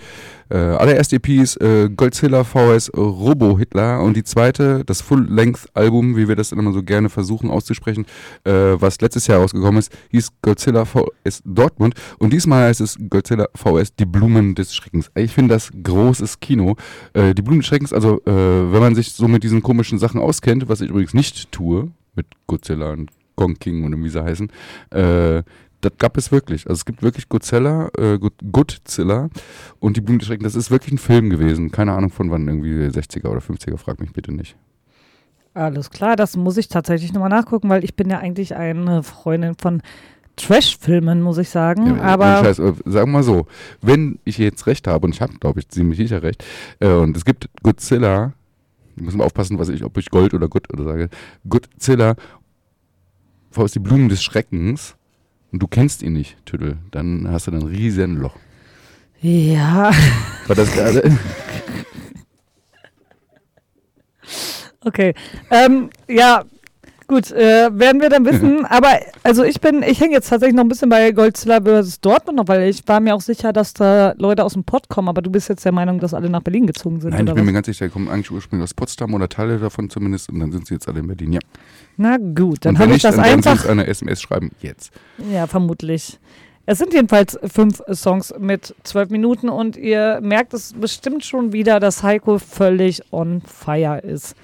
äh, 0.52 0.58
allererste 0.58 1.16
EP 1.16 1.30
ist 1.30 1.62
äh, 1.62 1.90
Godzilla 1.90 2.44
VS 2.44 2.92
Robo 2.96 3.58
Hitler 3.58 4.02
und 4.02 4.18
die 4.18 4.24
zweite, 4.24 4.84
das 4.86 5.02
Full-Length-Album, 5.02 6.18
wie 6.18 6.28
wir 6.28 6.36
das 6.36 6.52
immer 6.52 6.74
so 6.74 6.84
gerne 6.84 7.10
versuchen 7.10 7.50
auszusprechen, 7.50 8.06
äh, 8.44 8.52
was 8.52 9.00
letztes 9.00 9.28
Jahr 9.28 9.40
rausgekommen 9.40 9.80
ist, 9.80 9.96
hieß 10.10 10.30
Godzilla 10.42 10.86
VS 10.86 11.42
Dortmund 11.46 11.96
und 12.20 12.34
diesmal 12.34 12.68
heißt 12.68 12.82
es 12.82 12.98
Godzilla 13.10 13.48
VS 13.56 13.96
Die 13.96 14.06
Blumen 14.06 14.54
des 14.56 14.76
Schreckens. 14.76 15.10
Ich 15.16 15.34
finde 15.34 15.56
das 15.56 15.72
großes 15.84 16.40
Kino. 16.42 16.76
Äh, 17.14 17.34
die 17.34 17.42
Blumen 17.42 17.62
des 17.62 17.68
Schreckens, 17.68 17.94
also 17.94 18.22
äh, 18.26 18.74
wenn 18.74 18.82
man 18.82 18.96
sich 18.96 19.14
so 19.14 19.28
mit 19.28 19.44
diesen 19.44 19.64
komischen 19.64 20.00
Sachen 20.00 20.20
auskennt, 20.20 20.68
was 20.68 20.82
ich 20.82 20.90
übrigens 20.90 21.14
nicht 21.14 21.52
tue, 21.52 21.92
mit 22.16 22.26
Godzilla 22.48 22.92
und 22.92 23.10
Gong 23.38 23.58
King 23.58 23.86
und 23.86 24.04
wie 24.04 24.10
sie 24.10 24.24
heißen, 24.24 24.52
äh, 24.92 25.44
das 25.82 25.94
gab 25.98 26.18
es 26.18 26.32
wirklich. 26.32 26.68
Also 26.68 26.80
es 26.80 26.86
gibt 26.86 27.02
wirklich 27.02 27.28
Godzilla, 27.30 27.90
äh, 27.98 28.20
Godzilla 28.52 29.30
und 29.80 29.98
die 29.98 30.02
Blumen 30.02 30.20
des 30.20 30.28
Schreckens. 30.28 30.54
Das 30.54 30.56
ist 30.56 30.72
wirklich 30.72 30.94
ein 30.94 30.98
Film 30.98 31.30
gewesen. 31.30 31.72
Keine 31.72 31.94
Ahnung 31.94 32.12
von 32.12 32.32
wann, 32.32 32.48
irgendwie 32.48 32.74
60er 32.86 33.28
oder 33.28 33.42
50er, 33.42 33.78
frag 33.78 34.00
mich 34.00 34.14
bitte 34.14 34.32
nicht. 34.32 34.56
Alles 35.54 35.90
klar, 35.90 36.16
das 36.16 36.38
muss 36.38 36.56
ich 36.56 36.70
tatsächlich 36.70 37.12
nochmal 37.12 37.30
nachgucken, 37.30 37.70
weil 37.70 37.84
ich 37.84 37.96
bin 37.96 38.10
ja 38.10 38.20
eigentlich 38.20 38.56
eine 38.56 39.04
Freundin 39.04 39.56
von 39.56 39.82
Trash-Filmen, 40.38 41.22
muss 41.22 41.38
ich 41.38 41.50
sagen. 41.50 41.98
Ja, 41.98 42.02
aber 42.04 42.44
Scheiß, 42.44 42.60
äh, 42.60 42.74
sagen 42.86 43.12
wir 43.12 43.18
mal 43.18 43.24
so, 43.24 43.48
wenn 43.82 44.20
ich 44.24 44.38
jetzt 44.38 44.66
recht 44.66 44.88
habe, 44.88 45.06
und 45.06 45.14
ich 45.14 45.22
habe, 45.22 45.34
glaube 45.40 45.60
ich, 45.60 45.68
ziemlich 45.68 45.98
sicher 45.98 46.24
recht, 46.24 46.44
äh, 46.80 46.88
und 46.88 47.18
es 47.18 47.26
gibt 47.26 47.50
Godzilla, 47.64 48.34
ich 48.96 49.04
muss 49.04 49.14
mal 49.16 49.26
aufpassen, 49.26 49.60
was 49.60 49.68
ich, 49.68 49.84
ob 49.84 49.98
ich 49.98 50.10
Gold 50.10 50.34
oder 50.34 50.48
Gut 50.48 50.72
oder 50.72 50.84
sage, 50.86 51.10
Godzilla, 51.48 52.16
aus 53.56 53.74
die 53.74 53.80
Blumen 53.80 54.08
des 54.08 54.24
Schreckens, 54.24 54.96
und 55.52 55.62
du 55.62 55.68
kennst 55.68 56.02
ihn 56.02 56.14
nicht, 56.14 56.38
Tüdel, 56.46 56.78
dann 56.92 57.28
hast 57.30 57.48
du 57.48 57.52
ein 57.52 57.62
riesen 57.62 58.18
Loch. 58.18 58.36
ja, 59.22 59.92
War 60.48 60.56
das 60.56 60.72
gerade? 60.72 61.18
okay. 64.86 65.14
Ähm, 65.50 65.90
ja, 66.08 66.44
gut, 67.12 67.32
äh, 67.32 67.70
werden 67.72 68.02
wir 68.02 68.10
dann 68.10 68.26
wissen. 68.26 68.66
aber 68.70 69.00
also 69.24 69.44
ich 69.44 69.60
bin, 69.60 69.84
ich 69.84 70.00
hänge 70.00 70.14
jetzt 70.14 70.30
tatsächlich 70.30 70.56
noch 70.56 70.64
ein 70.64 70.70
bisschen 70.70 70.90
bei 70.90 71.12
Godzilla 71.12 71.60
vs. 71.62 72.00
Dortmund 72.00 72.38
noch, 72.38 72.48
weil 72.48 72.70
ich 72.70 72.88
war 72.88 73.00
mir 73.00 73.14
auch 73.14 73.22
sicher, 73.22 73.54
dass 73.54 73.74
da 73.74 74.14
Leute 74.18 74.44
aus 74.44 74.54
dem 74.54 74.64
Pott 74.64 74.88
kommen, 74.88 75.10
aber 75.10 75.22
du 75.22 75.30
bist 75.30 75.50
jetzt 75.50 75.66
der 75.66 75.74
Meinung, 75.74 76.00
dass 76.00 76.14
alle 76.14 76.30
nach 76.30 76.42
Berlin 76.42 76.66
gezogen 76.66 77.02
sind, 77.02 77.12
Nein, 77.12 77.28
ich 77.28 77.34
bin 77.34 77.44
mir 77.44 77.50
was? 77.50 77.56
ganz 77.56 77.66
sicher, 77.68 77.86
die 77.86 77.92
kommen 77.92 78.10
eigentlich 78.10 78.32
ursprünglich 78.32 78.64
aus 78.64 78.74
Potsdam 78.74 79.14
oder 79.14 79.28
Teile 79.28 79.60
davon 79.60 79.90
zumindest, 79.90 80.30
und 80.30 80.40
dann 80.40 80.52
sind 80.52 80.68
sie 80.68 80.76
jetzt 80.76 80.88
alle 80.88 81.02
in 81.02 81.08
Berlin, 81.08 81.34
ja. 81.34 81.42
Na 81.98 82.18
gut, 82.18 82.60
dann 82.66 82.80
habe 82.80 82.96
ich 82.96 83.02
das 83.02 83.18
dann 83.18 83.26
einfach. 83.26 83.52
uns 83.52 83.66
eine 83.68 83.86
SMS 83.86 84.22
schreiben, 84.22 84.52
jetzt. 84.62 84.92
Ja, 85.32 85.46
vermutlich. 85.48 86.18
Es 86.66 86.78
sind 86.78 86.94
jedenfalls 86.94 87.38
fünf 87.44 87.82
Songs 87.92 88.34
mit 88.40 88.74
zwölf 88.84 89.10
Minuten 89.10 89.50
und 89.50 89.76
ihr 89.76 90.20
merkt 90.22 90.54
es 90.54 90.74
bestimmt 90.74 91.26
schon 91.26 91.52
wieder, 91.52 91.80
dass 91.80 92.04
Heiko 92.04 92.38
völlig 92.38 93.02
on 93.12 93.42
fire 93.42 94.00
ist. 94.00 94.36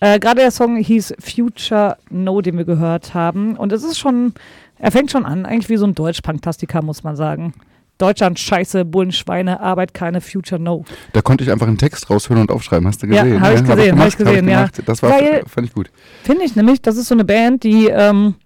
Äh, 0.00 0.18
Gerade 0.20 0.40
der 0.42 0.50
Song 0.50 0.76
hieß 0.76 1.14
Future 1.18 1.96
No, 2.10 2.40
den 2.40 2.56
wir 2.56 2.64
gehört 2.64 3.14
haben. 3.14 3.56
Und 3.56 3.72
es 3.72 3.82
ist 3.82 3.98
schon, 3.98 4.32
er 4.78 4.90
fängt 4.92 5.10
schon 5.10 5.24
an, 5.26 5.44
eigentlich 5.46 5.68
wie 5.68 5.76
so 5.76 5.86
ein 5.86 5.94
Deutsch-Punktastiker, 5.94 6.82
muss 6.82 7.02
man 7.02 7.16
sagen. 7.16 7.52
Deutschland, 7.98 8.38
Scheiße, 8.38 8.84
Bullen, 8.84 9.10
Schweine, 9.10 9.58
Arbeit, 9.60 9.92
keine 9.92 10.20
Future 10.20 10.60
No. 10.60 10.84
Da 11.14 11.20
konnte 11.20 11.42
ich 11.42 11.50
einfach 11.50 11.66
einen 11.66 11.78
Text 11.78 12.08
raushören 12.10 12.42
und 12.42 12.52
aufschreiben, 12.52 12.86
hast 12.86 13.02
du 13.02 13.08
Ja, 13.08 13.24
gesehen? 13.24 13.40
hab 13.40 13.54
ich 13.54 13.62
ne? 13.62 13.74
gesehen, 13.74 13.98
hab 13.98 14.08
ich 14.08 14.16
gesehen, 14.16 14.48
ja. 14.48 14.56
gemacht. 14.58 14.82
Das 14.86 15.02
war, 15.02 15.10
Weil- 15.10 15.42
fand 15.48 15.66
ich 15.66 15.74
gut. 15.74 15.90
Finde 16.22 16.44
ich 16.44 16.54
nämlich, 16.54 16.80
das 16.80 16.96
ist 16.96 17.08
so 17.08 17.14
eine 17.16 17.24
Band, 17.24 17.64
die 17.64 17.88
ähm, 17.88 18.36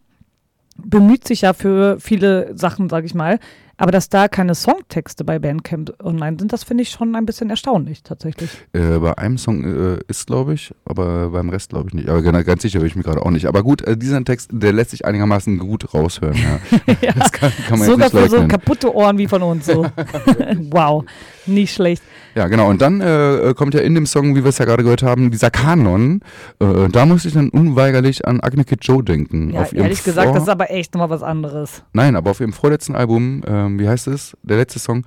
bemüht 0.78 1.26
sich 1.28 1.42
ja 1.42 1.52
für 1.52 2.00
viele 2.00 2.56
Sachen, 2.56 2.88
sag 2.88 3.04
ich 3.04 3.14
mal. 3.14 3.38
Aber 3.82 3.90
dass 3.90 4.08
da 4.08 4.28
keine 4.28 4.54
Songtexte 4.54 5.24
bei 5.24 5.40
Bandcamp 5.40 5.92
online 6.04 6.36
sind, 6.38 6.52
das 6.52 6.62
finde 6.62 6.82
ich 6.84 6.90
schon 6.90 7.16
ein 7.16 7.26
bisschen 7.26 7.50
erstaunlich 7.50 8.04
tatsächlich. 8.04 8.48
Äh, 8.72 9.00
bei 9.00 9.18
einem 9.18 9.38
Song 9.38 9.64
äh, 9.64 9.98
ist, 10.06 10.28
glaube 10.28 10.54
ich, 10.54 10.72
aber 10.84 11.30
beim 11.30 11.50
Rest 11.50 11.70
glaube 11.70 11.88
ich 11.88 11.94
nicht. 11.94 12.08
Aber 12.08 12.22
ganz, 12.22 12.46
ganz 12.46 12.62
sicher 12.62 12.78
bin 12.78 12.86
ich 12.86 12.94
mir 12.94 13.02
gerade 13.02 13.20
auch 13.20 13.32
nicht. 13.32 13.46
Aber 13.46 13.64
gut, 13.64 13.82
äh, 13.82 13.96
dieser 13.96 14.22
Text, 14.22 14.50
der 14.52 14.72
lässt 14.72 14.90
sich 14.90 15.04
einigermaßen 15.04 15.58
gut 15.58 15.92
raushören. 15.92 16.36
Ja. 16.36 16.60
Das 17.16 17.32
kann, 17.32 17.52
kann 17.68 17.78
man 17.80 17.88
Sogar 17.88 18.06
jetzt 18.06 18.14
nicht 18.14 18.22
für 18.30 18.40
so 18.42 18.48
kaputte 18.48 18.94
Ohren 18.94 19.18
wie 19.18 19.26
von 19.26 19.42
uns 19.42 19.66
so. 19.66 19.84
wow, 20.70 21.04
nicht 21.46 21.74
schlecht. 21.74 22.02
Ja, 22.34 22.48
genau. 22.48 22.68
Und 22.70 22.80
dann 22.80 23.00
äh, 23.00 23.52
kommt 23.56 23.74
ja 23.74 23.80
in 23.80 23.94
dem 23.94 24.06
Song, 24.06 24.34
wie 24.34 24.42
wir 24.42 24.48
es 24.48 24.58
ja 24.58 24.64
gerade 24.64 24.82
gehört 24.82 25.02
haben, 25.02 25.30
dieser 25.30 25.50
Kanon. 25.50 26.20
Äh, 26.60 26.88
da 26.90 27.04
musste 27.04 27.28
ich 27.28 27.34
dann 27.34 27.50
unweigerlich 27.50 28.26
an 28.26 28.40
Agne 28.40 28.64
Kid 28.64 28.78
Joe 28.82 29.02
denken. 29.02 29.50
Ja, 29.52 29.66
ehrlich 29.72 30.02
gesagt, 30.02 30.26
Vor- 30.28 30.34
das 30.34 30.44
ist 30.44 30.48
aber 30.48 30.70
echt 30.70 30.94
nochmal 30.94 31.10
was 31.10 31.22
anderes. 31.22 31.82
Nein, 31.92 32.16
aber 32.16 32.30
auf 32.30 32.40
ihrem 32.40 32.52
vorletzten 32.52 32.94
Album, 32.94 33.42
ähm, 33.46 33.78
wie 33.78 33.88
heißt 33.88 34.06
es? 34.08 34.36
Der 34.42 34.56
letzte 34.56 34.78
Song. 34.78 35.04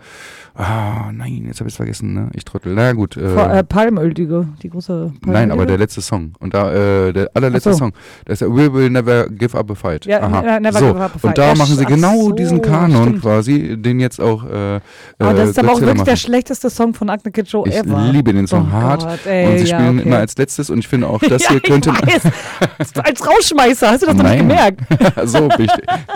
Ah, 0.57 1.11
nein, 1.13 1.43
jetzt 1.47 1.59
habe 1.59 1.67
ich 1.67 1.73
es 1.73 1.75
vergessen, 1.75 2.13
ne? 2.13 2.29
Ich 2.33 2.45
trottel. 2.45 2.73
Na 2.75 2.93
gut. 2.93 3.17
Äh, 3.17 3.27
Vor, 3.27 3.51
äh, 3.51 3.61
Palmöl, 3.61 4.13
die, 4.13 4.25
die 4.61 4.69
große 4.69 5.11
Nein, 5.25 5.51
aber 5.51 5.65
der 5.65 5.77
letzte 5.77 5.99
Song. 6.01 6.31
Und 6.39 6.53
da, 6.53 6.71
äh, 6.73 7.11
der 7.11 7.29
allerletzte 7.33 7.73
so. 7.73 7.79
Song. 7.79 7.91
Das 8.23 8.41
ist 8.41 8.47
We 8.49 8.73
Will 8.73 8.89
Never 8.89 9.27
Give 9.29 9.57
Up 9.57 9.69
a 9.71 9.75
Fight. 9.75 10.05
Ja, 10.05 10.25
ne- 10.29 10.61
never 10.61 10.79
so. 10.79 10.87
give 10.93 11.03
up 11.03 11.11
a 11.13 11.17
fight. 11.19 11.23
Und 11.25 11.37
da 11.37 11.47
Ja, 11.49 11.55
machen 11.55 11.75
sie 11.75 11.83
genau 11.85 12.21
so, 12.21 12.31
diesen 12.31 12.61
Kanon 12.61 13.03
stimmt. 13.07 13.21
quasi, 13.23 13.75
den 13.77 13.99
jetzt 13.99 14.21
auch. 14.21 14.45
Äh, 14.45 14.79
Aber 15.19 15.33
das 15.33 15.47
äh, 15.47 15.49
ist 15.49 15.59
aber 15.59 15.73
auch 15.73 15.81
wirklich 15.81 16.03
der 16.03 16.13
machen. 16.13 16.17
schlechteste 16.17 16.69
Song 16.69 16.93
von 16.93 17.09
Akne 17.09 17.31
Kid 17.33 17.49
Show 17.49 17.65
Ich 17.67 17.75
ever. 17.75 18.09
liebe 18.13 18.33
den 18.33 18.47
Song 18.47 18.69
Oh 18.69 18.73
hart. 18.73 19.01
Gott, 19.03 19.25
ey, 19.25 19.47
und 19.47 19.59
sie 19.59 19.65
ja, 19.65 19.77
spielen 19.77 19.99
okay. 19.99 20.07
immer 20.07 20.17
als 20.19 20.37
letztes 20.37 20.69
und 20.69 20.79
ich 20.79 20.87
finde 20.87 21.07
auch, 21.07 21.19
das 21.29 21.45
hier 21.49 21.59
könnte. 21.59 21.91
ich. 22.07 22.13
Als 23.03 23.27
Rausschmeißer, 23.27 23.89
hast 23.91 24.03
du 24.03 24.05
das 24.05 24.15
noch 24.15 24.23
nicht 24.23 24.43
Nein. 24.45 24.47
gemerkt? 24.47 24.81
so 25.25 25.49
ich, 25.57 25.69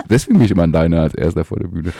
deswegen 0.08 0.38
bin 0.38 0.46
ich 0.46 0.50
immer 0.52 0.62
alleine 0.62 1.00
als 1.02 1.14
erster 1.14 1.44
vor 1.44 1.58
der 1.58 1.68
Bühne. 1.68 1.92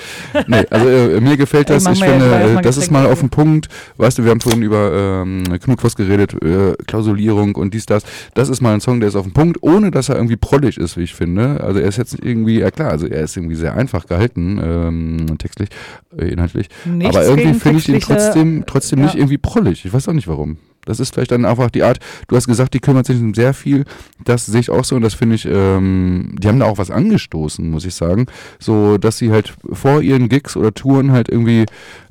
Nee, 0.46 0.64
also 0.70 0.88
äh, 0.88 1.20
mir 1.20 1.36
gefällt 1.36 1.68
das. 1.68 1.86
ich 1.86 2.02
finde, 2.02 2.29
äh, 2.32 2.62
das 2.62 2.76
ist 2.76 2.90
mal 2.90 3.06
auf 3.06 3.20
den 3.20 3.30
Punkt. 3.30 3.68
Weißt 3.96 4.18
du, 4.18 4.24
wir 4.24 4.30
haben 4.30 4.40
vorhin 4.40 4.62
über 4.62 5.22
ähm, 5.22 5.44
Knutfoss 5.60 5.96
geredet, 5.96 6.34
äh, 6.42 6.74
Klausulierung 6.86 7.54
und 7.54 7.74
dies, 7.74 7.86
das. 7.86 8.04
Das 8.34 8.48
ist 8.48 8.60
mal 8.60 8.74
ein 8.74 8.80
Song, 8.80 9.00
der 9.00 9.08
ist 9.08 9.16
auf 9.16 9.24
den 9.24 9.32
Punkt, 9.32 9.58
ohne 9.62 9.90
dass 9.90 10.08
er 10.08 10.16
irgendwie 10.16 10.36
prollig 10.36 10.78
ist, 10.78 10.96
wie 10.96 11.02
ich 11.02 11.14
finde. 11.14 11.60
Also 11.62 11.80
er 11.80 11.88
ist 11.88 11.96
jetzt 11.96 12.16
irgendwie, 12.22 12.60
ja 12.60 12.70
klar, 12.70 12.90
also 12.90 13.06
er 13.06 13.22
ist 13.22 13.36
irgendwie 13.36 13.56
sehr 13.56 13.74
einfach 13.74 14.06
gehalten, 14.06 14.60
ähm, 14.62 15.38
textlich, 15.38 15.68
äh, 16.16 16.26
inhaltlich. 16.26 16.68
Nichts 16.84 17.16
Aber 17.16 17.26
irgendwie 17.26 17.58
finde 17.58 17.78
ich 17.78 17.88
ihn 17.88 18.00
trotzdem, 18.00 18.64
trotzdem 18.66 18.98
ja. 19.00 19.06
nicht 19.06 19.16
irgendwie 19.16 19.38
prollig. 19.38 19.84
Ich 19.84 19.92
weiß 19.92 20.08
auch 20.08 20.12
nicht 20.12 20.28
warum. 20.28 20.58
Das 20.84 21.00
ist 21.00 21.14
vielleicht 21.14 21.30
dann 21.30 21.44
einfach 21.44 21.70
die 21.70 21.82
Art, 21.82 21.98
du 22.28 22.36
hast 22.36 22.46
gesagt, 22.46 22.74
die 22.74 22.80
kümmert 22.80 23.06
sich 23.06 23.20
um 23.20 23.34
sehr 23.34 23.54
viel. 23.54 23.84
Das 24.24 24.46
sehe 24.46 24.60
ich 24.60 24.70
auch 24.70 24.84
so 24.84 24.96
und 24.96 25.02
das 25.02 25.14
finde 25.14 25.36
ich, 25.36 25.46
ähm, 25.46 26.34
die 26.38 26.48
haben 26.48 26.58
da 26.58 26.66
auch 26.66 26.78
was 26.78 26.90
angestoßen, 26.90 27.68
muss 27.68 27.84
ich 27.84 27.94
sagen. 27.94 28.26
So, 28.58 28.98
dass 28.98 29.18
sie 29.18 29.30
halt 29.30 29.54
vor 29.72 30.02
ihren 30.02 30.28
Gigs 30.28 30.56
oder 30.56 30.72
Touren 30.72 31.12
halt 31.12 31.28
irgendwie 31.28 31.66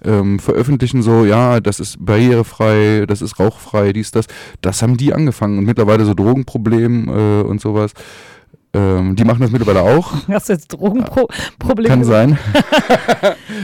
ähm, 0.06 0.40
veröffentlichen, 0.40 1.02
so, 1.02 1.26
ja, 1.26 1.60
das 1.60 1.80
ist 1.80 2.04
barrierefrei, 2.04 3.06
das 3.08 3.22
ist 3.22 3.40
rauchfrei, 3.40 3.94
dies, 3.94 4.12
das. 4.12 4.28
Das 4.62 4.82
haben 4.82 4.98
die 4.98 5.14
angefangen 5.14 5.58
und 5.58 5.66
mittlerweile 5.66 6.06
so 6.06 6.14
Drogenproblem 6.14 7.08
äh, 7.10 7.42
und 7.42 7.62
sowas. 7.62 7.94
Ähm, 8.74 9.16
die 9.16 9.24
machen 9.24 9.42
das 9.42 9.50
mittlerweile 9.52 9.82
auch. 9.82 10.14
Hast 10.28 10.50
du 10.50 10.54
jetzt 10.54 10.68
Drogenprobleme? 10.68 11.88
Kann 11.90 12.04
sein. 12.04 12.38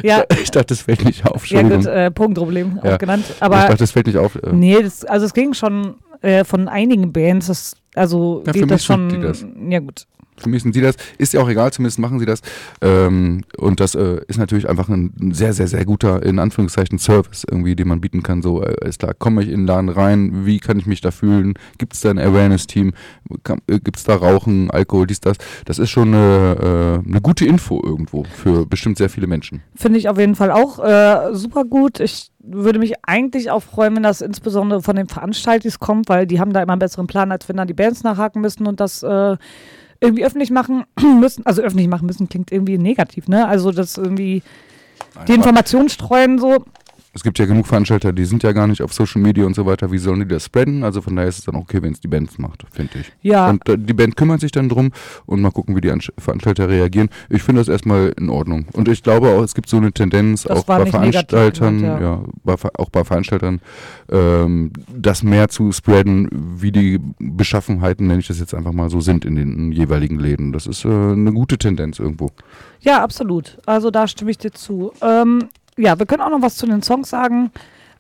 Ja, 0.04 0.24
Ich 0.42 0.52
dachte, 0.52 0.68
das 0.68 0.82
fällt 0.82 1.06
nicht 1.06 1.26
auf. 1.26 1.46
ja 1.48 1.62
gut, 1.62 1.86
äh, 1.86 2.12
Punktproblem 2.12 2.80
Ja. 2.84 2.96
auch 2.96 2.98
genannt. 2.98 3.26
ich 3.30 3.42
Aber 3.42 3.56
dachte, 3.56 3.78
das 3.78 3.92
fällt 3.92 4.08
nicht 4.08 4.18
auf. 4.18 4.36
Äh, 4.36 4.52
nee, 4.52 4.82
das, 4.82 5.06
also 5.06 5.26
es 5.26 5.34
ging 5.34 5.54
schon 5.54 5.96
äh, 6.22 6.44
von 6.44 6.68
einigen 6.68 7.14
Bands, 7.14 7.48
das, 7.48 7.76
also 7.96 8.44
Ja, 8.46 8.52
geht 8.52 8.70
das 8.70 8.84
schon, 8.84 9.10
die 9.10 9.20
das. 9.20 9.46
ja 9.70 9.80
gut. 9.80 10.06
Für 10.38 10.50
mich 10.50 10.64
sie 10.64 10.82
das. 10.82 10.96
Ist 11.18 11.34
ja 11.34 11.42
auch 11.42 11.50
egal, 11.50 11.72
zumindest 11.72 12.00
machen 12.00 12.20
sie 12.20 12.26
das. 12.26 12.42
Ähm, 12.82 13.44
und 13.58 13.80
das 13.80 13.96
äh, 13.96 14.20
ist 14.28 14.38
natürlich 14.38 14.68
einfach 14.68 14.90
ein, 14.90 15.14
sehr, 15.34 15.54
sehr, 15.54 15.68
sehr 15.68 15.86
guter, 15.86 16.24
in 16.24 16.40
Anführungszeichen, 16.40 17.00
Service 17.00 17.46
irgendwie, 17.50 17.76
den 17.76 17.88
man 17.88 18.02
bieten 18.02 18.24
kann. 18.24 18.42
So, 18.42 18.62
äh, 18.62 18.88
ist 18.88 19.00
klar, 19.00 19.14
komme 19.14 19.44
ich 19.44 19.50
in 19.50 19.62
den 19.62 19.68
Laden 19.68 19.90
rein, 19.90 20.46
wie 20.46 20.60
kann 20.60 20.78
ich 20.78 20.86
mich 20.86 21.02
da 21.02 21.12
fühlen? 21.12 21.54
Gibt 21.78 21.94
es 21.94 22.02
da 22.02 22.10
ein 22.10 22.20
Awareness-Team? 22.20 22.94
Gibt 23.68 23.98
es 23.98 24.04
da 24.04 24.16
Rauchen, 24.16 24.70
Alkohol, 24.72 25.08
dies, 25.08 25.22
das? 25.22 25.38
Das 25.66 25.80
ist 25.80 25.90
schon 25.90 26.14
eine, 26.14 27.02
äh, 27.06 27.10
eine 27.10 27.22
gute 27.22 27.46
Info 27.46 27.82
irgendwo 27.84 28.24
für 28.24 28.66
bestimmt 28.66 28.98
sehr 28.98 29.10
viele 29.10 29.28
Menschen. 29.28 29.62
Finde 29.76 30.00
ich 30.00 30.10
auf 30.10 30.18
jeden 30.18 30.36
Fall 30.36 30.52
auch 30.52 30.80
äh, 30.84 31.34
super 31.34 31.64
gut. 31.64 32.00
Ich 32.00 32.32
würde 32.40 32.80
mich 32.80 32.94
eigentlich 33.04 33.50
auch 33.52 33.64
freuen, 33.64 33.96
wenn 33.96 34.04
das 34.04 34.22
insbesondere 34.22 34.82
von 34.82 34.96
den 34.96 35.08
Veranstalters 35.08 35.80
kommt, 35.80 36.10
weil 36.10 36.28
die 36.28 36.40
haben 36.40 36.54
da 36.54 36.62
immer 36.62 36.74
einen 36.74 36.80
besseren 36.80 37.08
Plan, 37.08 37.32
als 37.32 37.50
wenn 37.50 37.58
dann 37.58 37.68
die 37.68 37.74
Bands 37.74 38.04
nachhaken 38.04 38.42
müssen 38.42 38.68
und 38.68 38.80
das 38.80 39.04
äh, 39.04 39.38
irgendwie 40.00 40.26
öffentlich 40.26 40.52
machen 40.52 40.86
müssen. 41.20 41.46
Also 41.46 41.62
öffentlich 41.62 41.88
machen 41.88 42.06
müssen 42.06 42.30
klingt 42.30 42.52
irgendwie 42.52 42.78
negativ, 42.78 43.28
ne? 43.28 43.48
Also 43.48 43.72
das 43.72 43.98
irgendwie 43.98 44.44
die 45.28 45.34
Aber 45.34 45.34
Information 45.34 45.90
streuen 45.90 46.40
so. 46.40 46.66
Es 47.16 47.24
gibt 47.24 47.40
ja 47.40 47.46
genug 47.46 47.66
Veranstalter, 47.66 48.12
die 48.12 48.26
sind 48.26 48.44
ja 48.44 48.52
gar 48.52 48.68
nicht 48.68 48.82
auf 48.82 48.94
Social 48.94 49.22
Media 49.22 49.46
und 49.46 49.56
so 49.56 49.66
weiter. 49.66 49.90
Wie 49.90 49.98
sollen 49.98 50.20
die 50.20 50.28
das 50.28 50.44
spreaden? 50.44 50.84
Also 50.84 51.02
von 51.02 51.16
daher 51.16 51.30
ist 51.30 51.40
es 51.40 51.46
dann 51.46 51.56
okay, 51.56 51.82
wenn 51.82 51.94
es 51.94 52.02
die 52.02 52.10
Band 52.10 52.38
macht, 52.40 52.66
finde 52.74 53.00
ich. 53.00 53.12
Ja, 53.22 53.52
Und 53.52 53.68
äh, 53.70 53.78
die 53.78 53.94
Band 53.94 54.18
kümmert 54.18 54.42
sich 54.42 54.52
dann 54.52 54.68
drum 54.68 54.92
und 55.26 55.40
mal 55.40 55.52
gucken, 55.52 55.78
wie 55.78 55.82
die 55.82 55.94
Veranstalter 56.18 56.68
reagieren. 56.68 57.08
Ich 57.30 57.42
finde 57.42 57.62
das 57.62 57.70
erstmal 57.70 58.14
in 58.18 58.30
Ordnung. 58.30 58.66
Und 58.74 58.90
ich 58.90 59.02
glaube 59.02 59.30
auch, 59.30 59.44
es 59.44 59.56
gibt 59.56 59.70
so 59.70 59.78
eine 59.78 59.94
Tendenz, 59.94 60.44
Das 60.44 60.58
auch 60.60 60.64
bei 60.66 60.80
negativ 60.80 60.92
Veranstaltern, 60.92 61.78
gemeint, 61.78 62.02
ja. 62.02 62.20
ja. 62.46 62.70
auch 62.78 62.90
bei 62.90 63.06
Veranstaltern, 63.06 63.62
ähm, 64.12 64.74
das 64.94 65.24
mehr 65.24 65.48
zu 65.48 65.72
spreaden, 65.72 66.28
wie 66.58 66.74
die 66.74 67.00
Beschaffenheiten, 67.20 68.08
nenne 68.08 68.20
ich 68.20 68.28
das 68.28 68.42
jetzt 68.42 68.54
einfach 68.54 68.74
mal 68.74 68.90
so, 68.90 69.00
sind 69.00 69.24
in 69.24 69.38
den 69.38 69.72
jeweiligen 69.72 70.20
Läden. 70.20 70.52
Das 70.52 70.68
ist 70.68 70.84
äh, 70.84 70.90
eine 70.90 71.32
gute 71.32 71.58
Tendenz 71.58 71.98
irgendwo. 71.98 72.32
ja, 72.82 73.02
absolut. 73.02 73.58
Also 73.66 73.90
da 73.90 74.06
stimme 74.06 74.32
ich 74.32 74.38
dir 74.38 74.52
zu. 74.52 74.92
Ähm, 75.02 75.48
ja, 75.78 75.98
wir 76.00 76.06
können 76.06 76.22
auch 76.22 76.30
noch 76.30 76.42
was 76.42 76.56
zu 76.56 76.66
den 76.66 76.82
Songs 76.82 77.10
sagen. 77.10 77.52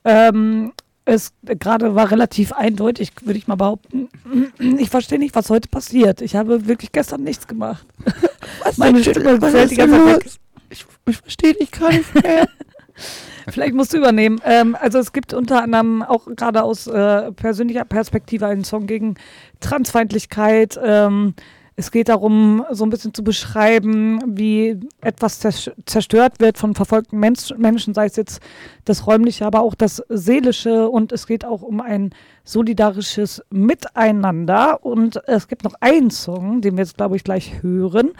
Ähm, 0.03 0.73
es 1.05 1.33
gerade 1.43 1.93
war 1.93 2.09
relativ 2.09 2.51
eindeutig, 2.51 3.11
würde 3.21 3.37
ich 3.37 3.47
mal 3.47 3.55
behaupten. 3.55 4.09
Ich 4.59 4.89
verstehe 4.89 5.19
nicht, 5.19 5.35
was 5.35 5.49
heute 5.49 5.69
passiert. 5.69 6.21
Ich 6.21 6.35
habe 6.35 6.67
wirklich 6.67 6.91
gestern 6.91 7.23
nichts 7.23 7.47
gemacht. 7.47 7.85
Meine 8.77 9.03
Stimme 9.03 9.39
fällt 9.39 9.71
die 9.71 9.75
ganze 9.75 9.97
Zeit 9.97 10.25
weg. 10.25 10.31
Ich, 10.69 10.85
ich 11.05 11.17
verstehe 11.17 11.53
dich 11.53 11.71
gar 11.71 11.91
nicht 11.91 12.13
mehr. 12.15 12.47
Vielleicht 13.49 13.73
musst 13.73 13.93
du 13.93 13.97
übernehmen. 13.97 14.39
Ähm, 14.43 14.75
also 14.79 14.99
es 14.99 15.13
gibt 15.13 15.33
unter 15.33 15.61
anderem 15.61 16.01
auch 16.01 16.25
gerade 16.35 16.63
aus 16.63 16.87
äh, 16.87 17.31
persönlicher 17.31 17.85
Perspektive 17.85 18.47
einen 18.47 18.63
Song 18.63 18.87
gegen 18.87 19.15
Transfeindlichkeit. 19.59 20.79
Ähm, 20.83 21.33
es 21.77 21.91
geht 21.91 22.07
darum, 22.07 22.63
so 22.71 22.85
ein 22.85 22.89
bisschen 22.89 23.13
zu 23.13 23.23
beschreiben, 23.23 24.21
wie 24.37 24.79
etwas 25.01 25.39
zers- 25.39 25.71
zerstört 25.85 26.39
wird 26.39 26.57
von 26.57 26.73
verfolgten 26.73 27.19
Mensch 27.19 27.53
Menschen, 27.57 27.93
sei 27.93 28.05
es 28.05 28.15
jetzt 28.15 28.41
das 28.85 29.05
Räumliche, 29.07 29.45
aber 29.45 29.61
auch 29.61 29.75
das 29.75 30.01
Seelische. 30.07 30.89
Und 30.89 31.11
es 31.11 31.27
geht 31.27 31.43
auch 31.43 31.61
um 31.61 31.81
ein 31.81 32.11
solidarisches 32.45 33.43
Miteinander. 33.49 34.85
Und 34.85 35.21
es 35.27 35.49
gibt 35.49 35.65
noch 35.65 35.75
einen 35.81 36.11
Song, 36.11 36.61
den 36.61 36.77
wir 36.77 36.83
jetzt, 36.85 36.95
glaube 36.95 37.17
ich, 37.17 37.25
gleich 37.25 37.61
hören, 37.61 38.11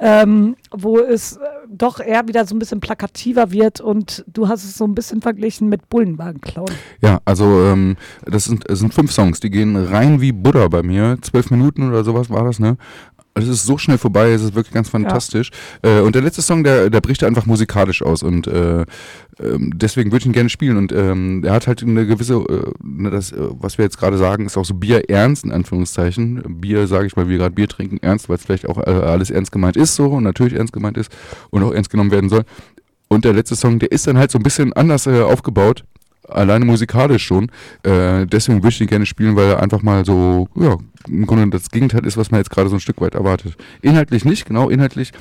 ähm, 0.00 0.56
wo 0.72 0.98
es 0.98 1.36
äh, 1.36 1.40
doch 1.68 2.00
eher 2.00 2.26
wieder 2.26 2.46
so 2.46 2.54
ein 2.54 2.58
bisschen 2.58 2.80
plakativer 2.80 3.52
wird. 3.52 3.80
Und 3.80 4.24
du 4.26 4.48
hast 4.48 4.64
es 4.64 4.76
so 4.76 4.84
ein 4.84 4.94
bisschen 4.94 5.20
verglichen 5.20 5.68
mit 5.68 5.88
Bullenwagenklauen. 5.90 6.72
Ja, 7.02 7.20
also 7.24 7.64
ähm, 7.64 7.96
das 8.24 8.46
sind, 8.46 8.68
es 8.68 8.78
sind 8.78 8.94
fünf 8.94 9.12
Songs, 9.12 9.40
die 9.40 9.50
gehen 9.50 9.76
rein 9.76 10.20
wie 10.20 10.32
Buddha 10.32 10.68
bei 10.68 10.82
mir. 10.82 11.18
Zwölf 11.20 11.50
Minuten 11.50 11.88
oder 11.88 12.02
sowas 12.02 12.30
war 12.30 12.44
das, 12.44 12.58
ne? 12.58 12.76
Es 13.34 13.46
ist 13.46 13.64
so 13.64 13.78
schnell 13.78 13.98
vorbei, 13.98 14.32
es 14.32 14.42
ist 14.42 14.54
wirklich 14.54 14.74
ganz 14.74 14.88
fantastisch. 14.88 15.50
Äh, 15.82 16.00
und 16.00 16.14
der 16.14 16.22
letzte 16.22 16.42
Song, 16.42 16.64
der, 16.64 16.90
der 16.90 17.00
bricht 17.00 17.22
einfach 17.22 17.46
musikalisch 17.46 18.02
aus 18.02 18.22
und 18.22 18.46
äh, 18.48 18.84
ähm, 19.40 19.72
deswegen 19.74 20.10
würde 20.10 20.22
ich 20.22 20.26
ihn 20.26 20.32
gerne 20.32 20.50
spielen. 20.50 20.76
Und 20.76 20.92
ähm, 20.92 21.44
er 21.44 21.52
hat 21.52 21.66
halt 21.66 21.82
eine 21.82 22.06
gewisse, 22.06 22.34
äh, 22.34 22.72
ne, 22.82 23.10
das, 23.10 23.32
äh, 23.32 23.36
was 23.38 23.78
wir 23.78 23.84
jetzt 23.84 23.98
gerade 23.98 24.18
sagen, 24.18 24.46
ist 24.46 24.56
auch 24.56 24.64
so 24.64 24.74
Bier 24.74 25.08
ernst 25.08 25.44
in 25.44 25.52
Anführungszeichen. 25.52 26.60
Bier, 26.60 26.86
sage 26.86 27.06
ich 27.06 27.16
mal, 27.16 27.28
wir 27.28 27.38
gerade 27.38 27.54
Bier 27.54 27.68
trinken, 27.68 27.98
ernst, 27.98 28.28
weil 28.28 28.36
es 28.36 28.44
vielleicht 28.44 28.68
auch 28.68 28.78
äh, 28.78 28.90
alles 28.90 29.30
ernst 29.30 29.52
gemeint 29.52 29.76
ist 29.76 29.94
so 29.94 30.06
und 30.06 30.24
natürlich 30.24 30.54
ernst 30.54 30.72
gemeint 30.72 30.96
ist 30.96 31.10
und 31.50 31.62
auch 31.62 31.72
ernst 31.72 31.90
genommen 31.90 32.10
werden 32.10 32.28
soll. 32.28 32.42
Und 33.08 33.24
der 33.24 33.32
letzte 33.32 33.56
Song, 33.56 33.78
der 33.78 33.90
ist 33.90 34.06
dann 34.06 34.18
halt 34.18 34.30
so 34.30 34.38
ein 34.38 34.42
bisschen 34.42 34.72
anders 34.72 35.06
äh, 35.06 35.22
aufgebaut, 35.22 35.84
alleine 36.32 36.64
musikalisch 36.64 37.24
schon. 37.24 37.50
Äh, 37.82 38.26
deswegen 38.26 38.58
würde 38.58 38.68
ich 38.68 38.80
ihn 38.80 38.86
gerne 38.86 39.06
spielen, 39.06 39.36
weil 39.36 39.48
er 39.50 39.62
einfach 39.62 39.82
mal 39.82 40.04
so, 40.04 40.48
ja, 40.56 40.76
im 41.08 41.26
Grunde 41.26 41.48
das 41.48 41.70
Gegenteil 41.70 42.04
ist, 42.04 42.16
was 42.16 42.30
man 42.30 42.40
jetzt 42.40 42.50
gerade 42.50 42.68
so 42.68 42.76
ein 42.76 42.80
Stück 42.80 43.00
weit 43.00 43.14
erwartet. 43.14 43.56
Inhaltlich 43.80 44.24
nicht, 44.24 44.44
genau, 44.46 44.68
inhaltlich 44.68 45.12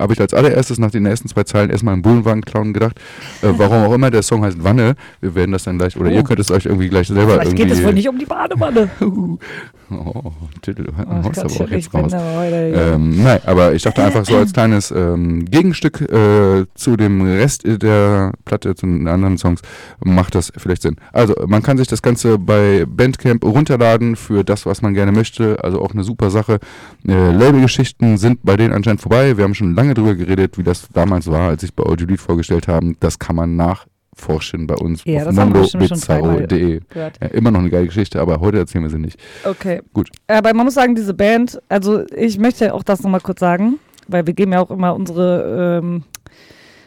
habe 0.00 0.12
ich 0.12 0.20
als 0.20 0.34
allererstes 0.34 0.78
nach 0.78 0.90
den 0.90 1.06
ersten 1.06 1.28
zwei 1.28 1.44
Zeilen 1.44 1.70
erstmal 1.70 1.94
einen 1.94 2.02
Bullenwagen-Clown 2.02 2.72
gedacht. 2.72 2.98
Äh, 3.42 3.48
warum 3.56 3.84
auch 3.84 3.94
immer, 3.94 4.10
der 4.10 4.22
Song 4.22 4.44
heißt 4.44 4.62
Wanne. 4.64 4.94
Wir 5.20 5.34
werden 5.34 5.52
das 5.52 5.64
dann 5.64 5.78
gleich, 5.78 5.96
oder 5.96 6.10
Oh. 6.10 6.14
ihr 6.14 6.24
könnt 6.24 6.40
es 6.40 6.50
euch 6.50 6.66
irgendwie 6.66 6.88
gleich 6.88 7.06
selber 7.08 7.34
Vielleicht 7.34 7.52
irgendwie... 7.52 7.64
geht 7.64 7.72
es 7.72 7.84
wohl 7.84 7.94
nicht 7.94 8.08
um 8.08 8.18
die 8.18 8.24
Badewanne. 8.26 8.90
oh, 9.00 10.32
Titel, 10.62 10.84
du 10.84 10.92
Oh 10.98 11.24
haust 11.24 11.38
aber 11.38 11.64
auch 11.64 11.70
jetzt 11.70 11.94
raus. 11.94 12.12
aber 12.12 12.36
heute, 12.36 12.72
ja. 12.74 12.94
Ähm, 12.94 13.22
nein, 13.22 13.40
aber 13.46 13.72
ich 13.72 13.82
dachte 13.82 14.02
einfach 14.02 14.24
so 14.24 14.36
als 14.36 14.52
kleines 14.52 14.90
ähm, 14.90 15.44
Gegenstück 15.44 16.00
äh, 16.00 16.66
zu 16.74 16.96
dem 16.96 17.22
Rest 17.22 17.62
der 17.64 18.32
Platte, 18.44 18.74
zu 18.74 18.86
den 18.86 19.06
anderen 19.08 19.38
Songs, 19.38 19.60
macht 20.04 20.34
das 20.34 20.49
vielleicht 20.56 20.82
Sinn. 20.82 20.96
Also, 21.12 21.34
man 21.46 21.62
kann 21.62 21.78
sich 21.78 21.88
das 21.88 22.02
Ganze 22.02 22.38
bei 22.38 22.84
Bandcamp 22.86 23.44
runterladen 23.44 24.16
für 24.16 24.44
das, 24.44 24.66
was 24.66 24.82
man 24.82 24.94
gerne 24.94 25.12
möchte. 25.12 25.62
Also 25.62 25.80
auch 25.80 25.92
eine 25.92 26.04
super 26.04 26.30
Sache. 26.30 26.58
Äh, 27.06 27.32
Labelgeschichten 27.32 28.18
sind 28.18 28.40
bei 28.42 28.56
denen 28.56 28.72
anscheinend 28.72 29.00
vorbei. 29.00 29.36
Wir 29.36 29.44
haben 29.44 29.54
schon 29.54 29.74
lange 29.74 29.94
drüber 29.94 30.14
geredet, 30.14 30.58
wie 30.58 30.62
das 30.62 30.88
damals 30.92 31.26
war, 31.30 31.50
als 31.50 31.62
ich 31.62 31.74
bei 31.74 31.84
Audio 31.84 32.06
Lead 32.06 32.20
vorgestellt 32.20 32.68
haben. 32.68 32.96
Das 33.00 33.18
kann 33.18 33.36
man 33.36 33.56
nachforschen 33.56 34.66
bei 34.66 34.74
uns 34.74 35.02
Ja, 35.04 35.26
auf 35.26 35.34
mondobizarro.de. 35.34 36.80
Ja, 36.94 37.08
immer 37.28 37.50
noch 37.50 37.60
eine 37.60 37.70
geile 37.70 37.86
Geschichte, 37.86 38.20
aber 38.20 38.40
heute 38.40 38.58
erzählen 38.58 38.84
wir 38.84 38.90
sie 38.90 38.98
nicht. 38.98 39.18
Okay. 39.44 39.80
Gut. 39.92 40.10
Aber 40.26 40.52
man 40.54 40.66
muss 40.66 40.74
sagen, 40.74 40.94
diese 40.94 41.14
Band, 41.14 41.60
also 41.68 42.04
ich 42.16 42.38
möchte 42.38 42.74
auch 42.74 42.82
das 42.82 43.02
nochmal 43.02 43.20
kurz 43.20 43.40
sagen, 43.40 43.78
weil 44.08 44.26
wir 44.26 44.34
geben 44.34 44.52
ja 44.52 44.60
auch 44.60 44.70
immer 44.70 44.94
unsere 44.94 45.80
ähm, 45.82 46.04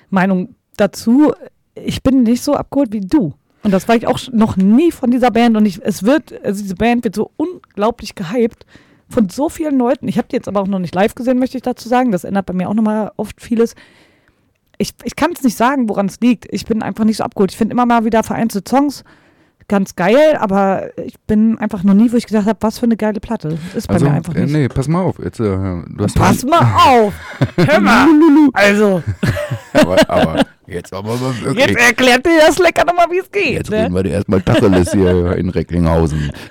Meinung 0.09 0.55
dazu. 0.77 1.33
Ich 1.75 2.03
bin 2.03 2.23
nicht 2.23 2.43
so 2.43 2.53
abgeholt 2.53 2.91
wie 2.91 3.01
du. 3.01 3.33
Und 3.63 3.71
das 3.71 3.87
war 3.87 3.95
ich 3.95 4.07
auch 4.07 4.19
noch 4.31 4.57
nie 4.57 4.91
von 4.91 5.09
dieser 5.09 5.31
Band. 5.31 5.55
Und 5.55 5.65
ich, 5.65 5.81
es 5.81 6.03
wird, 6.03 6.33
also 6.43 6.61
diese 6.61 6.75
Band 6.75 7.03
wird 7.03 7.15
so 7.15 7.31
unglaublich 7.37 8.13
gehypt 8.13 8.65
von 9.09 9.29
so 9.29 9.49
vielen 9.49 9.77
Leuten. 9.77 10.07
Ich 10.07 10.17
habe 10.17 10.27
die 10.27 10.35
jetzt 10.35 10.47
aber 10.47 10.61
auch 10.61 10.67
noch 10.67 10.79
nicht 10.79 10.93
live 10.93 11.15
gesehen, 11.15 11.39
möchte 11.39 11.57
ich 11.57 11.63
dazu 11.63 11.87
sagen. 11.87 12.11
Das 12.11 12.25
ändert 12.25 12.45
bei 12.45 12.53
mir 12.53 12.69
auch 12.69 12.73
nochmal 12.73 13.11
oft 13.15 13.41
vieles. 13.41 13.75
Ich, 14.77 14.93
ich 15.03 15.15
kann 15.15 15.31
es 15.31 15.43
nicht 15.43 15.55
sagen, 15.55 15.87
woran 15.87 16.07
es 16.07 16.19
liegt. 16.19 16.45
Ich 16.51 16.65
bin 16.65 16.83
einfach 16.83 17.05
nicht 17.05 17.17
so 17.17 17.23
abgeholt. 17.23 17.51
Ich 17.51 17.57
finde 17.57 17.73
immer 17.73 17.85
mal 17.85 18.03
wieder 18.05 18.23
vereinzelte 18.23 18.69
Songs 18.69 19.03
ganz 19.67 19.95
geil, 19.95 20.37
aber 20.39 20.89
ich 20.97 21.19
bin 21.21 21.57
einfach 21.57 21.83
noch 21.83 21.93
nie, 21.93 22.11
wo 22.11 22.17
ich 22.17 22.25
gedacht 22.27 22.45
habe, 22.45 22.57
was 22.61 22.79
für 22.79 22.85
eine 22.85 22.97
geile 22.97 23.19
Platte. 23.19 23.57
Ist 23.75 23.87
bei 23.87 23.95
Also, 23.95 24.05
mir 24.05 24.13
einfach 24.13 24.35
äh, 24.35 24.41
nicht. 24.41 24.53
nee, 24.53 24.67
pass 24.67 24.87
mal 24.87 25.01
auf. 25.01 25.19
Jetzt, 25.23 25.39
äh, 25.39 25.43
du 25.43 25.85
hast 25.99 26.15
Pass 26.15 26.43
mal 26.43 26.61
auf! 26.61 27.13
Hör 27.57 27.79
mal! 27.79 28.07
Also, 28.53 29.03
aber, 29.73 30.09
aber 30.09 30.45
Jetzt 30.65 30.93
aber 30.93 31.15
mal 31.15 31.35
wirklich. 31.43 31.67
Jetzt 31.67 31.79
erklärt 31.79 32.25
dir 32.25 32.39
das 32.45 32.57
lecker 32.57 32.85
nochmal, 32.85 33.07
wie 33.11 33.19
es 33.19 33.29
geht. 33.31 33.53
Jetzt 33.53 33.69
ne? 33.69 33.83
reden 33.83 33.93
wir 33.93 34.03
dir 34.03 34.11
erstmal 34.13 34.41
Tacheles 34.41 34.91
hier 34.91 35.35
in 35.35 35.49
Recklinghausen. 35.49 36.31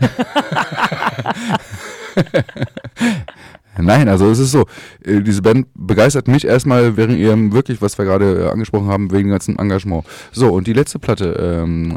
Nein, 3.78 4.08
also 4.08 4.30
es 4.30 4.38
ist 4.38 4.52
so, 4.52 4.66
äh, 5.04 5.20
diese 5.20 5.42
Band 5.42 5.66
begeistert 5.74 6.28
mich 6.28 6.44
erstmal 6.44 6.96
wegen 6.96 7.16
ihrem 7.16 7.52
wirklich, 7.52 7.80
was 7.80 7.96
wir 7.98 8.04
gerade 8.04 8.44
äh, 8.44 8.50
angesprochen 8.50 8.88
haben, 8.88 9.10
wegen 9.10 9.28
dem 9.28 9.32
ganzen 9.32 9.58
Engagement. 9.58 10.04
So, 10.30 10.52
und 10.52 10.66
die 10.66 10.72
letzte 10.74 10.98
Platte, 10.98 11.64
ähm, 11.64 11.96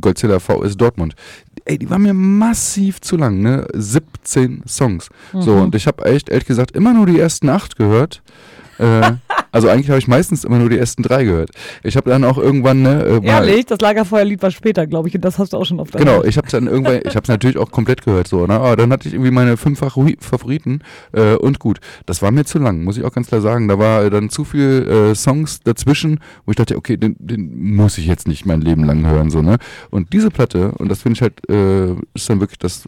Godzilla 0.00 0.38
VS 0.38 0.76
Dortmund, 0.76 1.14
ey, 1.64 1.78
die 1.78 1.88
war 1.88 1.98
mir 1.98 2.12
massiv 2.12 3.00
zu 3.00 3.16
lang, 3.16 3.40
ne? 3.40 3.66
17 3.72 4.62
Songs. 4.66 5.08
So, 5.32 5.54
und 5.54 5.74
ich 5.74 5.86
habe 5.86 6.04
echt, 6.04 6.28
ehrlich 6.28 6.46
gesagt, 6.46 6.72
immer 6.72 6.92
nur 6.92 7.06
die 7.06 7.18
ersten 7.18 7.48
acht 7.48 7.76
gehört. 7.76 8.22
Äh, 8.78 9.12
also 9.52 9.68
eigentlich 9.68 9.90
habe 9.90 9.98
ich 9.98 10.08
meistens 10.08 10.44
immer 10.44 10.58
nur 10.58 10.70
die 10.70 10.78
ersten 10.78 11.02
drei 11.02 11.24
gehört. 11.24 11.50
Ich 11.82 11.96
habe 11.96 12.08
dann 12.08 12.24
auch 12.24 12.38
irgendwann, 12.38 12.80
ne, 12.80 13.02
äh, 13.22 13.26
Ehrlich, 13.26 13.66
das 13.66 13.80
Lagerfeuerlied 13.80 14.42
war 14.42 14.50
später, 14.50 14.86
glaube 14.86 15.08
ich, 15.08 15.14
und 15.14 15.22
das 15.22 15.38
hast 15.38 15.52
du 15.52 15.58
auch 15.58 15.66
schon 15.66 15.78
oft 15.78 15.92
Genau, 15.92 16.24
ich 16.24 16.38
habe 16.38 16.48
dann 16.48 16.66
irgendwann, 16.66 17.00
ich 17.04 17.14
habe 17.14 17.20
es 17.22 17.28
natürlich 17.28 17.58
auch 17.58 17.70
komplett 17.70 18.02
gehört 18.02 18.28
so, 18.28 18.46
ne? 18.46 18.54
Aber 18.54 18.76
dann 18.76 18.90
hatte 18.90 19.08
ich 19.08 19.14
irgendwie 19.14 19.30
meine 19.30 19.58
fünf 19.58 19.82
Favori- 19.82 20.16
Favoriten 20.20 20.80
äh, 21.12 21.34
und 21.34 21.58
gut. 21.58 21.80
Das 22.06 22.22
war 22.22 22.30
mir 22.30 22.44
zu 22.46 22.58
lang, 22.58 22.82
muss 22.82 22.96
ich 22.96 23.04
auch 23.04 23.12
ganz 23.12 23.28
klar 23.28 23.42
sagen. 23.42 23.68
Da 23.68 23.78
war 23.78 24.04
äh, 24.04 24.10
dann 24.10 24.30
zu 24.30 24.44
viel 24.44 24.88
äh, 24.88 25.14
Songs 25.14 25.60
dazwischen, 25.60 26.20
wo 26.46 26.52
ich 26.52 26.56
dachte, 26.56 26.76
okay, 26.78 26.96
den, 26.96 27.16
den 27.18 27.74
muss 27.74 27.98
ich 27.98 28.06
jetzt 28.06 28.26
nicht 28.26 28.46
mein 28.46 28.62
Leben 28.62 28.84
lang 28.84 29.06
hören 29.06 29.30
so, 29.30 29.42
ne? 29.42 29.58
Und 29.90 30.14
diese 30.14 30.30
Platte 30.30 30.72
und 30.78 30.88
das 30.88 31.02
finde 31.02 31.16
ich 31.16 31.22
halt 31.22 31.48
äh, 31.50 31.92
ist 32.14 32.30
dann 32.30 32.40
wirklich 32.40 32.58
das, 32.58 32.84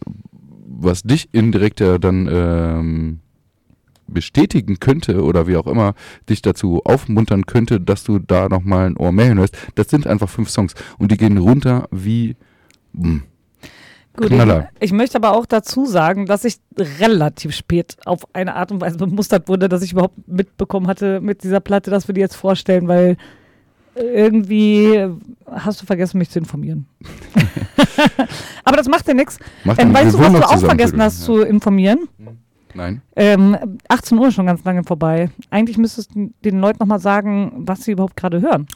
was 0.67 1.03
dich 1.03 1.29
indirekt 1.31 1.79
ja 1.79 1.99
dann 1.99 2.27
ähm, 2.31 3.19
bestätigen 4.07 4.79
könnte 4.79 5.23
oder 5.23 5.47
wie 5.47 5.57
auch 5.57 5.67
immer 5.67 5.95
dich 6.29 6.41
dazu 6.41 6.81
aufmuntern 6.83 7.45
könnte, 7.45 7.79
dass 7.79 8.03
du 8.03 8.19
da 8.19 8.49
nochmal 8.49 8.87
ein 8.87 8.97
Ohr 8.97 9.11
mehr 9.11 9.27
hinhörst. 9.27 9.57
Das 9.75 9.89
sind 9.89 10.07
einfach 10.07 10.29
fünf 10.29 10.49
Songs 10.49 10.73
und 10.97 11.11
die 11.11 11.17
gehen 11.17 11.37
runter 11.37 11.87
wie 11.91 12.35
mm, 12.93 13.19
Gut, 14.17 14.31
ich, 14.31 14.41
ich 14.79 14.91
möchte 14.93 15.17
aber 15.17 15.35
auch 15.35 15.45
dazu 15.45 15.85
sagen, 15.85 16.25
dass 16.25 16.45
ich 16.45 16.57
relativ 16.99 17.53
spät 17.53 17.97
auf 18.05 18.21
eine 18.33 18.55
Art 18.55 18.71
und 18.71 18.79
Weise 18.79 18.97
bemustert 18.97 19.49
wurde, 19.49 19.67
dass 19.67 19.81
ich 19.81 19.91
überhaupt 19.91 20.15
mitbekommen 20.27 20.87
hatte 20.87 21.19
mit 21.19 21.43
dieser 21.43 21.59
Platte, 21.59 21.91
dass 21.91 22.07
wir 22.07 22.15
die 22.15 22.21
jetzt 22.21 22.37
vorstellen, 22.37 22.87
weil 22.87 23.17
irgendwie 23.95 25.05
hast 25.49 25.81
du 25.81 25.85
vergessen, 25.85 26.17
mich 26.17 26.29
zu 26.29 26.39
informieren. 26.39 26.87
aber 28.63 28.77
das 28.77 28.87
macht 28.87 29.07
ja 29.07 29.13
nichts. 29.13 29.39
Ähm, 29.65 29.75
ja 29.77 29.93
weißt 29.93 30.13
du, 30.13 30.19
was 30.19 30.33
du 30.33 30.43
auch 30.43 30.59
vergessen 30.59 31.01
hast 31.01 31.17
zu 31.17 31.33
Entschuldigung, 31.33 31.55
informieren? 31.55 32.09
Nein. 32.75 33.01
Ähm, 33.15 33.57
18 33.87 34.17
Uhr 34.17 34.27
ist 34.27 34.33
schon 34.33 34.45
ganz 34.45 34.63
lange 34.65 34.83
vorbei. 34.83 35.29
Eigentlich 35.49 35.77
müsstest 35.77 36.13
du 36.13 36.31
den 36.43 36.59
Leuten 36.59 36.79
nochmal 36.79 36.99
sagen, 36.99 37.53
was 37.55 37.83
sie 37.83 37.93
überhaupt 37.93 38.17
gerade 38.17 38.41
hören. 38.41 38.67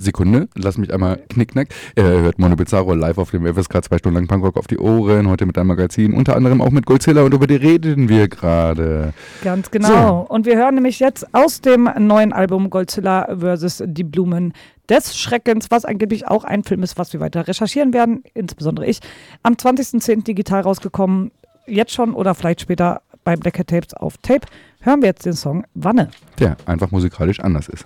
Sekunde, 0.00 0.48
lass 0.54 0.78
mich 0.78 0.92
einmal 0.92 1.18
knickknack. 1.28 1.68
Er 1.94 2.04
hört 2.04 2.38
Mono 2.38 2.56
Bizarro 2.56 2.94
live 2.94 3.18
auf 3.18 3.30
dem 3.30 3.46
FSK 3.46 3.84
zwei 3.84 3.98
Stunden 3.98 4.16
lang 4.16 4.26
Punkrock 4.26 4.56
auf 4.56 4.66
die 4.66 4.78
Ohren, 4.78 5.28
heute 5.28 5.44
mit 5.44 5.58
einem 5.58 5.68
Magazin, 5.68 6.14
unter 6.14 6.36
anderem 6.36 6.62
auch 6.62 6.70
mit 6.70 6.86
Godzilla 6.86 7.22
und 7.22 7.34
über 7.34 7.46
die 7.46 7.56
reden 7.56 8.08
wir 8.08 8.28
gerade. 8.28 9.12
Ganz 9.44 9.70
genau. 9.70 10.24
Und 10.28 10.46
wir 10.46 10.56
hören 10.56 10.76
nämlich 10.76 11.00
jetzt 11.00 11.34
aus 11.34 11.60
dem 11.60 11.90
neuen 11.98 12.32
Album 12.32 12.70
Godzilla 12.70 13.28
vs. 13.38 13.84
Die 13.86 14.04
Blumen 14.04 14.54
des 14.88 15.16
Schreckens, 15.16 15.70
was 15.70 15.84
angeblich 15.84 16.26
auch 16.26 16.44
ein 16.44 16.64
Film 16.64 16.82
ist, 16.82 16.98
was 16.98 17.12
wir 17.12 17.20
weiter 17.20 17.46
recherchieren 17.46 17.92
werden, 17.92 18.24
insbesondere 18.34 18.86
ich. 18.86 19.00
Am 19.42 19.54
20.10. 19.54 20.24
digital 20.24 20.62
rausgekommen, 20.62 21.30
jetzt 21.70 21.92
schon 21.92 22.12
oder 22.14 22.34
vielleicht 22.34 22.60
später 22.60 23.02
bei 23.24 23.36
Black 23.36 23.58
Hat 23.58 23.68
Tapes 23.68 23.94
auf 23.94 24.18
Tape. 24.18 24.46
Hören 24.80 25.02
wir 25.02 25.08
jetzt 25.08 25.26
den 25.26 25.34
Song 25.34 25.64
Wanne. 25.74 26.10
Der 26.38 26.56
einfach 26.66 26.90
musikalisch 26.90 27.40
anders 27.40 27.68
ist. 27.68 27.84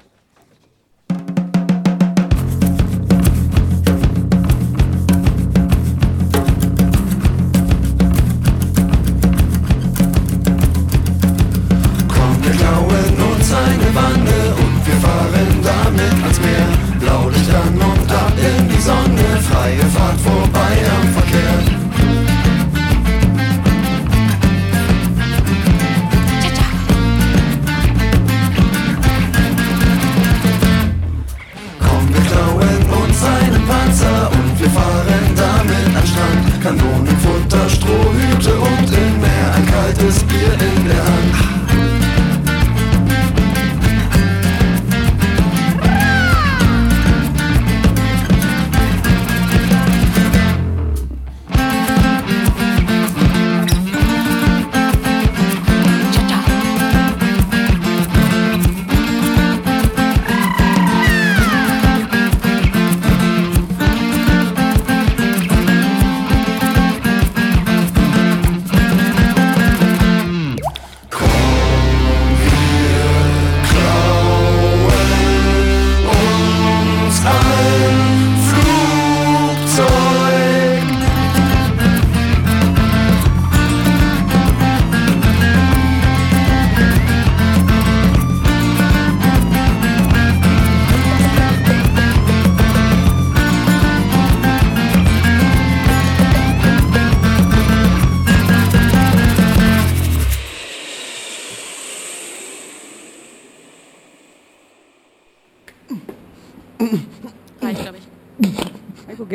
An 36.66 36.78
Strand. 36.78 36.80
Kanonen, 36.80 37.16
Futter, 37.18 37.68
Strohhüte 37.68 38.58
und 38.58 38.90
im 38.90 39.20
Meer 39.20 39.54
ein 39.54 39.66
kaltes 39.66 40.22
Bier 40.24 40.73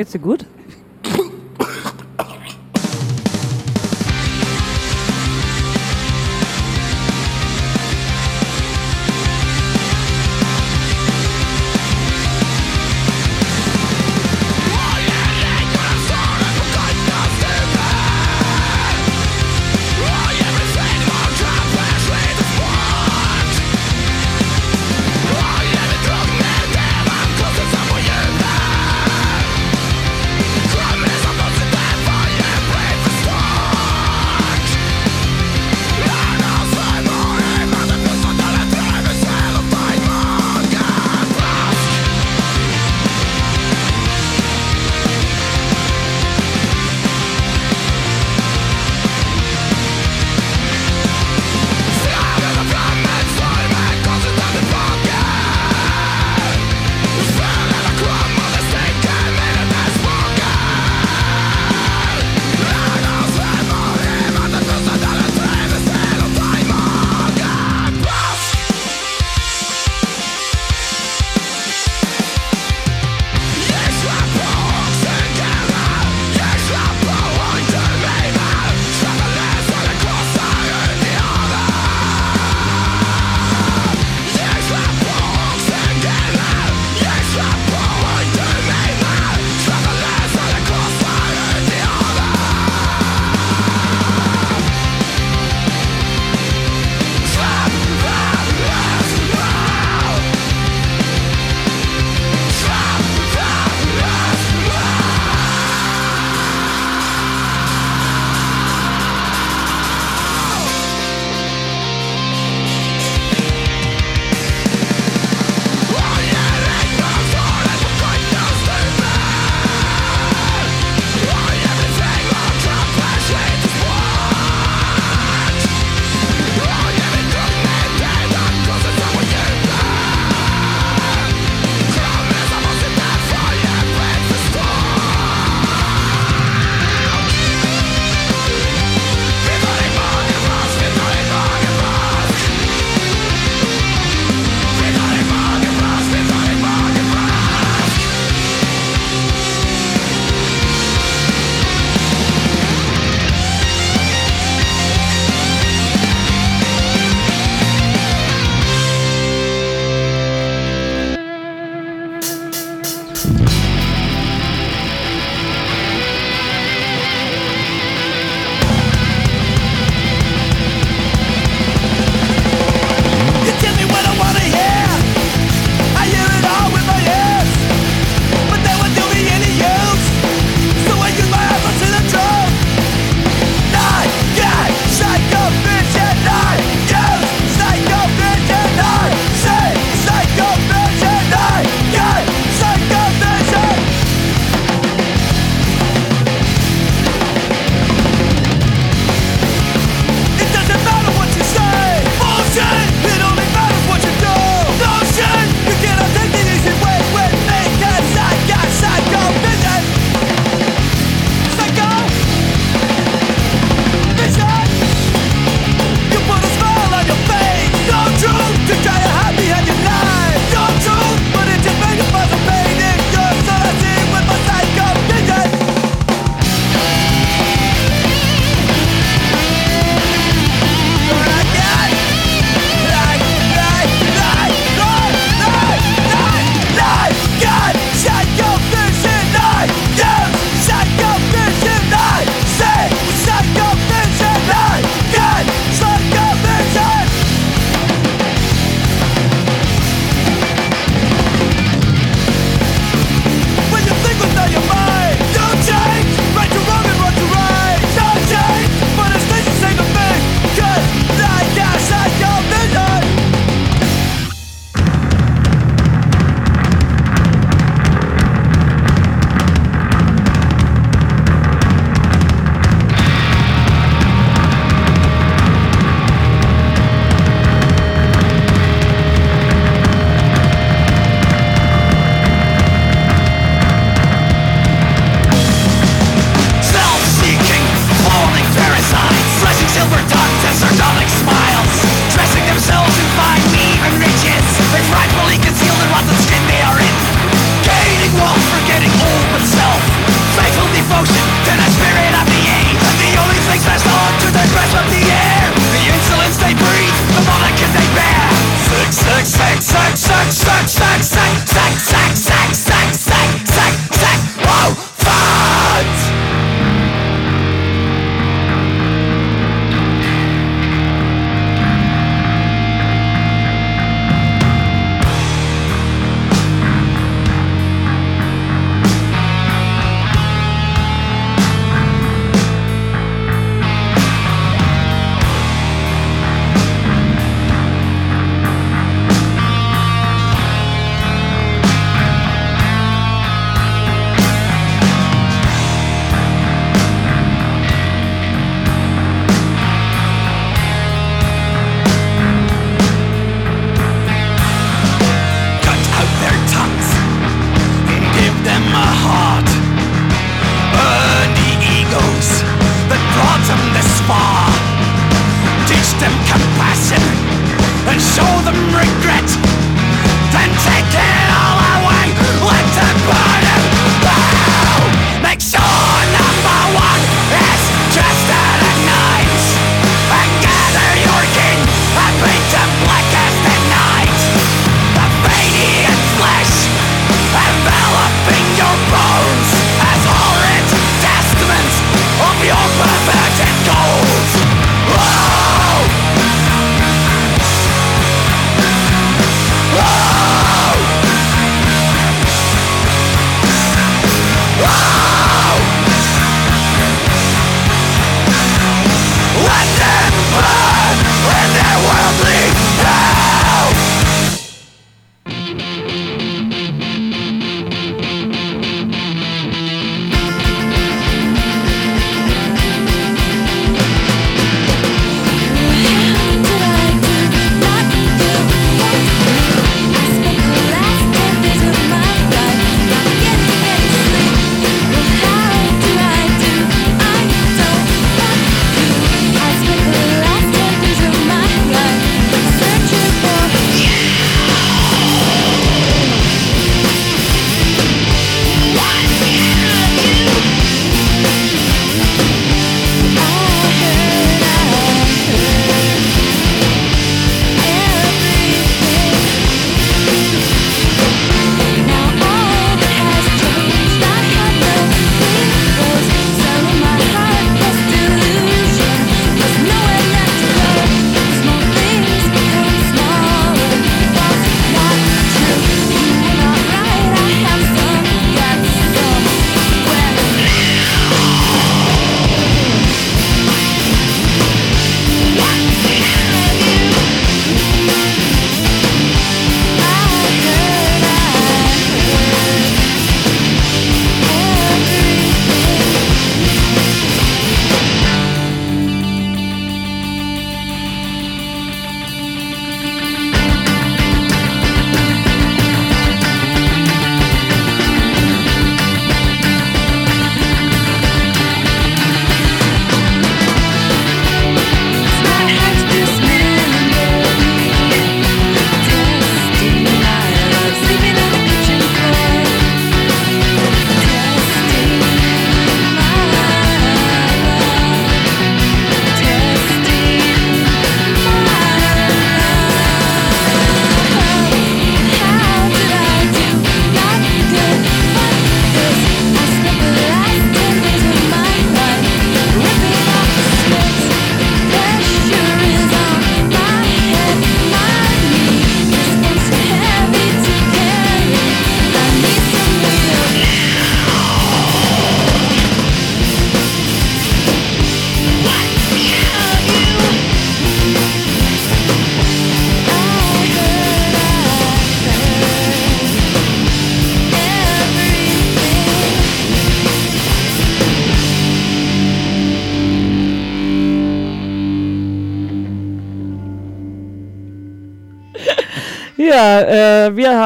geht's 0.10 0.14
dir 0.14 0.19
gut? 0.19 0.45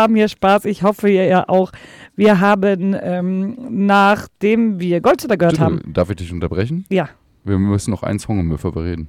Haben 0.03 0.15
hier 0.15 0.27
Spaß. 0.27 0.65
Ich 0.65 0.83
hoffe, 0.83 1.09
ihr 1.09 1.25
ja 1.25 1.49
auch. 1.49 1.71
Wir 2.15 2.39
haben, 2.39 2.95
ähm, 3.01 3.57
nachdem 3.69 4.79
wir 4.79 5.01
Goldstetter 5.01 5.37
gehört 5.37 5.59
haben. 5.59 5.81
Darf 5.93 6.09
ich 6.11 6.17
dich 6.17 6.31
unterbrechen? 6.31 6.85
Ja. 6.89 7.09
Wir 7.43 7.57
müssen 7.57 7.91
noch 7.91 8.03
einen 8.03 8.19
Song 8.19 8.39
im 8.39 8.49
bereden. 8.71 9.07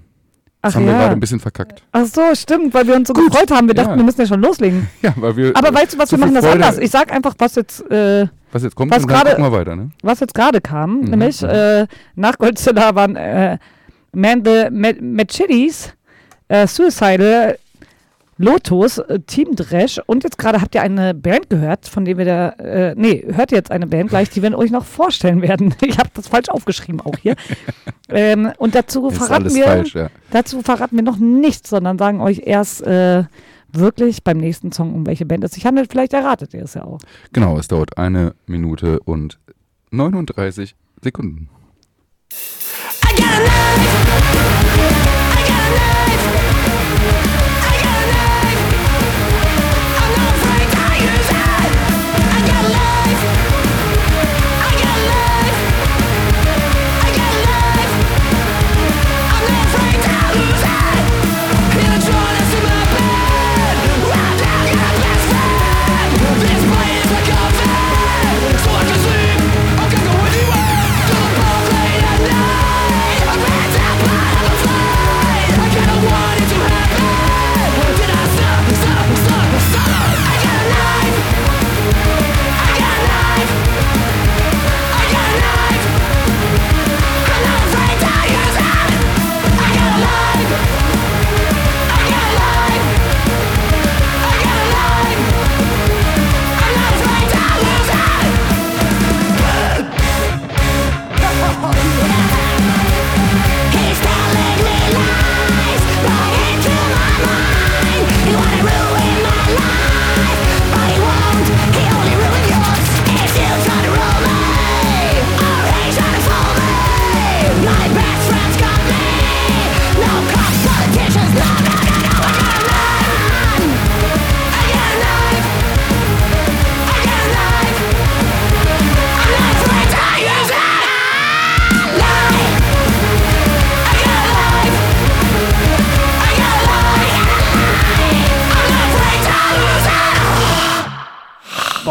Das 0.62 0.72
Ach 0.72 0.76
haben 0.76 0.86
wir 0.86 0.92
ja. 0.92 0.98
gerade 0.98 1.12
ein 1.12 1.20
bisschen 1.20 1.40
verkackt. 1.40 1.82
Ach 1.92 2.06
so, 2.06 2.22
stimmt, 2.34 2.72
weil 2.72 2.86
wir 2.86 2.96
uns 2.96 3.06
so 3.08 3.12
gefreut 3.12 3.50
haben. 3.50 3.66
Wir 3.66 3.74
dachten, 3.74 3.90
Ja. 3.90 3.96
wir 3.98 4.04
müssen 4.04 4.22
ja 4.22 4.26
schon 4.26 4.40
loslegen. 4.40 4.88
Ja, 5.02 5.12
weil 5.16 5.36
wir. 5.36 5.52
Aber 5.54 5.74
weißt 5.74 5.92
du 5.92 5.98
was, 5.98 6.10
wir 6.10 6.18
machen 6.18 6.32
das 6.34 6.42
Freude- 6.46 6.64
anders. 6.64 6.78
Ich 6.78 6.90
sag 6.90 7.12
einfach, 7.12 7.34
was 7.36 7.54
jetzt, 7.56 7.82
äh, 7.90 8.26
Was 8.50 8.62
jetzt 8.62 8.74
kommt, 8.74 8.90
was 8.90 9.02
wir 9.02 9.52
weiter, 9.52 9.76
ne? 9.76 9.90
was 10.02 10.20
jetzt 10.20 10.32
gerade 10.34 10.62
kam. 10.62 11.00
Mhm, 11.00 11.04
Nämlich 11.10 11.42
mhm. 11.42 11.48
äh, 11.50 11.86
nach 12.14 12.38
Godzilla 12.38 12.94
waren 12.94 13.14
äh, 13.16 13.58
Man 14.12 14.42
the 14.42 14.68
Ma- 14.70 14.98
Machetes, 15.02 15.92
äh, 16.48 16.66
Suicidal, 16.66 17.58
Lotus, 18.44 18.98
äh, 18.98 19.20
Team 19.20 19.56
Dresch 19.56 19.98
und 20.04 20.22
jetzt 20.22 20.36
gerade 20.36 20.60
habt 20.60 20.74
ihr 20.74 20.82
eine 20.82 21.14
Band 21.14 21.48
gehört, 21.48 21.88
von 21.88 22.04
der 22.04 22.18
wir 22.18 22.24
da, 22.26 22.48
äh, 22.50 22.94
nee, 22.94 23.24
hört 23.26 23.52
ihr 23.52 23.58
jetzt 23.58 23.70
eine 23.70 23.86
Band 23.86 24.10
gleich, 24.10 24.28
die 24.28 24.42
wir 24.42 24.56
euch 24.56 24.70
noch 24.70 24.84
vorstellen 24.84 25.40
werden. 25.42 25.74
Ich 25.84 25.98
habe 25.98 26.10
das 26.14 26.28
falsch 26.28 26.48
aufgeschrieben 26.48 27.00
auch 27.00 27.16
hier. 27.18 27.36
ähm, 28.08 28.50
und 28.58 28.74
dazu 28.74 29.08
Ist 29.08 29.18
verraten 29.18 29.54
wir, 29.54 29.64
falsch, 29.64 29.94
ja. 29.94 30.08
dazu 30.30 30.62
verraten 30.62 30.96
wir 30.96 31.02
noch 31.02 31.18
nichts, 31.18 31.70
sondern 31.70 31.98
sagen 31.98 32.20
euch 32.20 32.42
erst 32.44 32.82
äh, 32.82 33.24
wirklich 33.70 34.24
beim 34.24 34.38
nächsten 34.38 34.72
Song, 34.72 34.94
um 34.94 35.06
welche 35.06 35.26
Band 35.26 35.44
es 35.44 35.52
sich 35.52 35.66
handelt. 35.66 35.90
Vielleicht 35.90 36.12
erratet 36.12 36.54
ihr 36.54 36.64
es 36.64 36.74
ja 36.74 36.84
auch. 36.84 37.00
Genau, 37.32 37.58
es 37.58 37.68
dauert 37.68 37.96
eine 37.98 38.34
Minute 38.46 39.00
und 39.00 39.38
39 39.90 40.74
Sekunden. 41.02 41.48
I 43.04 43.16
got 43.16 43.24
a 43.24 43.44
knife. 43.44 44.63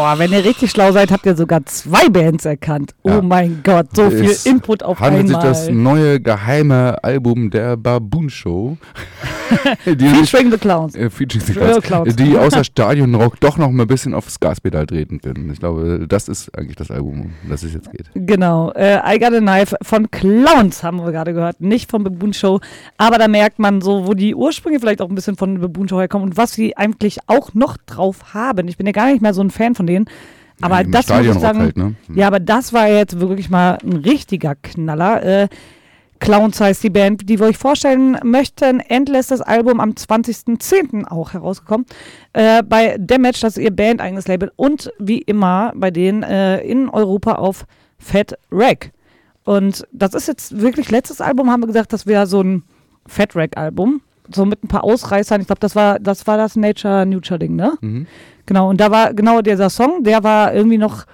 Boah, 0.04 0.18
wenn 0.18 0.32
ihr 0.32 0.44
richtig 0.44 0.70
schlau 0.70 0.92
seid, 0.92 1.10
habt 1.10 1.24
ihr 1.24 1.34
sogar 1.34 1.64
zwei 1.64 2.10
Bands 2.10 2.44
erkannt. 2.44 2.94
Ja. 3.04 3.20
Oh 3.20 3.22
mein 3.22 3.62
Gott, 3.64 3.86
so 3.96 4.10
viel 4.10 4.26
Es 4.26 4.44
Input 4.44 4.82
auf 4.82 5.00
handelt 5.00 5.34
einmal. 5.34 5.54
sich 5.54 5.66
das 5.66 5.74
neue 5.74 6.20
geheime 6.20 7.02
Album 7.02 7.48
der 7.48 7.78
Baboon 7.78 8.28
Show. 8.28 8.76
Featuring 9.84 10.50
the 10.50 10.58
Clowns. 10.58 10.94
äh, 10.94 11.08
featuring 11.08 11.46
the 11.46 11.52
Clowns, 11.54 11.84
Clowns. 11.84 12.16
die 12.16 12.36
außer 12.38 12.64
Stadionrock 12.64 13.40
doch 13.40 13.56
noch 13.56 13.70
mal 13.70 13.84
ein 13.84 13.88
bisschen 13.88 14.12
aufs 14.12 14.40
Gaspedal 14.40 14.86
treten 14.86 15.22
können. 15.22 15.50
Ich 15.50 15.58
glaube, 15.58 16.06
das 16.06 16.28
ist 16.28 16.56
eigentlich 16.56 16.76
das 16.76 16.90
Album, 16.90 17.20
um 17.22 17.32
das 17.48 17.62
es 17.62 17.72
jetzt 17.72 17.90
geht. 17.90 18.10
Genau, 18.14 18.72
äh, 18.72 18.98
I 19.06 19.18
Got 19.18 19.32
a 19.32 19.38
Knife 19.38 19.76
von 19.80 20.10
Clowns 20.10 20.82
haben 20.82 20.98
wir 20.98 21.12
gerade 21.12 21.32
gehört, 21.32 21.62
nicht 21.62 21.90
von 21.90 22.04
Baboon 22.04 22.34
Show. 22.34 22.60
Aber 22.98 23.16
da 23.16 23.26
merkt 23.28 23.58
man 23.58 23.80
so, 23.80 24.06
wo 24.06 24.12
die 24.12 24.34
Ursprünge 24.34 24.80
vielleicht 24.80 25.00
auch 25.00 25.08
ein 25.08 25.14
bisschen 25.14 25.36
von 25.36 25.60
Baboon 25.60 25.88
Show 25.88 25.98
herkommen 25.98 26.28
und 26.28 26.36
was 26.36 26.52
sie 26.52 26.76
eigentlich 26.76 27.18
auch 27.26 27.54
noch 27.54 27.78
drauf 27.86 28.34
haben. 28.34 28.68
Ich 28.68 28.76
bin 28.76 28.86
ja 28.86 28.92
gar 28.92 29.06
nicht 29.06 29.22
mehr 29.22 29.32
so 29.32 29.42
ein 29.42 29.50
Fan 29.50 29.74
von 29.74 29.86
denen. 29.86 29.93
Aber 30.60 30.76
Ja, 30.76 30.82
das 30.84 30.92
muss 30.92 31.00
ich 31.00 31.04
Stadionrock 31.06 31.42
sagen, 31.42 31.58
halt, 31.58 31.76
ne? 31.76 31.94
ja, 32.14 32.26
aber 32.26 32.40
das 32.40 32.72
war 32.72 32.88
jetzt 32.88 33.18
wirklich 33.18 33.50
mal 33.50 33.78
ein 33.82 33.96
richtiger 33.96 34.54
Knaller. 34.54 35.22
Äh, 35.22 35.48
Clowns 36.20 36.60
heißt 36.60 36.82
die 36.82 36.90
Band, 36.90 37.28
die 37.28 37.38
wir 37.38 37.46
euch 37.46 37.58
vorstellen 37.58 38.18
möchten. 38.22 38.80
Endless 38.80 39.26
das 39.26 39.40
Album 39.40 39.80
am 39.80 39.90
20.10. 39.90 41.06
auch 41.06 41.32
herausgekommen. 41.32 41.86
Äh, 42.32 42.62
bei 42.62 42.96
Damage, 42.98 43.40
das 43.42 43.56
ist 43.56 43.62
ihr 43.62 43.74
Band 43.74 44.00
eigenes 44.00 44.28
Label. 44.28 44.50
Und 44.56 44.90
wie 44.98 45.18
immer 45.18 45.72
bei 45.74 45.90
denen 45.90 46.22
äh, 46.22 46.60
in 46.60 46.88
Europa 46.88 47.32
auf 47.32 47.66
Fat 47.98 48.38
Rack. 48.50 48.92
Und 49.44 49.86
das 49.92 50.14
ist 50.14 50.28
jetzt 50.28 50.60
wirklich 50.60 50.90
letztes 50.90 51.20
Album, 51.20 51.50
haben 51.50 51.62
wir 51.62 51.66
gesagt, 51.66 51.92
das 51.92 52.06
wäre 52.06 52.26
so 52.26 52.40
ein 52.42 52.62
Fat 53.06 53.36
Rack 53.36 53.56
Album. 53.56 54.00
So 54.32 54.44
mit 54.44 54.62
ein 54.64 54.68
paar 54.68 54.84
Ausreißern. 54.84 55.40
Ich 55.40 55.46
glaube, 55.46 55.60
das 55.60 55.76
war, 55.76 55.98
das 55.98 56.26
war 56.26 56.36
das 56.36 56.56
Nature 56.56 57.04
Nurture 57.06 57.38
Ding, 57.38 57.56
ne? 57.56 57.76
Mhm. 57.80 58.06
Genau, 58.46 58.68
und 58.70 58.80
da 58.80 58.90
war 58.90 59.14
genau 59.14 59.40
dieser 59.42 59.70
Song, 59.70 60.02
der 60.04 60.22
war 60.22 60.54
irgendwie 60.54 60.78
noch 60.78 61.04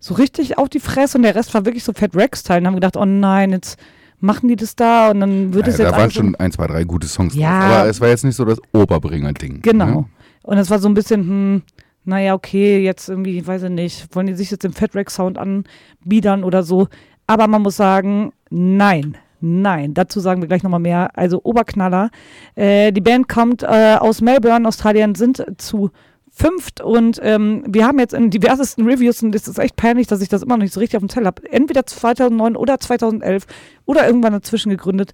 so 0.00 0.14
richtig 0.14 0.58
auf 0.58 0.68
die 0.68 0.80
Fresse 0.80 1.18
und 1.18 1.22
der 1.22 1.34
Rest 1.34 1.52
war 1.54 1.64
wirklich 1.64 1.84
so 1.84 1.92
Fat 1.92 2.14
Rex-Teil. 2.14 2.60
Und 2.60 2.66
haben 2.66 2.74
wir 2.74 2.80
gedacht, 2.80 2.96
oh 2.96 3.04
nein, 3.04 3.50
jetzt 3.50 3.78
machen 4.20 4.48
die 4.48 4.56
das 4.56 4.74
da 4.76 5.10
und 5.10 5.20
dann 5.20 5.54
wird 5.54 5.66
Ja, 5.66 5.72
es 5.72 5.78
jetzt 5.78 5.92
da 5.92 5.96
waren 5.96 6.10
schon 6.10 6.34
ein, 6.36 6.52
zwei, 6.52 6.66
drei 6.66 6.84
gute 6.84 7.06
Songs 7.06 7.34
Ja. 7.34 7.60
drauf. 7.68 7.78
Aber 7.80 7.88
es 7.88 8.00
war 8.00 8.08
jetzt 8.08 8.24
nicht 8.24 8.36
so 8.36 8.44
das 8.44 8.58
Oberbringer-Ding. 8.72 9.60
Genau. 9.62 9.86
Ne? 9.86 10.04
Und 10.42 10.58
es 10.58 10.70
war 10.70 10.78
so 10.78 10.88
ein 10.88 10.94
bisschen, 10.94 11.20
hm, 11.22 11.62
naja, 12.04 12.34
okay, 12.34 12.78
jetzt 12.82 13.08
irgendwie, 13.08 13.46
weiß 13.46 13.64
ich 13.64 13.70
nicht, 13.70 14.14
wollen 14.14 14.26
die 14.28 14.34
sich 14.34 14.50
jetzt 14.50 14.64
den 14.64 14.72
Fat 14.72 14.94
Rex-Sound 14.94 15.36
anbiedern 15.38 16.42
oder 16.44 16.62
so. 16.62 16.88
Aber 17.26 17.46
man 17.48 17.62
muss 17.62 17.76
sagen, 17.76 18.32
nein. 18.50 19.16
Nein, 19.40 19.94
dazu 19.94 20.20
sagen 20.20 20.40
wir 20.40 20.48
gleich 20.48 20.62
nochmal 20.62 20.80
mehr. 20.80 21.10
Also 21.16 21.40
Oberknaller. 21.42 22.10
Äh, 22.54 22.92
die 22.92 23.00
Band 23.00 23.28
kommt 23.28 23.62
äh, 23.62 23.96
aus 23.98 24.20
Melbourne, 24.20 24.66
Australien, 24.66 25.14
sind 25.14 25.44
zu 25.58 25.90
fünft 26.30 26.80
und 26.80 27.18
ähm, 27.22 27.64
wir 27.66 27.86
haben 27.86 27.98
jetzt 27.98 28.14
in 28.14 28.30
diversesten 28.30 28.86
Reviews, 28.86 29.22
und 29.22 29.32
das 29.32 29.48
ist 29.48 29.58
echt 29.58 29.76
peinlich, 29.76 30.06
dass 30.06 30.20
ich 30.20 30.28
das 30.28 30.42
immer 30.42 30.56
noch 30.56 30.62
nicht 30.62 30.72
so 30.72 30.78
richtig 30.80 30.96
auf 30.96 31.02
dem 31.02 31.08
Zettel 31.08 31.26
habe, 31.26 31.42
entweder 31.50 31.84
2009 31.84 32.54
oder 32.54 32.78
2011 32.78 33.46
oder 33.86 34.06
irgendwann 34.06 34.32
dazwischen 34.32 34.70
gegründet, 34.70 35.12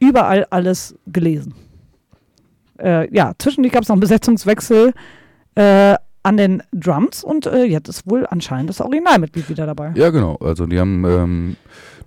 überall 0.00 0.46
alles 0.50 0.94
gelesen. 1.06 1.54
Äh, 2.78 3.12
ja, 3.14 3.32
zwischendurch 3.38 3.72
gab 3.72 3.82
es 3.82 3.88
noch 3.88 3.94
einen 3.94 4.00
Besetzungswechsel 4.00 4.92
äh, 5.54 5.94
an 6.22 6.36
den 6.36 6.62
Drums 6.72 7.24
und 7.24 7.46
äh, 7.46 7.64
jetzt 7.64 7.88
ist 7.88 8.10
wohl 8.10 8.26
anscheinend 8.28 8.68
das 8.68 8.80
Originalmitglied 8.80 9.48
wieder 9.48 9.64
dabei. 9.64 9.92
Ja, 9.94 10.10
genau. 10.10 10.36
Also 10.36 10.66
die 10.66 10.78
haben, 10.78 11.04
ähm, 11.04 11.56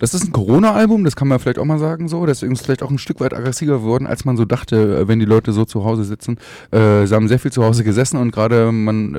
das 0.00 0.14
ist 0.14 0.24
ein 0.24 0.32
Corona-Album, 0.32 1.04
das 1.04 1.14
kann 1.14 1.28
man 1.28 1.38
vielleicht 1.38 1.58
auch 1.58 1.64
mal 1.66 1.78
sagen 1.78 2.08
so. 2.08 2.24
Deswegen 2.24 2.52
ist 2.52 2.60
es 2.60 2.64
vielleicht 2.64 2.82
auch 2.82 2.90
ein 2.90 2.98
Stück 2.98 3.20
weit 3.20 3.34
aggressiver 3.34 3.78
geworden, 3.78 4.06
als 4.06 4.24
man 4.24 4.36
so 4.36 4.46
dachte, 4.46 5.00
äh, 5.00 5.08
wenn 5.08 5.20
die 5.20 5.26
Leute 5.26 5.52
so 5.52 5.66
zu 5.66 5.84
Hause 5.84 6.04
sitzen. 6.04 6.38
Äh, 6.70 7.06
sie 7.06 7.14
haben 7.14 7.28
sehr 7.28 7.38
viel 7.38 7.52
zu 7.52 7.62
Hause 7.62 7.84
gesessen 7.84 8.16
und 8.16 8.32
gerade 8.32 8.72
man, 8.72 9.14
äh, 9.14 9.18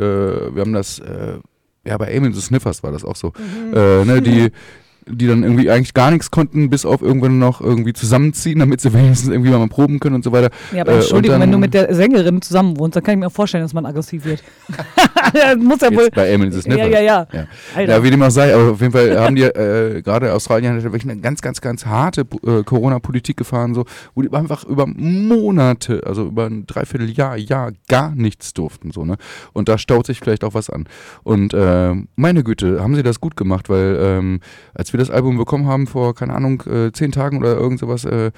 wir 0.56 0.62
haben 0.62 0.74
das, 0.74 0.98
äh, 1.00 1.38
ja 1.86 1.98
bei 1.98 2.16
Amen 2.16 2.34
the 2.34 2.42
Sniffers 2.42 2.82
war 2.82 2.92
das 2.92 3.06
auch 3.06 3.16
so. 3.16 3.32
Äh, 3.74 4.06
ne, 4.06 4.22
die 4.24 4.52
die 5.08 5.28
dann 5.28 5.44
irgendwie 5.44 5.70
eigentlich 5.70 5.94
gar 5.94 6.12
nichts 6.12 6.32
konnten, 6.32 6.70
bis 6.70 6.86
auf 6.86 7.02
irgendwann 7.02 7.40
noch 7.40 7.62
irgendwie 7.62 7.94
zusammenziehen, 7.94 8.60
damit 8.60 8.82
sie 8.82 8.94
wenigstens 8.94 9.30
irgendwie 9.30 9.52
mal 9.52 9.68
proben 9.68 10.00
können 10.00 10.16
und 10.16 10.24
so 10.24 10.32
weiter. 10.32 10.50
Ja, 10.72 10.82
aber 10.82 10.94
Äh, 10.94 10.96
Entschuldigung, 10.96 11.40
wenn 11.40 11.52
du 11.52 11.58
mit 11.58 11.74
der 11.74 11.94
Sängerin 11.94 12.42
zusammen 12.42 12.78
wohnst, 12.78 12.96
dann 12.96 13.04
kann 13.04 13.16
ich 13.16 13.20
mir 13.20 13.30
vorstellen, 13.30 13.64
dass 13.64 13.74
man 13.74 13.86
aggressiv 13.86 14.26
wird. 14.26 14.44
muss 15.60 15.82
ja 15.82 15.94
wohl. 15.94 16.10
Bei 16.14 16.30
Emily 16.30 16.52
the 16.52 16.62
Sniffer. 16.62 16.88
Ja, 16.88 17.00
ja, 17.00 17.02
ja. 17.02 17.28
Ja. 17.32 17.48
Alter. 17.76 17.94
Ja, 17.94 18.04
wie 18.04 18.12
dem 18.12 18.22
auch 18.22 18.30
sei, 18.30 18.54
aber 18.54 18.72
auf 18.72 18.82
jeden 18.82 18.94
Fall 18.94 19.20
haben 19.20 19.36
die 19.36 19.44
äh, 19.44 20.02
gerade 20.02 20.34
Australien 20.34 20.76
hat 20.76 20.84
wirklich 20.84 21.04
eine 21.04 21.20
ganz, 21.20 21.42
ganz, 21.42 21.62
ganz 21.62 21.86
harte 21.86 22.26
äh, 22.46 22.64
Corona-Politik 22.64 23.38
gefahren, 23.38 23.74
so, 23.74 23.86
wo 24.16 24.22
die 24.22 24.32
einfach 24.34 24.64
über 24.66 24.86
Monate, 24.88 26.02
also 26.06 26.28
über 26.28 26.46
ein 26.46 26.66
Dreivierteljahr, 26.68 27.38
Jahr 27.38 27.72
gar 27.88 28.14
nichts 28.16 28.54
durften, 28.54 28.92
so, 28.92 29.06
ne? 29.06 29.18
Und 29.54 29.70
da 29.70 29.78
staut 29.78 30.06
sich 30.06 30.20
vielleicht 30.20 30.44
auch 30.44 30.54
was 30.54 30.70
an. 30.70 30.88
Und 31.24 31.54
äh, 31.54 31.94
meine 32.16 32.44
Güte, 32.44 32.82
haben 32.82 32.96
sie 32.96 33.04
das 33.04 33.20
gut 33.20 33.36
gemacht, 33.36 33.70
weil 33.70 33.98
ähm, 34.00 34.40
als 34.74 34.91
wir 34.94 34.98
das 35.00 35.10
Album 35.10 35.38
bekommen 35.38 35.68
haben 35.68 35.88
vor, 35.88 36.14
keine 36.16 36.34
Ahnung, 36.34 36.62
äh, 36.68 36.92
zehn 36.92 37.12
Tagen 37.12 37.38
oder 37.40 37.56
irgend 37.56 37.80
sowas, 37.80 38.06
äh, 38.06 38.32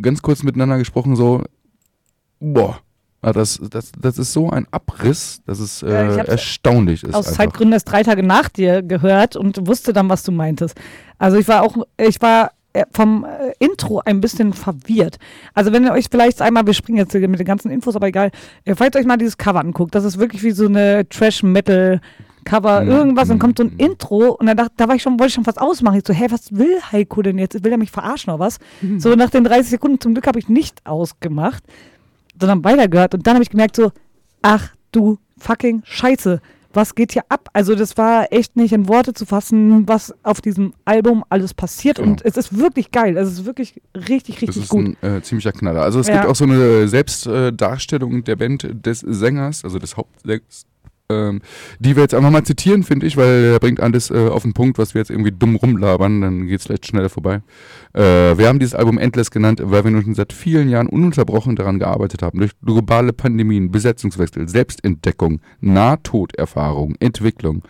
ganz 0.00 0.22
kurz 0.22 0.42
miteinander 0.42 0.78
gesprochen, 0.78 1.16
so, 1.16 1.42
boah. 2.40 2.78
ah, 3.22 3.32
Das, 3.32 3.60
das, 3.70 3.92
das 4.00 4.18
ist 4.18 4.32
so 4.32 4.50
ein 4.50 4.66
Abriss, 4.70 5.40
dass 5.46 5.58
es 5.60 5.82
äh, 5.82 5.90
Ja, 5.90 6.22
erstaunlich 6.24 7.02
ist. 7.02 7.14
aus 7.14 7.26
einfach. 7.28 7.38
Zeitgründen 7.38 7.72
erst 7.72 7.90
drei 7.90 8.02
Tage 8.02 8.22
nach 8.22 8.48
dir 8.48 8.82
gehört 8.82 9.36
und 9.36 9.66
wusste 9.66 9.92
dann, 9.92 10.08
was 10.08 10.22
du 10.22 10.32
meintest. 10.32 10.76
Also 11.18 11.36
ich 11.36 11.48
war 11.48 11.62
auch, 11.62 11.76
ich 11.96 12.20
war 12.20 12.52
äh, 12.74 12.84
vom 12.92 13.24
äh, 13.24 13.52
Intro 13.58 14.00
ein 14.04 14.20
bisschen 14.20 14.52
verwirrt. 14.52 15.16
Also 15.54 15.72
wenn 15.72 15.84
ihr 15.84 15.92
euch 15.92 16.06
vielleicht 16.10 16.40
einmal, 16.42 16.66
wir 16.66 16.74
springen 16.74 16.98
jetzt 16.98 17.14
mit 17.14 17.38
den 17.38 17.46
ganzen 17.46 17.70
Infos, 17.70 17.96
aber 17.96 18.06
egal, 18.08 18.30
ihr 18.64 18.76
falls 18.76 18.94
euch 18.94 19.06
mal 19.06 19.16
dieses 19.16 19.36
Cover 19.38 19.60
anguckt, 19.60 19.94
das 19.94 20.04
ist 20.04 20.18
wirklich 20.18 20.42
wie 20.42 20.52
so 20.52 20.66
eine 20.66 21.08
Trash-Metal- 21.08 22.00
Cover, 22.48 22.82
Mhm. 22.82 22.90
irgendwas, 22.90 23.28
dann 23.28 23.38
kommt 23.38 23.58
so 23.58 23.64
ein 23.64 23.72
Mhm. 23.74 23.78
Intro 23.78 24.30
und 24.32 24.46
dann 24.46 24.56
dachte, 24.56 24.72
da 24.78 24.88
war 24.88 24.94
ich 24.94 25.02
schon, 25.02 25.12
wollte 25.18 25.26
ich 25.28 25.34
schon 25.34 25.44
fast 25.44 25.60
ausmachen. 25.60 25.98
Ich 25.98 26.04
so, 26.06 26.14
hä, 26.14 26.26
was 26.30 26.50
will 26.52 26.80
Heiko 26.92 27.20
denn 27.22 27.38
jetzt? 27.38 27.62
Will 27.62 27.72
er 27.72 27.78
mich 27.78 27.90
verarschen 27.90 28.32
oder 28.32 28.40
was? 28.40 28.58
So 28.98 29.14
nach 29.14 29.30
den 29.30 29.44
30 29.44 29.68
Sekunden, 29.70 30.00
zum 30.00 30.14
Glück 30.14 30.26
habe 30.26 30.38
ich 30.38 30.48
nicht 30.48 30.84
ausgemacht, 30.86 31.62
sondern 32.40 32.64
weitergehört 32.64 33.14
und 33.14 33.26
dann 33.26 33.34
habe 33.34 33.42
ich 33.42 33.50
gemerkt 33.50 33.76
so, 33.76 33.92
ach 34.42 34.70
du 34.92 35.18
fucking 35.38 35.82
Scheiße, 35.84 36.40
was 36.74 36.94
geht 36.94 37.12
hier 37.12 37.24
ab? 37.28 37.48
Also 37.54 37.74
das 37.74 37.96
war 37.96 38.30
echt 38.32 38.54
nicht 38.56 38.72
in 38.72 38.88
Worte 38.88 39.12
zu 39.14 39.24
fassen, 39.26 39.88
was 39.88 40.14
auf 40.22 40.40
diesem 40.40 40.74
Album 40.84 41.24
alles 41.28 41.54
passiert 41.54 41.96
Genau. 41.96 42.10
und 42.10 42.24
es 42.24 42.36
ist 42.36 42.56
wirklich 42.58 42.90
geil, 42.90 43.16
es 43.16 43.28
ist 43.32 43.44
wirklich 43.46 43.80
richtig, 43.96 44.36
Das 44.36 44.42
richtig 44.42 44.62
ist 44.64 44.68
gut. 44.68 44.96
ein 45.02 45.16
äh, 45.16 45.22
ziemlicher 45.22 45.52
Knaller. 45.52 45.82
Also 45.82 45.98
es 46.00 46.08
Ja. 46.08 46.14
gibt 46.14 46.26
auch 46.26 46.36
so 46.36 46.44
eine 46.44 46.86
Selbstdarstellung 46.86 48.22
der 48.24 48.36
Band 48.36 48.68
des 48.86 49.00
Sängers, 49.00 49.64
also 49.64 49.78
des 49.78 49.96
Hauptsängers, 49.96 50.66
ähm, 51.10 51.40
die 51.78 51.96
wir 51.96 52.02
jetzt 52.02 52.14
einfach 52.14 52.30
mal 52.30 52.44
zitieren, 52.44 52.82
finde 52.82 53.06
ich, 53.06 53.16
weil 53.16 53.52
er 53.52 53.60
bringt 53.60 53.80
alles 53.80 54.10
äh, 54.10 54.28
auf 54.28 54.42
den 54.42 54.52
Punkt, 54.52 54.78
was 54.78 54.94
wir 54.94 55.00
jetzt 55.00 55.10
irgendwie 55.10 55.32
dumm 55.32 55.56
rumlabern, 55.56 56.20
dann 56.20 56.46
geht 56.46 56.60
es 56.60 56.66
vielleicht 56.66 56.86
schneller 56.86 57.08
vorbei. 57.08 57.40
Äh, 57.94 58.36
wir 58.36 58.46
haben 58.46 58.58
dieses 58.58 58.74
Album 58.74 58.98
Endless 58.98 59.30
genannt, 59.30 59.60
weil 59.62 59.84
wir 59.84 59.90
nun 59.90 60.02
schon 60.02 60.14
seit 60.14 60.32
vielen 60.32 60.68
Jahren 60.68 60.86
ununterbrochen 60.86 61.56
daran 61.56 61.78
gearbeitet 61.78 62.22
haben, 62.22 62.38
durch 62.38 62.52
globale 62.64 63.12
Pandemien, 63.12 63.70
Besetzungswechsel, 63.70 64.48
Selbstentdeckung, 64.48 65.40
Nahtoderfahrung, 65.60 66.94
Entwicklung. 67.00 67.62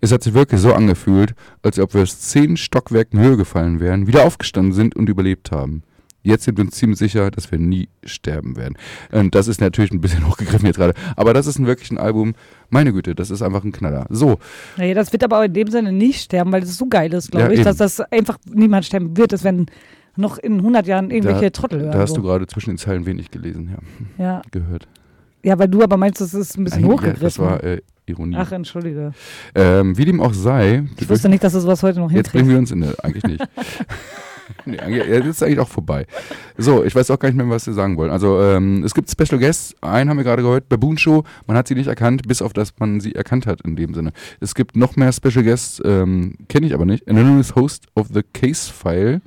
Es 0.00 0.10
hat 0.10 0.22
sich 0.22 0.34
wirklich 0.34 0.60
so 0.60 0.72
angefühlt, 0.74 1.34
als 1.62 1.78
ob 1.78 1.94
wir 1.94 2.02
aus 2.02 2.18
zehn 2.20 2.56
Stockwerken 2.56 3.20
Höhe 3.20 3.36
gefallen 3.36 3.80
wären, 3.80 4.06
wieder 4.06 4.24
aufgestanden 4.24 4.72
sind 4.72 4.96
und 4.96 5.08
überlebt 5.08 5.52
haben. 5.52 5.82
Jetzt 6.22 6.44
sind 6.44 6.58
wir 6.58 6.64
uns 6.64 6.74
ziemlich 6.76 6.98
sicher, 6.98 7.30
dass 7.30 7.50
wir 7.50 7.58
nie 7.58 7.88
sterben 8.04 8.56
werden. 8.56 8.74
Und 9.10 9.34
das 9.34 9.48
ist 9.48 9.60
natürlich 9.60 9.90
ein 9.90 10.00
bisschen 10.00 10.26
hochgegriffen 10.28 10.66
jetzt 10.66 10.76
gerade. 10.76 10.94
Aber 11.16 11.32
das 11.32 11.46
ist 11.46 11.58
ein 11.58 11.66
wirklich 11.66 11.90
ein 11.90 11.98
Album. 11.98 12.34
Meine 12.68 12.92
Güte, 12.92 13.14
das 13.14 13.30
ist 13.30 13.40
einfach 13.42 13.64
ein 13.64 13.72
Knaller. 13.72 14.06
So, 14.10 14.38
Nee, 14.76 14.92
das 14.94 15.12
wird 15.12 15.24
aber 15.24 15.44
in 15.44 15.52
dem 15.54 15.68
Sinne 15.68 15.92
nicht 15.92 16.20
sterben, 16.22 16.52
weil 16.52 16.62
es 16.62 16.76
so 16.76 16.86
geil 16.86 17.12
ist, 17.14 17.30
glaube 17.30 17.46
Ja, 17.46 17.50
ich, 17.52 17.58
eben. 17.60 17.64
dass 17.64 17.76
das 17.78 18.00
einfach 18.00 18.36
niemand 18.52 18.84
sterben 18.84 19.16
wird, 19.16 19.32
dass 19.32 19.44
wenn 19.44 19.66
noch 20.16 20.36
in 20.38 20.56
100 20.56 20.86
Jahren 20.86 21.10
irgendwelche 21.10 21.52
Trottel 21.52 21.80
hören. 21.80 21.92
da 21.92 21.98
hast 22.00 22.10
so. 22.10 22.16
du 22.16 22.22
gerade 22.22 22.46
zwischen 22.46 22.70
den 22.70 22.78
Zeilen 22.78 23.06
wenig 23.06 23.30
gelesen, 23.30 23.76
ja, 24.18 24.24
ja. 24.24 24.42
gehört. 24.50 24.88
ja, 25.42 25.58
weil 25.58 25.68
du 25.68 25.82
aber 25.82 25.96
meinst, 25.96 26.20
das 26.20 26.34
ist 26.34 26.58
ein 26.58 26.64
bisschen 26.64 26.82
Nein, 26.82 26.90
hochgegriffen. 26.92 27.22
Ja, 27.22 27.26
das 27.26 27.38
war 27.38 27.64
äh, 27.64 27.80
Ironie. 28.06 28.36
Ach, 28.36 28.50
entschuldige. 28.52 29.12
Ähm, 29.54 29.96
wie 29.96 30.04
dem 30.04 30.20
auch 30.20 30.34
sei, 30.34 30.84
Ich 30.98 31.08
wusste 31.08 31.28
nicht, 31.28 31.44
dass 31.44 31.52
du 31.54 31.60
sowas 31.60 31.82
heute 31.82 32.00
noch 32.00 32.10
jetzt 32.10 32.32
bringen 32.32 32.50
hinkriegst. 32.50 32.74
wir 32.74 32.80
uns 32.80 32.92
in 32.92 32.96
der, 32.98 33.04
eigentlich 33.04 33.22
nicht. 33.24 33.48
nee, 34.64 34.76
jetzt 34.76 35.26
ist 35.26 35.42
eigentlich 35.42 35.60
auch 35.60 35.68
vorbei. 35.68 36.06
So, 36.56 36.84
ich 36.84 36.94
weiß 36.94 37.10
auch 37.10 37.18
gar 37.18 37.28
nicht 37.28 37.36
mehr, 37.36 37.48
was 37.48 37.66
wir 37.66 37.74
sagen 37.74 37.96
wollen. 37.96 38.10
Also, 38.10 38.40
ähm, 38.40 38.82
es 38.84 38.94
gibt 38.94 39.10
Special 39.10 39.38
Guests. 39.38 39.74
Einen 39.80 40.10
haben 40.10 40.16
wir 40.16 40.24
gerade 40.24 40.42
gehört, 40.42 40.68
Baboon 40.68 40.98
Show. 40.98 41.24
Man 41.46 41.56
hat 41.56 41.68
sie 41.68 41.74
nicht 41.74 41.88
erkannt, 41.88 42.26
bis 42.26 42.42
auf 42.42 42.52
das 42.52 42.72
man 42.78 43.00
sie 43.00 43.14
erkannt 43.14 43.46
hat 43.46 43.60
in 43.62 43.76
dem 43.76 43.94
Sinne. 43.94 44.12
Es 44.40 44.54
gibt 44.54 44.76
noch 44.76 44.96
mehr 44.96 45.12
Special 45.12 45.44
Guests, 45.44 45.80
ähm, 45.84 46.34
kenne 46.48 46.66
ich 46.66 46.74
aber 46.74 46.86
nicht. 46.86 47.08
Anonymous 47.08 47.54
Host 47.54 47.86
of 47.94 48.08
the 48.12 48.22
Case 48.22 48.72
File. 48.72 49.20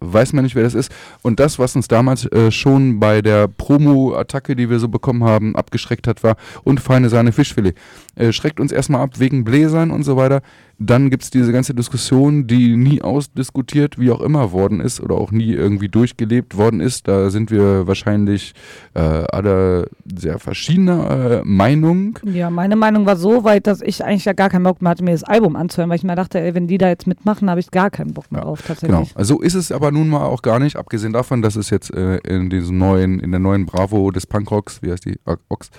Weiß 0.00 0.32
man 0.32 0.44
nicht, 0.44 0.54
wer 0.54 0.62
das 0.62 0.74
ist. 0.74 0.92
Und 1.22 1.40
das, 1.40 1.58
was 1.58 1.76
uns 1.76 1.88
damals 1.88 2.26
äh, 2.26 2.50
schon 2.50 3.00
bei 3.00 3.22
der 3.22 3.48
Promo-Attacke, 3.48 4.56
die 4.56 4.70
wir 4.70 4.78
so 4.78 4.88
bekommen 4.88 5.24
haben, 5.24 5.56
abgeschreckt 5.56 6.06
hat, 6.06 6.22
war 6.22 6.36
und 6.64 6.80
feine 6.80 7.08
Sahne 7.08 7.32
Fischfilet. 7.32 7.74
Äh, 8.14 8.32
schreckt 8.32 8.60
uns 8.60 8.72
erstmal 8.72 9.02
ab 9.02 9.18
wegen 9.18 9.44
Bläsern 9.44 9.90
und 9.90 10.02
so 10.02 10.16
weiter. 10.16 10.42
Dann 10.78 11.10
gibt 11.10 11.22
es 11.22 11.30
diese 11.30 11.52
ganze 11.52 11.74
Diskussion, 11.74 12.46
die 12.46 12.76
nie 12.76 13.02
ausdiskutiert, 13.02 13.98
wie 13.98 14.10
auch 14.10 14.20
immer 14.20 14.52
worden 14.52 14.80
ist 14.80 15.00
oder 15.00 15.14
auch 15.14 15.30
nie 15.30 15.52
irgendwie 15.52 15.88
durchgelebt 15.88 16.56
worden 16.56 16.80
ist. 16.80 17.06
Da 17.08 17.30
sind 17.30 17.50
wir 17.50 17.86
wahrscheinlich 17.86 18.52
äh, 18.94 19.00
alle 19.00 19.88
sehr 20.12 20.38
verschiedener 20.38 21.40
äh, 21.40 21.42
Meinung. 21.44 22.18
Ja, 22.24 22.50
meine 22.50 22.76
Meinung 22.76 23.06
war 23.06 23.16
so 23.16 23.44
weit, 23.44 23.66
dass 23.66 23.80
ich 23.80 24.04
eigentlich 24.04 24.24
ja 24.24 24.32
gar 24.32 24.50
keinen 24.50 24.64
Bock 24.64 24.82
mehr 24.82 24.90
hatte, 24.90 25.04
mir 25.04 25.12
das 25.12 25.24
Album 25.24 25.56
anzuhören, 25.56 25.88
weil 25.90 25.96
ich 25.96 26.04
mir 26.04 26.16
dachte, 26.16 26.40
ey, 26.40 26.54
wenn 26.54 26.66
die 26.66 26.78
da 26.78 26.88
jetzt 26.88 27.06
mitmachen, 27.06 27.48
habe 27.48 27.60
ich 27.60 27.70
gar 27.70 27.90
keinen 27.90 28.12
Bock 28.12 28.30
mehr 28.32 28.40
Ja, 28.40 28.46
drauf, 28.46 28.62
tatsächlich. 28.66 28.90
Genau. 28.90 29.08
Also 29.14 29.40
ist 29.40 29.54
es 29.54 29.72
aber 29.72 29.81
nun 29.90 30.08
mal 30.08 30.24
auch 30.24 30.42
gar 30.42 30.58
nicht, 30.58 30.76
abgesehen 30.76 31.12
davon, 31.12 31.42
dass 31.42 31.56
es 31.56 31.70
jetzt 31.70 31.92
äh, 31.92 32.18
in 32.18 32.50
diesem 32.50 32.78
neuen, 32.78 33.20
in 33.20 33.30
der 33.30 33.40
neuen 33.40 33.66
Bravo 33.66 34.10
des 34.10 34.26
Punkrocks, 34.26 34.82
wie 34.82 34.92
heißt 34.92 35.04
die? 35.04 35.18
Ox, 35.48 35.70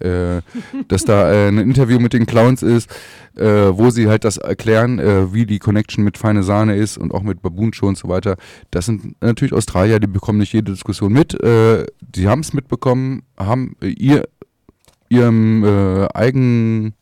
äh, 0.00 0.40
dass 0.88 1.04
da 1.04 1.30
äh, 1.32 1.48
ein 1.48 1.58
Interview 1.58 1.98
mit 1.98 2.12
den 2.12 2.26
Clowns 2.26 2.62
ist, 2.62 2.90
äh, 3.36 3.44
wo 3.44 3.90
sie 3.90 4.08
halt 4.08 4.24
das 4.24 4.36
erklären, 4.36 4.98
äh, 4.98 5.32
wie 5.32 5.46
die 5.46 5.58
Connection 5.58 6.04
mit 6.04 6.18
Feine 6.18 6.42
Sahne 6.42 6.76
ist 6.76 6.98
und 6.98 7.12
auch 7.12 7.22
mit 7.22 7.42
Baboon 7.42 7.72
Show 7.72 7.86
und 7.86 7.98
so 7.98 8.08
weiter. 8.08 8.36
Das 8.70 8.86
sind 8.86 9.16
natürlich 9.22 9.52
Australier, 9.52 10.00
die 10.00 10.06
bekommen 10.06 10.38
nicht 10.38 10.52
jede 10.52 10.72
Diskussion 10.72 11.12
mit. 11.12 11.40
Äh, 11.42 11.86
die 12.00 12.28
haben 12.28 12.40
es 12.40 12.52
mitbekommen, 12.52 13.22
haben 13.38 13.76
äh, 13.82 13.88
ihr 13.88 14.24
ihrem 15.08 15.62
äh, 15.62 16.08
eigenen 16.14 16.94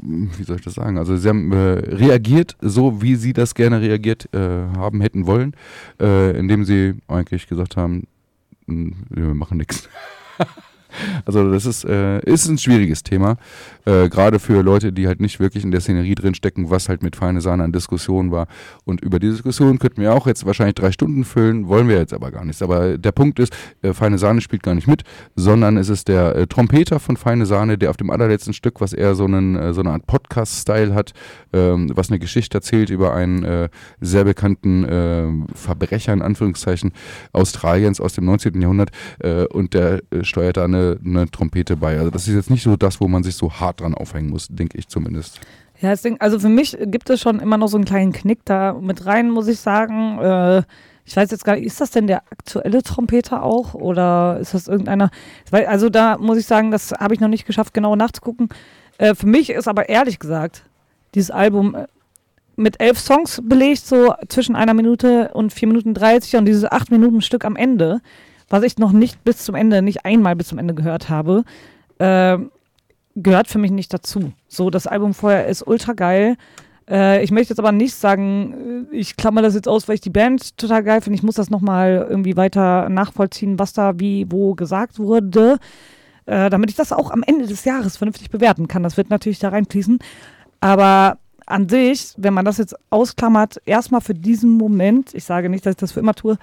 wie 0.00 0.42
soll 0.42 0.56
ich 0.56 0.62
das 0.62 0.74
sagen? 0.74 0.98
Also 0.98 1.16
sie 1.16 1.28
haben 1.28 1.52
äh, 1.52 1.56
reagiert, 1.56 2.56
so 2.60 3.02
wie 3.02 3.16
sie 3.16 3.32
das 3.32 3.54
gerne 3.54 3.80
reagiert 3.80 4.28
äh, 4.34 4.38
haben 4.76 5.00
hätten 5.00 5.26
wollen, 5.26 5.52
äh, 6.00 6.36
indem 6.38 6.64
sie 6.64 6.94
eigentlich 7.08 7.46
gesagt 7.46 7.76
haben, 7.76 8.06
"Mh, 8.66 8.92
wir 9.10 9.34
machen 9.34 9.58
nichts. 9.58 9.88
Also 11.24 11.50
das 11.50 11.66
ist, 11.66 11.84
äh, 11.84 12.20
ist 12.20 12.48
ein 12.48 12.58
schwieriges 12.58 13.02
Thema, 13.02 13.36
äh, 13.84 14.08
gerade 14.08 14.38
für 14.38 14.62
Leute, 14.62 14.92
die 14.92 15.06
halt 15.06 15.20
nicht 15.20 15.40
wirklich 15.40 15.64
in 15.64 15.70
der 15.70 15.80
Szenerie 15.80 16.14
drin 16.14 16.34
stecken, 16.34 16.70
was 16.70 16.88
halt 16.88 17.02
mit 17.02 17.16
Feine 17.16 17.40
Sahne 17.40 17.64
an 17.64 17.72
Diskussion 17.72 18.30
war. 18.30 18.46
Und 18.84 19.00
über 19.00 19.18
die 19.18 19.30
Diskussion 19.30 19.78
könnten 19.78 20.00
wir 20.00 20.14
auch 20.14 20.26
jetzt 20.26 20.46
wahrscheinlich 20.46 20.74
drei 20.74 20.92
Stunden 20.92 21.24
füllen, 21.24 21.68
wollen 21.68 21.88
wir 21.88 21.98
jetzt 21.98 22.12
aber 22.12 22.30
gar 22.30 22.44
nicht. 22.44 22.62
Aber 22.62 22.98
der 22.98 23.12
Punkt 23.12 23.38
ist, 23.38 23.54
äh, 23.82 23.92
Feine 23.92 24.18
Sahne 24.18 24.40
spielt 24.40 24.62
gar 24.62 24.74
nicht 24.74 24.88
mit, 24.88 25.02
sondern 25.34 25.76
es 25.76 25.88
ist 25.88 26.08
der 26.08 26.34
äh, 26.36 26.46
Trompeter 26.46 27.00
von 27.00 27.16
Feine 27.16 27.46
Sahne, 27.46 27.78
der 27.78 27.90
auf 27.90 27.96
dem 27.96 28.10
allerletzten 28.10 28.52
Stück, 28.52 28.80
was 28.80 28.92
er 28.92 29.14
so, 29.14 29.24
einen, 29.24 29.56
äh, 29.56 29.72
so 29.72 29.80
eine 29.80 29.90
Art 29.90 30.06
Podcast-Style 30.06 30.94
hat, 30.94 31.12
ähm, 31.52 31.90
was 31.94 32.10
eine 32.10 32.18
Geschichte 32.18 32.58
erzählt 32.58 32.90
über 32.90 33.14
einen 33.14 33.44
äh, 33.44 33.68
sehr 34.00 34.24
bekannten 34.24 35.46
Verbrecher, 35.54 36.12
in 36.12 36.22
Anführungszeichen, 36.22 36.92
Australiens 37.32 38.00
aus 38.00 38.14
dem 38.14 38.24
19. 38.24 38.60
Jahrhundert 38.60 38.90
und 39.50 39.74
der 39.74 40.02
steuert 40.22 40.56
da 40.56 40.64
eine, 40.64 40.85
eine 41.04 41.30
Trompete 41.30 41.76
bei. 41.76 41.98
Also 41.98 42.10
das 42.10 42.28
ist 42.28 42.34
jetzt 42.34 42.50
nicht 42.50 42.62
so 42.62 42.76
das, 42.76 43.00
wo 43.00 43.08
man 43.08 43.22
sich 43.22 43.34
so 43.34 43.52
hart 43.52 43.80
dran 43.80 43.94
aufhängen 43.94 44.30
muss, 44.30 44.48
denke 44.48 44.78
ich 44.78 44.88
zumindest. 44.88 45.40
Ja, 45.80 45.94
Ding, 45.94 46.16
also 46.20 46.38
für 46.38 46.48
mich 46.48 46.76
gibt 46.86 47.10
es 47.10 47.20
schon 47.20 47.40
immer 47.40 47.58
noch 47.58 47.68
so 47.68 47.76
einen 47.76 47.84
kleinen 47.84 48.12
Knick 48.12 48.40
da 48.44 48.74
mit 48.74 49.04
rein, 49.04 49.30
muss 49.30 49.48
ich 49.48 49.60
sagen. 49.60 50.18
Äh, 50.18 50.62
ich 51.04 51.16
weiß 51.16 51.30
jetzt 51.30 51.44
gar 51.44 51.54
nicht, 51.54 51.66
ist 51.66 51.80
das 51.80 51.90
denn 51.90 52.06
der 52.06 52.22
aktuelle 52.30 52.82
Trompeter 52.82 53.42
auch 53.42 53.74
oder 53.74 54.38
ist 54.40 54.54
das 54.54 54.68
irgendeiner? 54.68 55.10
Also 55.50 55.88
da 55.88 56.18
muss 56.18 56.38
ich 56.38 56.46
sagen, 56.46 56.70
das 56.70 56.92
habe 56.92 57.14
ich 57.14 57.20
noch 57.20 57.28
nicht 57.28 57.46
geschafft, 57.46 57.74
genau 57.74 57.94
nachzugucken. 57.94 58.48
Äh, 58.98 59.14
für 59.14 59.26
mich 59.26 59.50
ist 59.50 59.68
aber 59.68 59.88
ehrlich 59.88 60.18
gesagt 60.18 60.64
dieses 61.14 61.30
Album 61.30 61.74
äh, 61.74 61.86
mit 62.56 62.80
elf 62.80 62.98
Songs 62.98 63.42
belegt, 63.44 63.86
so 63.86 64.14
zwischen 64.28 64.56
einer 64.56 64.74
Minute 64.74 65.30
und 65.34 65.52
vier 65.52 65.68
Minuten 65.68 65.94
30 65.94 66.36
und 66.36 66.46
dieses 66.46 66.64
acht 66.64 66.90
Minuten 66.90 67.20
Stück 67.20 67.44
am 67.44 67.54
Ende, 67.54 68.00
was 68.48 68.62
ich 68.62 68.78
noch 68.78 68.92
nicht 68.92 69.24
bis 69.24 69.38
zum 69.38 69.54
Ende, 69.54 69.82
nicht 69.82 70.04
einmal 70.04 70.36
bis 70.36 70.48
zum 70.48 70.58
Ende 70.58 70.74
gehört 70.74 71.08
habe, 71.08 71.44
äh, 71.98 72.38
gehört 73.14 73.48
für 73.48 73.58
mich 73.58 73.70
nicht 73.70 73.92
dazu. 73.92 74.32
So, 74.48 74.70
das 74.70 74.86
Album 74.86 75.14
vorher 75.14 75.46
ist 75.46 75.66
ultra 75.66 75.94
geil. 75.94 76.36
Äh, 76.88 77.24
ich 77.24 77.30
möchte 77.30 77.52
jetzt 77.52 77.58
aber 77.58 77.72
nicht 77.72 77.94
sagen, 77.94 78.86
äh, 78.92 78.96
ich 78.96 79.16
klammer 79.16 79.42
das 79.42 79.54
jetzt 79.54 79.68
aus, 79.68 79.88
weil 79.88 79.96
ich 79.96 80.00
die 80.00 80.10
Band 80.10 80.56
total 80.56 80.84
geil 80.84 81.00
finde. 81.00 81.16
Ich 81.16 81.22
muss 81.22 81.34
das 81.34 81.50
nochmal 81.50 82.06
irgendwie 82.08 82.36
weiter 82.36 82.88
nachvollziehen, 82.88 83.58
was 83.58 83.72
da 83.72 83.98
wie, 83.98 84.30
wo 84.30 84.54
gesagt 84.54 84.98
wurde, 84.98 85.58
äh, 86.26 86.50
damit 86.50 86.70
ich 86.70 86.76
das 86.76 86.92
auch 86.92 87.10
am 87.10 87.22
Ende 87.26 87.46
des 87.46 87.64
Jahres 87.64 87.96
vernünftig 87.96 88.30
bewerten 88.30 88.68
kann. 88.68 88.82
Das 88.82 88.96
wird 88.96 89.10
natürlich 89.10 89.38
da 89.38 89.48
reinfließen. 89.48 89.98
Aber 90.60 91.18
an 91.46 91.68
sich, 91.68 92.12
wenn 92.16 92.34
man 92.34 92.44
das 92.44 92.58
jetzt 92.58 92.76
ausklammert, 92.90 93.60
erstmal 93.64 94.00
für 94.00 94.14
diesen 94.14 94.50
Moment, 94.50 95.14
ich 95.14 95.24
sage 95.24 95.48
nicht, 95.48 95.64
dass 95.64 95.72
ich 95.72 95.76
das 95.76 95.92
für 95.92 96.00
immer 96.00 96.14
tue, 96.14 96.36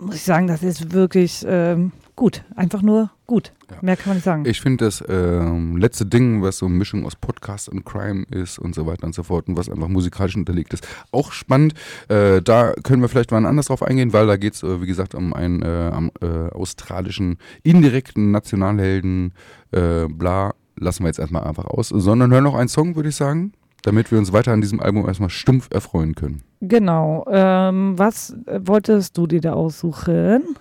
muss 0.00 0.16
ich 0.16 0.22
sagen, 0.22 0.46
das 0.46 0.62
ist 0.62 0.92
wirklich 0.92 1.44
ähm, 1.46 1.92
gut. 2.16 2.44
Einfach 2.54 2.82
nur 2.82 3.10
gut. 3.26 3.52
Ja. 3.70 3.76
Mehr 3.80 3.96
kann 3.96 4.10
man 4.10 4.16
nicht 4.16 4.24
sagen. 4.24 4.44
Ich 4.46 4.60
finde 4.60 4.84
das 4.84 5.02
ähm, 5.08 5.76
letzte 5.76 6.06
Ding, 6.06 6.42
was 6.42 6.58
so 6.58 6.66
eine 6.66 6.74
Mischung 6.74 7.06
aus 7.06 7.16
Podcast 7.16 7.68
und 7.68 7.84
Crime 7.84 8.24
ist 8.30 8.58
und 8.58 8.74
so 8.74 8.86
weiter 8.86 9.04
und 9.04 9.14
so 9.14 9.22
fort 9.22 9.48
und 9.48 9.56
was 9.56 9.68
einfach 9.68 9.88
musikalisch 9.88 10.36
unterlegt 10.36 10.74
ist, 10.74 10.86
auch 11.10 11.32
spannend. 11.32 11.74
Äh, 12.08 12.42
da 12.42 12.72
können 12.82 13.02
wir 13.02 13.08
vielleicht 13.08 13.30
mal 13.30 13.44
anders 13.44 13.66
drauf 13.66 13.82
eingehen, 13.82 14.12
weil 14.12 14.26
da 14.26 14.36
geht 14.36 14.54
es, 14.54 14.62
äh, 14.62 14.80
wie 14.80 14.86
gesagt, 14.86 15.14
um 15.14 15.32
einen 15.32 15.62
äh, 15.62 15.90
am, 15.92 16.10
äh, 16.20 16.50
australischen 16.50 17.38
indirekten 17.62 18.30
Nationalhelden, 18.30 19.32
äh, 19.72 20.06
bla, 20.08 20.54
lassen 20.76 21.04
wir 21.04 21.08
jetzt 21.08 21.18
erstmal 21.18 21.44
einfach 21.44 21.66
aus, 21.66 21.88
sondern 21.88 22.32
hören 22.32 22.44
noch 22.44 22.54
einen 22.54 22.68
Song, 22.68 22.96
würde 22.96 23.08
ich 23.08 23.16
sagen, 23.16 23.52
damit 23.82 24.10
wir 24.10 24.18
uns 24.18 24.32
weiter 24.32 24.52
an 24.52 24.60
diesem 24.60 24.80
Album 24.80 25.06
erstmal 25.06 25.30
stumpf 25.30 25.68
erfreuen 25.70 26.14
können. 26.14 26.42
Genau. 26.68 27.24
Ähm, 27.30 27.98
was 27.98 28.30
äh, 28.46 28.60
wolltest 28.64 29.16
du 29.16 29.26
dir 29.26 29.40
da 29.40 29.52
aussuchen? 29.52 30.56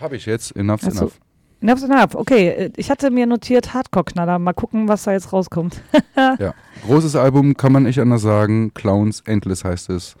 Habe 0.00 0.16
ich 0.16 0.26
jetzt, 0.26 0.54
enough's 0.56 0.84
Ach 0.86 0.92
so. 0.92 0.98
enough. 1.00 1.20
Enough 1.62 1.78
is 1.78 1.84
enough. 1.84 2.14
Okay, 2.14 2.48
äh, 2.48 2.70
ich 2.76 2.90
hatte 2.90 3.10
mir 3.10 3.26
notiert 3.26 3.72
Hardcore-Knaller. 3.72 4.38
Mal 4.38 4.52
gucken, 4.52 4.88
was 4.88 5.04
da 5.04 5.12
jetzt 5.12 5.32
rauskommt. 5.32 5.80
Ja, 6.38 6.54
großes 6.86 7.14
Album, 7.16 7.56
kann 7.58 7.72
man 7.72 7.82
nicht 7.82 8.00
anders 8.00 8.22
sagen. 8.22 8.72
Clowns 8.74 9.20
Endless 9.26 9.64
heißt 9.64 9.90
es. 9.90 10.16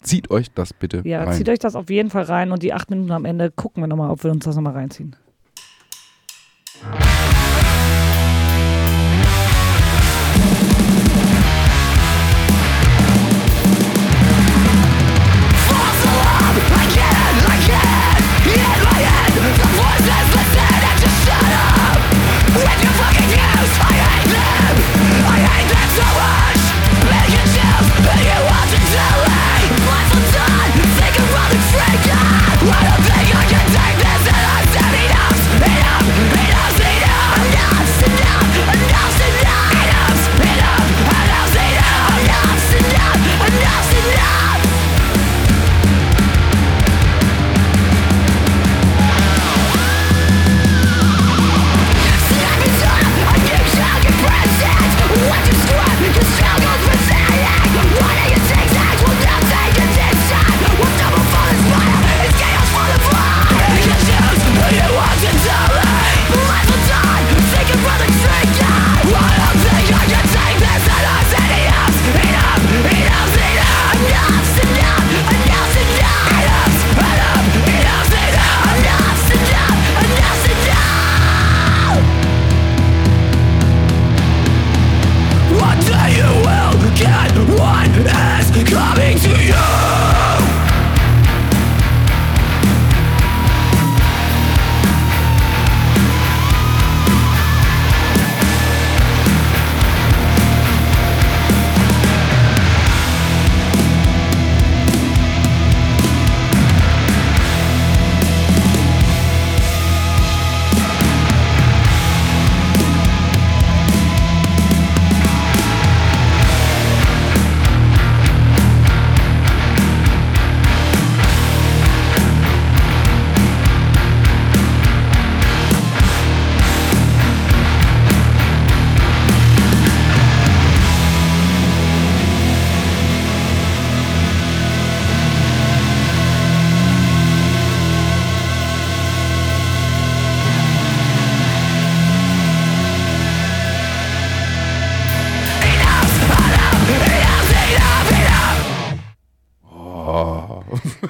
Zieht 0.00 0.30
euch 0.30 0.52
das 0.52 0.72
bitte 0.72 1.02
Ja, 1.04 1.22
rein. 1.24 1.34
zieht 1.36 1.48
euch 1.48 1.58
das 1.60 1.74
auf 1.76 1.88
jeden 1.90 2.10
Fall 2.10 2.24
rein 2.24 2.50
und 2.52 2.62
die 2.62 2.72
acht 2.72 2.90
Minuten 2.90 3.10
am 3.12 3.24
Ende 3.24 3.50
gucken 3.50 3.82
wir 3.82 3.86
nochmal, 3.88 4.10
ob 4.10 4.22
wir 4.24 4.30
uns 4.32 4.44
das 4.44 4.54
nochmal 4.56 4.74
reinziehen. 4.74 5.14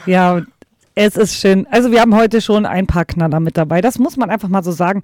Ja, 0.07 0.43
es 0.95 1.16
ist 1.16 1.37
schön. 1.37 1.66
Also 1.70 1.91
wir 1.91 2.01
haben 2.01 2.15
heute 2.15 2.41
schon 2.41 2.66
ein 2.66 2.87
paar 2.87 3.07
Knaller 3.07 3.41
mit 3.41 3.57
dabei. 3.57 3.81
Das 3.81 3.99
muss 3.99 4.16
man 4.16 4.29
einfach 4.29 4.49
mal 4.49 4.62
so 4.62 4.73
sagen. 4.73 5.03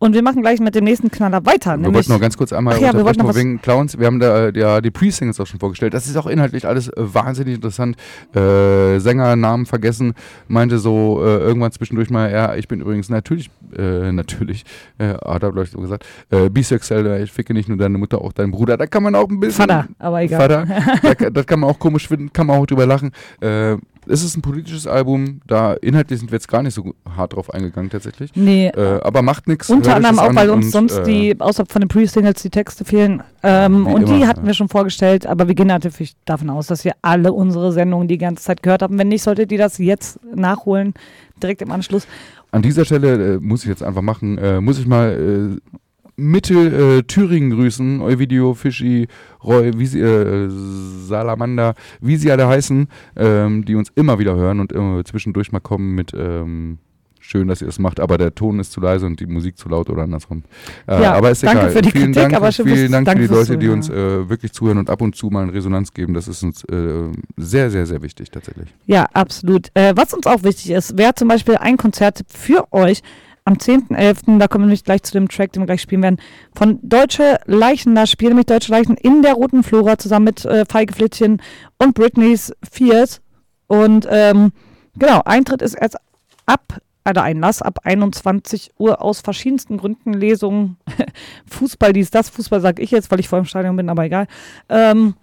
Und 0.00 0.14
wir 0.14 0.22
machen 0.22 0.42
gleich 0.42 0.60
mit 0.60 0.76
dem 0.76 0.84
nächsten 0.84 1.10
Knaller 1.10 1.44
weiter. 1.44 1.76
Wir 1.80 1.92
wollten 1.92 2.12
noch 2.12 2.20
ganz 2.20 2.36
kurz 2.36 2.52
einmal 2.52 2.80
ja, 2.80 2.92
wir 2.94 3.04
wollten 3.04 3.20
noch 3.20 3.34
wegen 3.34 3.60
Clowns. 3.60 3.98
Wir 3.98 4.06
haben 4.06 4.20
da 4.20 4.48
äh, 4.48 4.58
ja 4.58 4.80
die 4.80 4.92
Pre-Singles 4.92 5.40
auch 5.40 5.46
schon 5.46 5.58
vorgestellt. 5.58 5.92
Das 5.92 6.06
ist 6.06 6.16
auch 6.16 6.26
inhaltlich 6.26 6.66
alles 6.66 6.88
äh, 6.88 6.92
wahnsinnig 6.96 7.56
interessant. 7.56 7.96
Äh, 8.32 9.00
Sänger, 9.00 9.34
Namen 9.34 9.66
vergessen, 9.66 10.14
meinte 10.46 10.78
so 10.78 11.20
äh, 11.24 11.38
irgendwann 11.38 11.72
zwischendurch 11.72 12.10
mal, 12.10 12.30
ja, 12.30 12.54
ich 12.54 12.68
bin 12.68 12.80
übrigens 12.80 13.08
natürlich, 13.08 13.50
äh, 13.76 14.12
natürlich, 14.12 14.64
äh, 14.98 15.14
hat 15.14 15.42
er 15.42 15.50
glaube 15.50 15.64
ich 15.64 15.70
so 15.70 15.80
gesagt, 15.80 16.06
äh, 16.30 16.48
bisexuell, 16.48 17.20
ich 17.22 17.32
ficke 17.32 17.52
nicht 17.52 17.68
nur 17.68 17.78
deine 17.78 17.98
Mutter, 17.98 18.20
auch 18.20 18.32
deinen 18.32 18.52
Bruder. 18.52 18.76
Da 18.76 18.86
kann 18.86 19.02
man 19.02 19.16
auch 19.16 19.28
ein 19.28 19.40
bisschen... 19.40 19.66
Vater, 19.66 19.88
aber 19.98 20.22
egal. 20.22 20.40
Vater. 20.40 20.66
da, 21.18 21.30
das 21.30 21.46
kann 21.46 21.58
man 21.58 21.70
auch 21.70 21.78
komisch 21.80 22.06
finden, 22.06 22.32
kann 22.32 22.46
man 22.46 22.58
auch 22.58 22.66
drüber 22.66 22.86
lachen. 22.86 23.10
Äh, 23.40 23.76
es 24.08 24.22
ist 24.22 24.36
ein 24.36 24.42
politisches 24.42 24.86
Album, 24.86 25.40
da 25.46 25.74
inhaltlich 25.74 26.20
sind 26.20 26.30
wir 26.30 26.36
jetzt 26.36 26.48
gar 26.48 26.62
nicht 26.62 26.74
so 26.74 26.94
hart 27.16 27.34
drauf 27.34 27.52
eingegangen 27.52 27.90
tatsächlich. 27.90 28.30
Nee, 28.34 28.68
Äh, 28.68 29.00
aber 29.02 29.22
macht 29.22 29.46
nichts. 29.48 29.70
unter 29.70 29.96
anderem 29.96 30.18
auch, 30.18 30.34
weil 30.34 30.50
uns 30.50 30.70
sonst 30.70 31.02
die, 31.04 31.38
außer 31.38 31.64
von 31.66 31.80
den 31.80 31.88
Pre-Singles, 31.88 32.42
die 32.42 32.50
Texte 32.50 32.84
fehlen. 32.84 33.22
Ähm, 33.42 33.86
und 33.86 34.08
die 34.08 34.16
immer, 34.16 34.28
hatten 34.28 34.40
ja. 34.40 34.46
wir 34.48 34.54
schon 34.54 34.68
vorgestellt, 34.68 35.26
aber 35.26 35.48
wir 35.48 35.54
gehen 35.54 35.68
natürlich 35.68 36.16
davon 36.24 36.50
aus, 36.50 36.66
dass 36.66 36.84
ihr 36.84 36.92
alle 37.02 37.32
unsere 37.32 37.72
Sendungen 37.72 38.08
die 38.08 38.18
ganze 38.18 38.44
Zeit 38.44 38.62
gehört 38.62 38.82
habt. 38.82 38.96
Wenn 38.96 39.08
nicht, 39.08 39.22
solltet 39.22 39.52
ihr 39.52 39.58
das 39.58 39.78
jetzt 39.78 40.18
nachholen, 40.34 40.94
direkt 41.42 41.62
im 41.62 41.70
Anschluss. 41.70 42.06
An 42.50 42.62
dieser 42.62 42.84
Stelle 42.84 43.34
äh, 43.34 43.38
muss 43.40 43.62
ich 43.62 43.68
jetzt 43.68 43.82
einfach 43.82 44.02
machen, 44.02 44.38
äh, 44.38 44.60
muss 44.60 44.78
ich 44.78 44.86
mal 44.86 45.58
äh, 45.60 45.78
Mittel 46.18 46.98
äh, 46.98 47.02
Thüringen 47.04 47.50
grüßen, 47.50 48.00
Euvidio, 48.00 48.52
Fischi, 48.54 49.06
Roy, 49.44 49.70
wie 49.76 49.86
sie, 49.86 50.00
äh, 50.00 50.48
Salamander, 50.50 51.74
wie 52.00 52.16
sie 52.16 52.30
alle 52.32 52.48
heißen, 52.48 52.88
ähm, 53.16 53.64
die 53.64 53.76
uns 53.76 53.90
immer 53.94 54.18
wieder 54.18 54.34
hören 54.34 54.58
und 54.58 54.72
immer 54.72 55.04
zwischendurch 55.04 55.52
mal 55.52 55.60
kommen 55.60 55.94
mit 55.94 56.12
ähm, 56.14 56.78
schön, 57.20 57.46
dass 57.46 57.62
ihr 57.62 57.68
es 57.68 57.78
macht, 57.78 58.00
aber 58.00 58.18
der 58.18 58.34
Ton 58.34 58.58
ist 58.58 58.72
zu 58.72 58.80
leise 58.80 59.06
und 59.06 59.20
die 59.20 59.26
Musik 59.26 59.56
zu 59.58 59.68
laut 59.68 59.90
oder 59.90 60.02
andersrum. 60.02 60.42
Äh, 60.88 61.02
Ja, 61.02 61.12
aber 61.12 61.30
ist 61.30 61.42
danke 61.44 61.58
egal. 61.60 61.70
für 61.70 61.82
die 61.82 61.90
vielen 61.90 62.04
Kritik, 62.12 62.22
Dank, 62.22 62.34
aber 62.34 62.50
schon 62.52 62.66
vielen 62.66 62.90
Dank 62.90 63.08
für 63.08 63.14
die 63.18 63.26
Leute, 63.26 63.58
die 63.58 63.66
Zuhören. 63.66 63.78
uns 63.78 63.90
äh, 63.90 64.28
wirklich 64.28 64.52
zuhören 64.52 64.78
und 64.78 64.90
ab 64.90 65.00
und 65.02 65.14
zu 65.14 65.26
mal 65.28 65.44
eine 65.44 65.52
Resonanz 65.52 65.92
geben. 65.92 66.14
Das 66.14 66.26
ist 66.26 66.42
uns 66.42 66.64
äh, 66.64 67.10
sehr, 67.36 67.70
sehr, 67.70 67.86
sehr 67.86 68.02
wichtig 68.02 68.30
tatsächlich. 68.30 68.68
Ja, 68.86 69.04
absolut. 69.12 69.68
Äh, 69.74 69.92
was 69.94 70.14
uns 70.14 70.26
auch 70.26 70.42
wichtig 70.42 70.70
ist, 70.70 70.96
wäre 70.98 71.14
zum 71.14 71.28
Beispiel 71.28 71.56
ein 71.56 71.76
Konzert 71.76 72.22
für 72.28 72.72
euch 72.72 73.02
am 73.48 73.54
10.11., 73.54 74.38
da 74.38 74.46
kommen 74.46 74.64
wir 74.64 74.66
nämlich 74.66 74.84
gleich 74.84 75.02
zu 75.02 75.12
dem 75.12 75.28
Track, 75.28 75.52
den 75.52 75.62
wir 75.62 75.66
gleich 75.66 75.80
spielen 75.80 76.02
werden, 76.02 76.20
von 76.54 76.78
Deutsche 76.82 77.40
Leichen. 77.46 77.94
Da 77.94 78.06
spielen 78.06 78.32
nämlich 78.32 78.46
Deutsche 78.46 78.70
Leichen 78.70 78.96
in 78.96 79.22
der 79.22 79.34
Roten 79.34 79.62
Flora 79.62 79.96
zusammen 79.96 80.26
mit 80.26 80.44
äh, 80.44 80.66
Feige 80.66 80.92
Flittchen 80.92 81.40
und 81.78 81.94
Britney 81.94 82.36
Spears. 82.36 83.22
Und 83.66 84.06
ähm, 84.10 84.52
genau, 84.98 85.22
Eintritt 85.24 85.62
ist 85.62 85.74
erst 85.74 85.96
ab 86.44 86.80
alle 87.04 87.22
Einlass 87.22 87.62
ab 87.62 87.78
21 87.84 88.72
Uhr 88.76 89.00
aus 89.00 89.22
verschiedensten 89.22 89.78
Gründen, 89.78 90.12
Lesungen, 90.12 90.76
Fußball, 91.46 91.94
dies, 91.94 92.10
das, 92.10 92.28
Fußball 92.28 92.60
sage 92.60 92.82
ich 92.82 92.90
jetzt, 92.90 93.10
weil 93.10 93.18
ich 93.18 93.28
vor 93.30 93.40
dem 93.40 93.46
Stadion 93.46 93.76
bin, 93.76 93.88
aber 93.88 94.04
egal. 94.04 94.26
Ähm, 94.68 95.14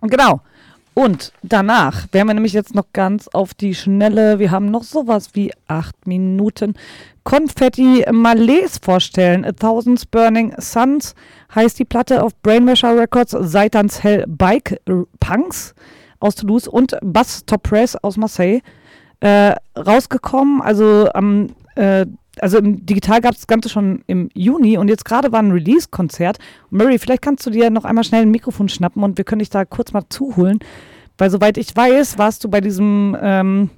genau. 0.00 0.40
Und 0.98 1.34
danach 1.42 2.06
werden 2.12 2.28
wir 2.28 2.32
nämlich 2.32 2.54
jetzt 2.54 2.74
noch 2.74 2.86
ganz 2.94 3.28
auf 3.28 3.52
die 3.52 3.74
Schnelle, 3.74 4.38
wir 4.38 4.50
haben 4.50 4.70
noch 4.70 4.82
sowas 4.82 5.34
wie 5.34 5.52
acht 5.68 6.06
Minuten, 6.06 6.72
Konfetti 7.22 8.02
Malaise 8.10 8.78
vorstellen. 8.80 9.44
A 9.44 9.52
Thousands 9.52 10.06
Burning 10.06 10.54
Suns 10.58 11.14
heißt 11.54 11.78
die 11.78 11.84
Platte 11.84 12.22
auf 12.22 12.34
Brainwasher 12.40 12.98
Records, 12.98 13.36
Seitans 13.38 14.02
Hell 14.02 14.24
Bike 14.26 14.80
Punks 15.20 15.74
aus 16.18 16.34
Toulouse 16.36 16.66
und 16.66 16.96
Bass 17.02 17.44
Top 17.44 17.64
Press 17.64 17.94
aus 17.96 18.16
Marseille 18.16 18.60
äh, 19.20 19.54
rausgekommen. 19.76 20.62
Also 20.62 21.10
am 21.12 21.48
äh, 21.74 22.06
also 22.40 22.58
im 22.58 22.84
Digital 22.84 23.20
gab 23.20 23.32
es 23.32 23.38
das 23.38 23.46
Ganze 23.46 23.68
schon 23.68 24.02
im 24.06 24.28
Juni 24.34 24.76
und 24.78 24.88
jetzt 24.88 25.04
gerade 25.04 25.32
war 25.32 25.40
ein 25.40 25.50
Release-Konzert. 25.50 26.38
Murray, 26.70 26.98
vielleicht 26.98 27.22
kannst 27.22 27.46
du 27.46 27.50
dir 27.50 27.70
noch 27.70 27.84
einmal 27.84 28.04
schnell 28.04 28.22
ein 28.22 28.30
Mikrofon 28.30 28.68
schnappen 28.68 29.02
und 29.02 29.18
wir 29.18 29.24
können 29.24 29.38
dich 29.40 29.50
da 29.50 29.64
kurz 29.64 29.92
mal 29.92 30.04
zuholen. 30.08 30.58
Weil 31.18 31.30
soweit 31.30 31.56
ich 31.56 31.74
weiß, 31.74 32.18
warst 32.18 32.44
du 32.44 32.50
bei 32.50 32.60
diesem 32.60 33.16
ähm, 33.20 33.70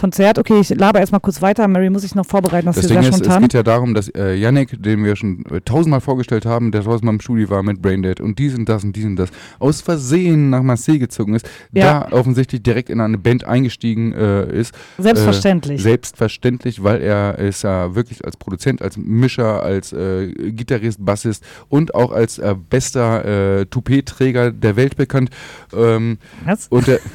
Konzert. 0.00 0.38
Okay, 0.38 0.60
ich 0.60 0.70
laber 0.70 0.98
erstmal 1.00 1.20
kurz 1.20 1.42
weiter. 1.42 1.68
Mary 1.68 1.90
muss 1.90 2.04
ich 2.04 2.14
noch 2.14 2.24
vorbereiten, 2.26 2.66
das, 2.66 2.76
Das 2.76 2.84
ist 2.86 2.90
Ding 2.90 3.00
sehr 3.02 3.10
ist, 3.10 3.16
es 3.16 3.20
spontan. 3.20 3.42
geht 3.42 3.52
ja 3.52 3.62
darum, 3.62 3.92
dass 3.94 4.08
äh, 4.08 4.34
Yannick, 4.34 4.82
den 4.82 5.04
wir 5.04 5.14
schon 5.14 5.44
äh, 5.50 5.60
tausendmal 5.60 6.00
vorgestellt 6.00 6.46
haben, 6.46 6.72
der 6.72 6.80
draußen 6.82 7.04
mal 7.04 7.12
im 7.12 7.20
Studio 7.20 7.50
war 7.50 7.62
mit 7.62 7.82
Braindead 7.82 8.20
und 8.20 8.38
dies 8.38 8.54
und 8.56 8.68
das 8.68 8.82
und 8.82 8.96
dies 8.96 9.04
und 9.04 9.16
das, 9.16 9.28
aus 9.58 9.82
Versehen 9.82 10.50
nach 10.50 10.62
Marseille 10.62 10.98
gezogen 10.98 11.34
ist, 11.34 11.46
Ja. 11.72 12.06
da 12.08 12.16
offensichtlich 12.16 12.62
direkt 12.62 12.88
in 12.88 13.00
eine 13.00 13.18
Band 13.18 13.44
eingestiegen 13.44 14.12
äh, 14.12 14.50
ist. 14.58 14.74
Selbstverständlich. 14.98 15.80
Äh, 15.80 15.82
selbstverständlich, 15.82 16.82
weil 16.82 17.02
er 17.02 17.38
ist 17.38 17.62
ja 17.62 17.94
wirklich 17.94 18.24
als 18.24 18.36
Produzent, 18.36 18.80
als 18.82 18.96
Mischer, 18.96 19.62
als 19.62 19.92
äh, 19.92 20.32
Gitarrist, 20.52 21.04
Bassist 21.04 21.44
und 21.68 21.94
auch 21.94 22.12
als 22.12 22.38
äh, 22.38 22.54
bester 22.70 23.60
äh, 23.60 23.66
Toupet-Träger 23.66 24.50
der 24.52 24.76
Welt 24.76 24.96
bekannt. 24.96 25.30
Ähm, 25.76 26.18
Was? 26.46 26.68
und 26.68 26.88
er, 26.88 27.00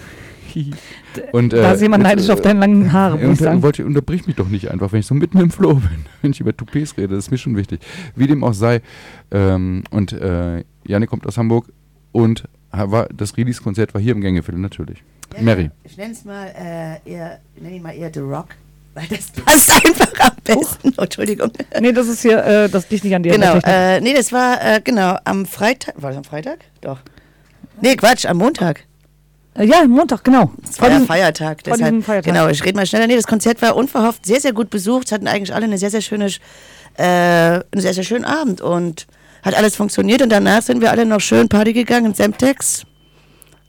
und, 1.31 1.53
da 1.53 1.73
ist 1.73 1.81
jemand 1.81 2.03
neidisch 2.03 2.29
äh, 2.29 2.31
auf 2.31 2.41
deine 2.41 2.59
langen 2.59 2.91
Haare, 2.91 3.15
muss 3.15 3.23
ich 3.23 3.29
und, 3.29 3.39
sagen. 3.39 3.61
wollte, 3.61 3.85
unterbrich 3.85 4.27
mich 4.27 4.35
doch 4.35 4.47
nicht 4.47 4.71
einfach, 4.71 4.91
wenn 4.91 4.99
ich 4.99 5.05
so 5.05 5.15
mitten 5.15 5.39
im 5.39 5.51
Flow 5.51 5.75
bin, 5.75 6.05
wenn 6.21 6.31
ich 6.31 6.39
über 6.39 6.55
Toupets 6.55 6.97
rede, 6.97 7.15
das 7.15 7.25
ist 7.25 7.31
mir 7.31 7.37
schon 7.37 7.55
wichtig. 7.55 7.81
Wie 8.15 8.27
dem 8.27 8.43
auch 8.43 8.53
sei. 8.53 8.81
Ähm, 9.31 9.83
und 9.91 10.13
äh, 10.13 10.63
Janik 10.85 11.09
kommt 11.09 11.25
aus 11.27 11.37
Hamburg 11.37 11.71
und 12.11 12.45
war, 12.71 13.07
das 13.15 13.37
Release-Konzert 13.37 13.93
war 13.93 14.01
hier 14.01 14.13
im 14.13 14.21
Gängeviertel 14.21 14.59
natürlich. 14.59 15.03
Mary. 15.39 15.71
Ich 15.83 15.97
nenne 15.97 16.13
es 16.13 16.23
mal 16.25 16.47
äh, 16.47 17.09
eher, 17.09 17.39
ich 17.55 17.81
mal 17.81 17.91
eher 17.91 18.11
The 18.13 18.19
Rock, 18.19 18.49
weil 18.93 19.05
das 19.09 19.31
passt 19.45 19.85
einfach 19.85 20.11
am 20.19 20.35
besten. 20.43 20.93
Oh, 20.97 21.03
Entschuldigung. 21.03 21.51
Nee, 21.79 21.91
das 21.91 22.07
ist 22.07 22.21
hier, 22.21 22.43
äh, 22.43 22.69
das 22.69 22.89
liegt 22.89 23.03
nicht 23.03 23.15
an 23.15 23.23
dir. 23.23 23.33
Genau, 23.33 23.59
äh, 23.63 23.99
nee, 24.01 24.13
das 24.13 24.31
war 24.31 24.61
äh, 24.61 24.81
genau 24.83 25.17
am 25.25 25.45
Freitag. 25.45 26.01
War 26.01 26.11
das 26.11 26.17
am 26.17 26.23
Freitag? 26.23 26.59
Doch. 26.81 26.99
Nee, 27.81 27.95
Quatsch, 27.95 28.25
am 28.25 28.37
Montag. 28.37 28.83
Äh, 29.57 29.65
ja, 29.65 29.87
Montag, 29.87 30.23
genau. 30.23 30.51
Es 30.63 30.77
Vor 30.77 30.89
war 30.89 30.99
ja 30.99 31.05
Feiertag. 31.05 31.61
vor 31.65 31.77
Deshalb, 31.77 32.03
Feiertag. 32.03 32.33
Genau, 32.33 32.47
ich 32.47 32.63
rede 32.63 32.75
mal 32.75 32.85
schneller. 32.85 33.07
Nee, 33.07 33.15
das 33.15 33.27
Konzert 33.27 33.61
war 33.61 33.75
unverhofft 33.75 34.25
sehr, 34.25 34.41
sehr 34.41 34.53
gut 34.53 34.69
besucht. 34.69 35.07
Es 35.07 35.11
hatten 35.11 35.27
eigentlich 35.27 35.53
alle 35.53 35.65
eine 35.65 35.77
sehr, 35.77 35.89
sehr 35.89 36.01
schöne, 36.01 36.27
äh, 36.97 37.03
einen 37.03 37.63
sehr, 37.75 37.93
sehr 37.93 38.03
schönen 38.03 38.25
Abend 38.25 38.61
und 38.61 39.07
hat 39.43 39.55
alles 39.55 39.75
funktioniert. 39.75 40.21
Und 40.21 40.29
danach 40.29 40.61
sind 40.61 40.81
wir 40.81 40.91
alle 40.91 41.05
noch 41.05 41.21
schön 41.21 41.47
Party 41.47 41.73
gegangen 41.73 42.07
in 42.07 42.13
Semtex, 42.13 42.83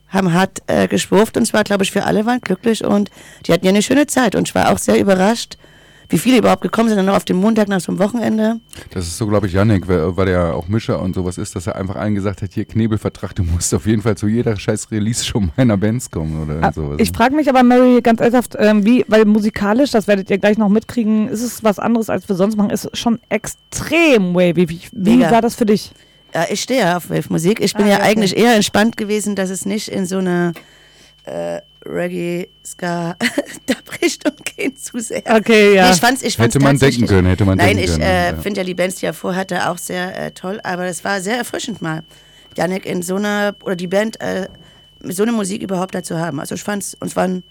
haben 0.08 0.32
hart 0.32 0.62
äh, 0.66 0.88
geschwurft 0.88 1.36
und 1.36 1.44
es 1.44 1.52
war, 1.52 1.64
glaube 1.64 1.84
ich, 1.84 1.92
für 1.92 2.04
alle 2.04 2.26
waren 2.26 2.40
glücklich 2.40 2.84
und 2.84 3.10
die 3.46 3.52
hatten 3.52 3.64
ja 3.64 3.70
eine 3.70 3.82
schöne 3.82 4.06
Zeit. 4.06 4.34
Und 4.34 4.48
ich 4.48 4.54
war 4.54 4.72
auch 4.72 4.78
sehr 4.78 4.98
überrascht, 4.98 5.56
wie 6.08 6.18
viele 6.18 6.38
überhaupt 6.38 6.62
gekommen 6.62 6.88
sind, 6.88 6.96
dann 6.98 7.06
noch 7.06 7.16
auf 7.16 7.24
dem 7.24 7.36
Montag 7.36 7.68
nach 7.68 7.80
so 7.80 7.90
einem 7.92 7.98
Wochenende. 7.98 8.60
Das 8.90 9.06
ist 9.06 9.16
so, 9.18 9.26
glaube 9.26 9.46
ich, 9.46 9.52
Janik, 9.52 9.88
weil, 9.88 10.16
weil 10.16 10.28
er 10.28 10.54
auch 10.54 10.68
Mischer 10.68 11.00
und 11.00 11.14
sowas 11.14 11.38
ist, 11.38 11.56
dass 11.56 11.66
er 11.66 11.76
einfach 11.76 11.96
allen 11.96 12.14
gesagt 12.14 12.42
hat, 12.42 12.52
hier 12.52 12.64
Knebelvertrag, 12.64 13.34
du 13.34 13.42
musst 13.42 13.74
auf 13.74 13.86
jeden 13.86 14.02
Fall 14.02 14.16
zu 14.16 14.28
jeder 14.28 14.56
scheiß 14.56 14.90
Release-Show 14.90 15.42
meiner 15.56 15.76
Bands 15.76 16.10
kommen 16.10 16.42
oder 16.42 16.62
Ah, 16.62 16.72
sowas. 16.72 16.96
Ich 17.00 17.10
frage 17.12 17.34
mich 17.34 17.48
aber, 17.48 17.62
Mary, 17.62 18.00
ganz 18.02 18.20
ernsthaft, 18.20 18.54
ähm, 18.58 18.84
wie, 18.84 19.04
weil 19.08 19.24
musikalisch, 19.24 19.90
das 19.90 20.06
werdet 20.08 20.30
ihr 20.30 20.38
gleich 20.38 20.58
noch 20.58 20.68
mitkriegen, 20.68 21.28
ist 21.28 21.42
es 21.42 21.64
was 21.64 21.78
anderes, 21.78 22.08
als 22.10 22.28
wir 22.28 22.36
sonst 22.36 22.56
machen, 22.56 22.70
ist 22.70 22.96
schon 22.96 23.18
extrem 23.28 24.34
wavy. 24.34 24.68
Wie, 24.68 24.80
wie 24.92 25.20
war 25.22 25.40
das 25.42 25.54
für 25.54 25.66
dich? 25.66 25.92
Ja, 26.34 26.44
ich 26.50 26.60
stehe 26.60 26.80
ja 26.80 26.96
auf 26.98 27.08
Wave-Musik. 27.08 27.60
Ich 27.60 27.74
bin 27.74 27.86
Ah, 27.86 27.90
ja 27.90 27.96
okay. 27.96 28.04
eigentlich 28.10 28.36
eher 28.36 28.54
entspannt 28.54 28.96
gewesen, 28.96 29.36
dass 29.36 29.48
es 29.50 29.64
nicht 29.64 29.88
in 29.88 30.06
so 30.06 30.18
eine 30.18 30.52
äh, 31.24 31.60
Reggae, 31.88 32.48
Ska, 32.64 33.16
Dub-Richtung 33.66 34.32
geht 34.56 34.80
zu 34.80 34.98
sehr. 34.98 35.22
Okay, 35.26 35.74
ja. 35.74 35.86
Nee, 35.86 35.94
ich 35.94 36.00
fand's, 36.00 36.22
ich 36.22 36.36
fand's 36.36 36.54
Hätte 36.54 36.64
man 36.64 36.78
denken 36.78 37.06
können, 37.06 37.28
hätte 37.28 37.44
man 37.44 37.58
Nein, 37.58 37.76
denken 37.76 37.84
ich 37.84 37.90
können, 37.90 38.02
äh, 38.02 38.30
ja. 38.32 38.36
finde 38.36 38.60
ja 38.60 38.64
die 38.64 38.74
Bands, 38.74 38.96
die 38.96 39.06
er 39.06 39.14
vorhatte, 39.14 39.70
auch 39.70 39.78
sehr 39.78 40.18
äh, 40.18 40.30
toll, 40.32 40.60
aber 40.62 40.86
es 40.86 41.04
war 41.04 41.20
sehr 41.20 41.36
erfrischend 41.36 41.82
mal, 41.82 42.02
Janik 42.56 42.86
in 42.86 43.02
so 43.02 43.16
einer, 43.16 43.54
oder 43.62 43.76
die 43.76 43.86
Band, 43.86 44.20
äh, 44.20 44.48
mit 45.02 45.16
so 45.16 45.22
einer 45.22 45.32
Musik 45.32 45.62
überhaupt 45.62 45.94
da 45.94 46.02
zu 46.02 46.18
haben. 46.18 46.40
Also 46.40 46.54
ich 46.54 46.62
fand's, 46.62 46.96
und 46.98 47.08
es 47.08 47.16
war 47.16 47.24
ein 47.24 47.42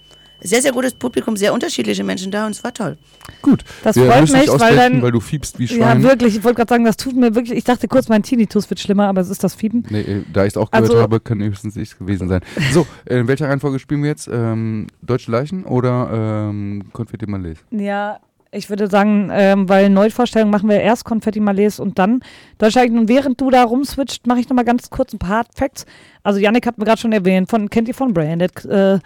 sehr, 0.41 0.61
sehr 0.61 0.71
gutes 0.71 0.93
Publikum, 0.93 1.35
sehr 1.37 1.53
unterschiedliche 1.53 2.03
Menschen 2.03 2.31
da 2.31 2.45
und 2.45 2.51
es 2.51 2.63
war 2.63 2.73
toll. 2.73 2.97
Gut, 3.41 3.63
Das 3.83 3.95
wir 3.95 4.05
freut 4.05 4.21
mich, 4.31 4.47
weil 4.59 4.75
dann- 4.75 5.01
weil 5.01 5.11
du 5.11 5.19
fiebst 5.19 5.57
wie 5.59 5.65
Ja, 5.65 5.75
Schwein. 5.75 6.03
wirklich. 6.03 6.35
Ich 6.37 6.43
wollte 6.43 6.57
gerade 6.57 6.69
sagen, 6.69 6.85
das 6.85 6.97
tut 6.97 7.15
mir 7.15 7.33
wirklich. 7.35 7.57
Ich 7.57 7.63
dachte 7.63 7.87
kurz, 7.87 8.09
mein 8.09 8.21
Tinnitus 8.23 8.69
wird 8.69 8.79
schlimmer, 8.79 9.07
aber 9.07 9.21
es 9.21 9.29
ist 9.29 9.43
das 9.43 9.55
Fiepen. 9.55 9.85
Nee, 9.89 10.01
äh, 10.01 10.23
da 10.31 10.43
ich 10.45 10.49
es 10.53 10.57
auch 10.57 10.69
gehört 10.71 10.89
Also- 10.89 11.01
habe, 11.01 11.19
kann 11.19 11.39
höchstens 11.41 11.75
ich 11.77 11.97
gewesen 11.97 12.27
sein. 12.29 12.41
So, 12.71 12.85
äh, 13.05 13.17
in 13.19 13.27
welcher 13.27 13.49
Reihenfolge 13.49 13.79
spielen 13.79 14.03
wir 14.03 14.09
jetzt? 14.09 14.27
Ähm, 14.31 14.87
Deutsche 15.01 15.31
Leichen 15.31 15.63
oder 15.65 16.09
ähm, 16.49 16.83
Konfetti 16.93 17.25
Malaise? 17.25 17.61
Ja, 17.71 18.19
ich 18.51 18.69
würde 18.69 18.87
sagen, 18.87 19.29
ähm, 19.33 19.67
weil 19.67 19.89
Neuvorstellung 19.89 20.49
machen 20.49 20.69
wir 20.69 20.79
erst 20.79 21.03
Konfetti 21.05 21.39
Malaise 21.39 21.81
und 21.81 21.97
dann 21.99 22.21
Deutschland. 22.57 22.91
Und 22.91 23.09
während 23.09 23.41
du 23.41 23.49
da 23.49 23.63
rumswitcht, 23.63 24.27
mache 24.27 24.39
ich 24.39 24.47
nochmal 24.49 24.65
ganz 24.65 24.89
kurz 24.89 25.11
ein 25.13 25.19
paar 25.19 25.29
Hard 25.37 25.47
Facts. 25.55 25.85
Also 26.23 26.39
Yannick 26.39 26.65
hat 26.67 26.77
mir 26.77 26.85
gerade 26.85 27.01
schon 27.01 27.11
erwähnt, 27.11 27.49
von, 27.49 27.69
kennt 27.69 27.87
ihr 27.87 27.93
von 27.95 28.13
Branded, 28.13 28.63
äh, 28.65 28.99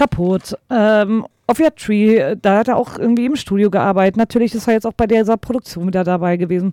kaputt, 0.00 0.56
ähm, 0.70 1.26
Off 1.46 1.60
Your 1.60 1.74
Tree, 1.74 2.16
äh, 2.16 2.36
da 2.40 2.58
hat 2.58 2.68
er 2.68 2.76
auch 2.78 2.96
irgendwie 2.98 3.26
im 3.26 3.36
Studio 3.36 3.70
gearbeitet. 3.70 4.16
Natürlich 4.16 4.54
ist 4.54 4.66
er 4.66 4.72
jetzt 4.74 4.86
auch 4.86 4.94
bei 4.94 5.06
dieser 5.06 5.36
Produktion 5.36 5.88
wieder 5.88 6.04
dabei 6.04 6.38
gewesen. 6.38 6.72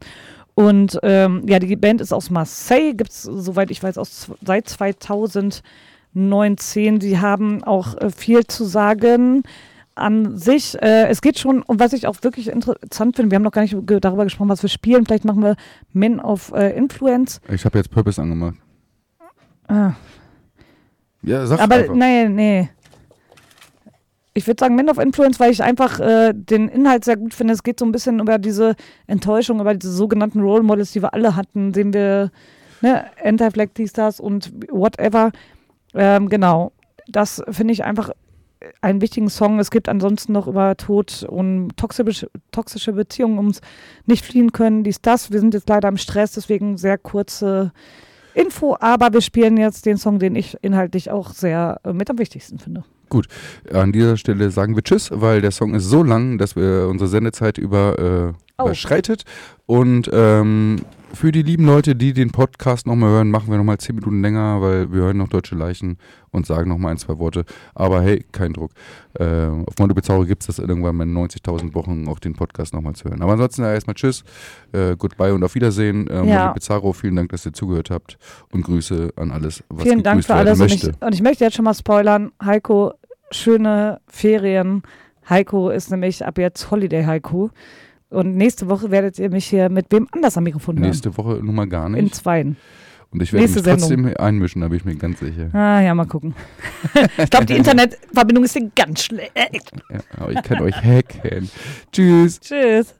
Und 0.55 0.97
ähm, 1.03 1.43
ja, 1.47 1.59
die 1.59 1.75
Band 1.75 1.99
ist 1.99 2.13
aus 2.13 2.29
Marseille, 2.29 2.93
gibt 2.93 3.09
es, 3.09 3.23
soweit 3.23 3.69
ich 3.69 3.83
weiß, 3.83 3.97
aus, 3.97 4.31
seit 4.41 4.69
2019. 4.69 7.01
Sie 7.01 7.19
haben 7.19 7.65
auch 7.65 7.97
äh, 7.97 8.09
viel 8.11 8.47
zu 8.47 8.63
sagen 8.63 9.43
an 9.95 10.37
sich. 10.37 10.81
Äh, 10.81 11.09
es 11.09 11.21
geht 11.21 11.37
schon, 11.37 11.63
und 11.63 11.81
was 11.81 11.91
ich 11.91 12.07
auch 12.07 12.15
wirklich 12.21 12.47
interessant 12.47 13.17
finde, 13.17 13.31
wir 13.31 13.35
haben 13.35 13.43
noch 13.43 13.51
gar 13.51 13.63
nicht 13.63 13.75
ge 13.85 13.99
darüber 13.99 14.23
gesprochen, 14.23 14.47
was 14.49 14.63
wir 14.63 14.69
spielen. 14.69 15.05
Vielleicht 15.05 15.25
machen 15.25 15.43
wir 15.43 15.57
Men 15.91 16.21
of 16.21 16.53
äh, 16.53 16.69
Influence. 16.77 17.41
Ich 17.49 17.65
habe 17.65 17.77
jetzt 17.77 17.91
Purpose 17.91 18.21
angemacht. 18.21 18.55
Ah. 19.67 19.91
Ja, 21.23 21.45
sag 21.45 21.59
Aber 21.59 21.75
einfach. 21.75 21.93
nee, 21.93 22.29
nee. 22.29 22.69
Ich 24.37 24.45
würde 24.45 24.59
sagen 24.59 24.75
Men 24.75 24.87
of 24.89 24.99
Influence, 24.99 25.39
weil 25.39 25.51
ich 25.51 25.63
einfach 25.63 25.99
äh, 25.99 26.31
den 26.31 26.69
Inhalt 26.69 27.03
sehr 27.03 27.17
gut 27.17 27.33
finde. 27.33 27.55
Es 27.55 27.63
geht 27.63 27.79
so 27.79 27.85
ein 27.85 27.91
bisschen 27.91 28.19
über 28.19 28.37
diese 28.37 28.75
Enttäuschung, 29.07 29.59
über 29.59 29.73
diese 29.73 29.91
sogenannten 29.91 30.41
Role 30.41 30.61
Models, 30.61 30.91
die 30.91 31.01
wir 31.01 31.15
alle 31.15 31.35
hatten. 31.35 31.73
Sehen 31.73 31.91
wir, 31.91 32.31
ne, 32.81 33.05
Anti-Flag, 33.23 33.69
dies, 33.75 33.93
das 33.93 34.19
und 34.19 34.53
whatever. 34.69 35.31
Ähm, 35.95 36.29
genau. 36.29 36.71
Das 37.07 37.41
finde 37.49 37.73
ich 37.73 37.83
einfach 37.83 38.11
einen 38.81 39.01
wichtigen 39.01 39.29
Song. 39.29 39.57
Es 39.57 39.71
gibt 39.71 39.89
ansonsten 39.89 40.33
noch 40.33 40.45
über 40.45 40.77
Tod 40.77 41.25
und 41.27 41.75
toxische, 41.75 42.29
toxische 42.51 42.93
Beziehungen 42.93 43.39
ums 43.39 43.61
nicht 44.05 44.23
fliehen 44.23 44.51
können, 44.51 44.83
dies, 44.83 45.01
das. 45.01 45.31
Wir 45.31 45.39
sind 45.39 45.55
jetzt 45.55 45.67
leider 45.67 45.87
im 45.87 45.97
Stress, 45.97 46.33
deswegen 46.33 46.77
sehr 46.77 46.99
kurze 46.99 47.71
Info, 48.35 48.77
aber 48.79 49.13
wir 49.13 49.21
spielen 49.21 49.57
jetzt 49.57 49.87
den 49.87 49.97
Song, 49.97 50.19
den 50.19 50.35
ich 50.35 50.57
inhaltlich 50.61 51.09
auch 51.09 51.31
sehr 51.31 51.81
äh, 51.83 51.91
mit 51.91 52.07
am 52.11 52.19
wichtigsten 52.19 52.59
finde. 52.59 52.83
An 53.71 53.91
dieser 53.91 54.17
Stelle 54.17 54.51
sagen 54.51 54.75
wir 54.75 54.83
Tschüss, 54.83 55.09
weil 55.13 55.41
der 55.41 55.51
Song 55.51 55.73
ist 55.75 55.85
so 55.85 56.03
lang, 56.03 56.37
dass 56.37 56.55
wir 56.55 56.87
unsere 56.89 57.07
Sendezeit 57.09 57.57
über, 57.57 58.33
äh, 58.37 58.43
Oh. 58.59 58.65
überschreitet. 58.65 59.23
Und 59.67 60.09
ähm, 60.11 60.77
für 61.13 61.31
die 61.31 61.41
lieben 61.41 61.65
Leute, 61.65 61.95
die 61.95 62.13
den 62.13 62.31
Podcast 62.31 62.85
nochmal 62.85 63.09
hören, 63.09 63.31
machen 63.31 63.49
wir 63.49 63.57
nochmal 63.57 63.77
10 63.77 63.95
Minuten 63.95 64.21
länger, 64.21 64.61
weil 64.61 64.91
wir 64.91 65.01
hören 65.01 65.17
noch 65.17 65.27
Deutsche 65.29 65.55
Leichen 65.55 65.97
und 66.31 66.45
sagen 66.45 66.69
nochmal 66.69 66.91
ein, 66.91 66.97
zwei 66.97 67.17
Worte. 67.17 67.45
Aber 67.73 68.01
hey, 68.01 68.25
kein 68.31 68.53
Druck. 68.53 68.71
Äh, 69.19 69.45
auf 69.47 69.73
Mondo 69.79 69.95
Bizarro 69.95 70.25
gibt 70.25 70.43
es 70.43 70.47
das 70.47 70.59
irgendwann 70.59 70.95
mal 70.95 71.03
in 71.03 71.17
90.000 71.17 71.73
Wochen 71.73 72.07
auch 72.07 72.19
den 72.19 72.33
Podcast 72.33 72.73
nochmal 72.73 72.93
zu 72.93 73.05
hören. 73.05 73.21
Aber 73.21 73.33
ansonsten 73.33 73.63
ja, 73.63 73.73
erstmal 73.73 73.95
Tschüss, 73.95 74.23
äh, 74.73 74.95
Goodbye 74.95 75.33
und 75.33 75.43
auf 75.43 75.55
Wiedersehen. 75.55 76.07
Äh, 76.07 76.25
Ja. 76.25 76.39
Mondo 76.39 76.53
Bizarro, 76.55 76.93
vielen 76.93 77.15
Dank, 77.15 77.29
dass 77.29 77.45
ihr 77.45 77.53
zugehört 77.53 77.89
habt 77.89 78.17
und 78.51 78.63
Grüße 78.63 79.13
an 79.15 79.31
alles, 79.31 79.63
was 79.69 79.83
Vielen 79.83 80.03
Dank 80.03 80.23
für 80.23 80.35
alles. 80.35 80.59
Und 80.59 80.73
ich, 80.73 80.83
und 81.01 81.13
ich 81.13 81.21
möchte 81.21 81.43
jetzt 81.43 81.55
schon 81.55 81.65
mal 81.65 81.73
spoilern. 81.73 82.31
Heiko, 82.43 82.93
schöne 83.31 83.99
Ferien. 84.07 84.83
Heiko 85.29 85.69
ist 85.69 85.91
nämlich 85.91 86.25
ab 86.25 86.37
jetzt 86.37 86.69
Holiday 86.71 87.03
Heiko. 87.05 87.49
Und 88.09 88.35
nächste 88.37 88.69
Woche 88.69 88.89
werdet 88.91 89.19
ihr 89.19 89.29
mich 89.29 89.47
hier 89.47 89.69
mit 89.69 89.87
wem 89.91 90.07
anders 90.11 90.37
am 90.37 90.43
Mikrofon 90.45 90.77
hören. 90.77 90.87
Nächste 90.87 91.17
Woche 91.17 91.39
nun 91.43 91.55
mal 91.55 91.67
gar 91.67 91.87
In 91.87 91.91
nicht. 92.05 92.15
zweien. 92.15 92.55
Und 93.11 93.21
ich 93.21 93.31
werde 93.31 93.43
mich 93.47 93.55
Nächste 93.55 93.63
Sendung. 93.63 93.89
trotzdem 94.05 94.17
einmischen, 94.17 94.61
da 94.61 94.67
bin 94.67 94.77
ich 94.77 94.85
mir 94.85 94.95
ganz 94.95 95.19
sicher. 95.19 95.49
Ah, 95.53 95.81
ja, 95.81 95.95
mal 95.95 96.05
gucken. 96.05 96.35
ich 97.17 97.29
glaube, 97.29 97.45
die 97.45 97.55
Internetverbindung 97.55 98.43
ist 98.43 98.53
hier 98.53 98.69
ganz 98.75 99.03
schlecht. 99.03 99.31
Ja, 99.89 99.99
aber 100.17 100.31
ich 100.31 100.41
kann 100.43 100.61
euch 100.61 100.75
hacken. 100.75 101.49
Tschüss. 101.91 102.39
Tschüss. 102.41 102.93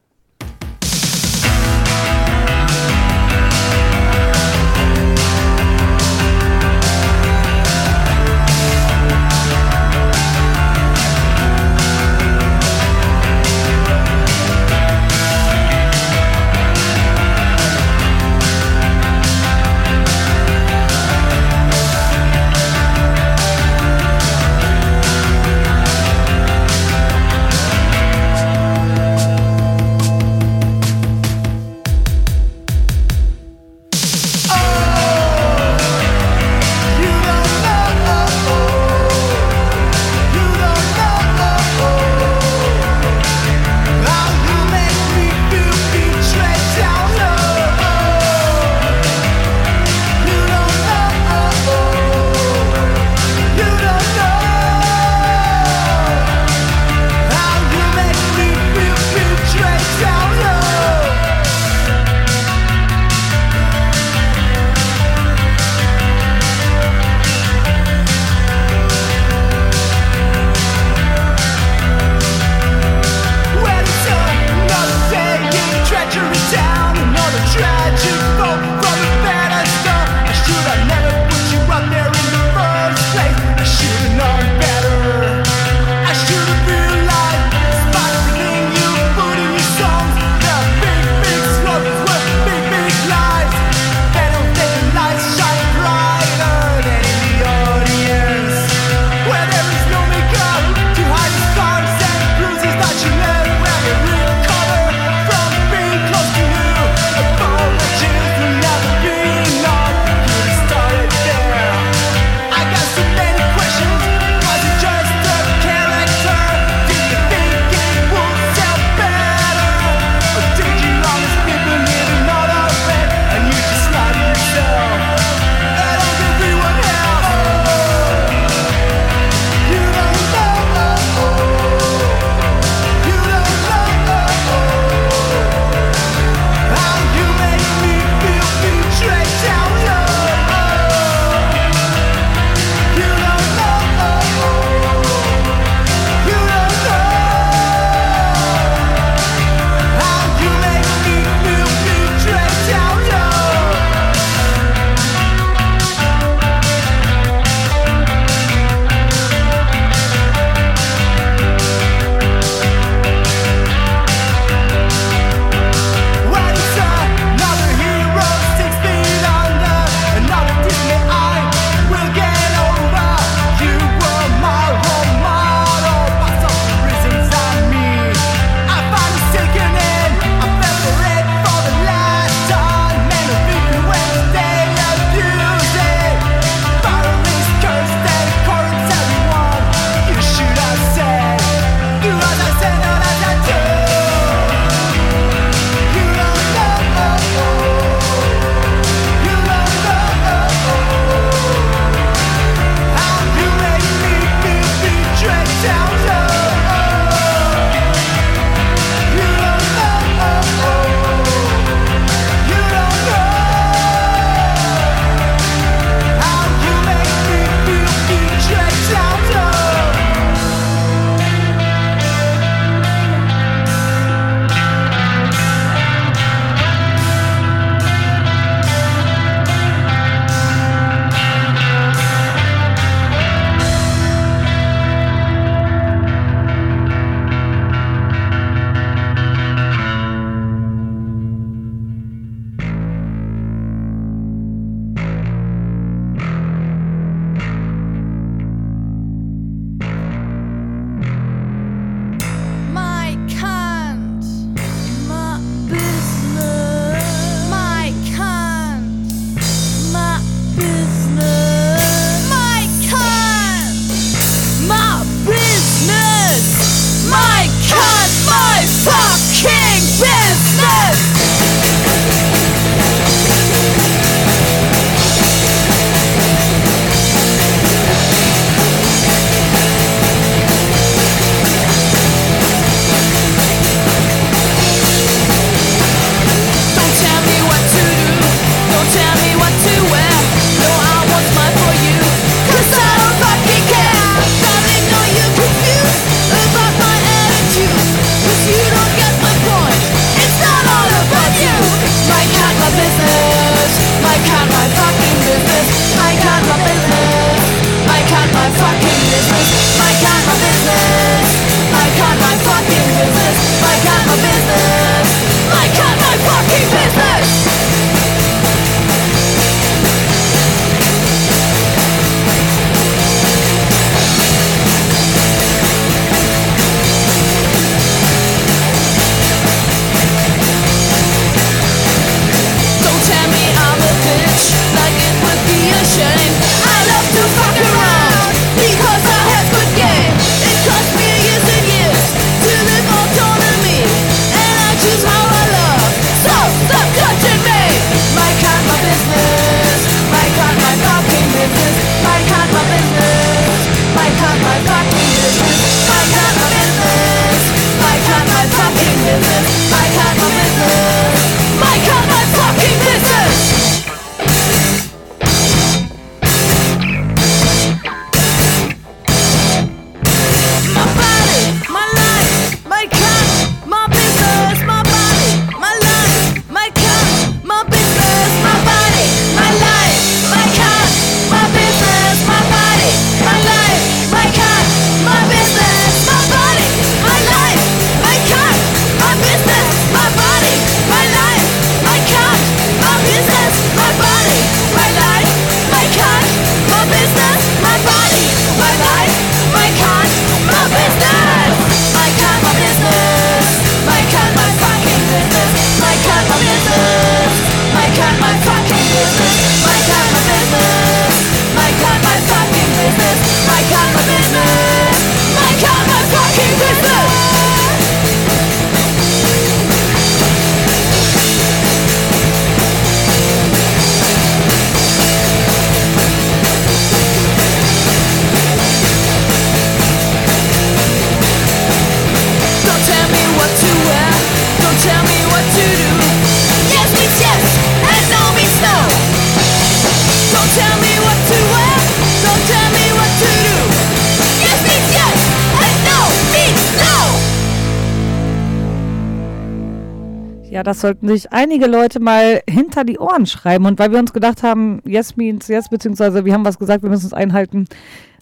Das 450.78 450.82
sollten 450.82 451.08
sich 451.08 451.34
einige 451.34 451.66
Leute 451.66 451.99
mal 451.99 452.41
hinter 452.48 452.84
die 452.84 452.99
Ohren 452.99 453.26
schreiben. 453.26 453.66
Und 453.66 453.80
weil 453.80 453.91
wir 453.91 453.98
uns 453.98 454.14
gedacht 454.14 454.44
haben, 454.44 454.82
yes 454.86 455.18
means 455.18 455.48
yes, 455.48 455.70
beziehungsweise 455.70 456.24
wir 456.24 456.34
haben 456.34 456.45
was 456.45 456.60
gesagt, 456.60 456.84
wir 456.84 456.90
müssen 456.91 457.08
es 457.08 457.14
einhalten, 457.14 457.66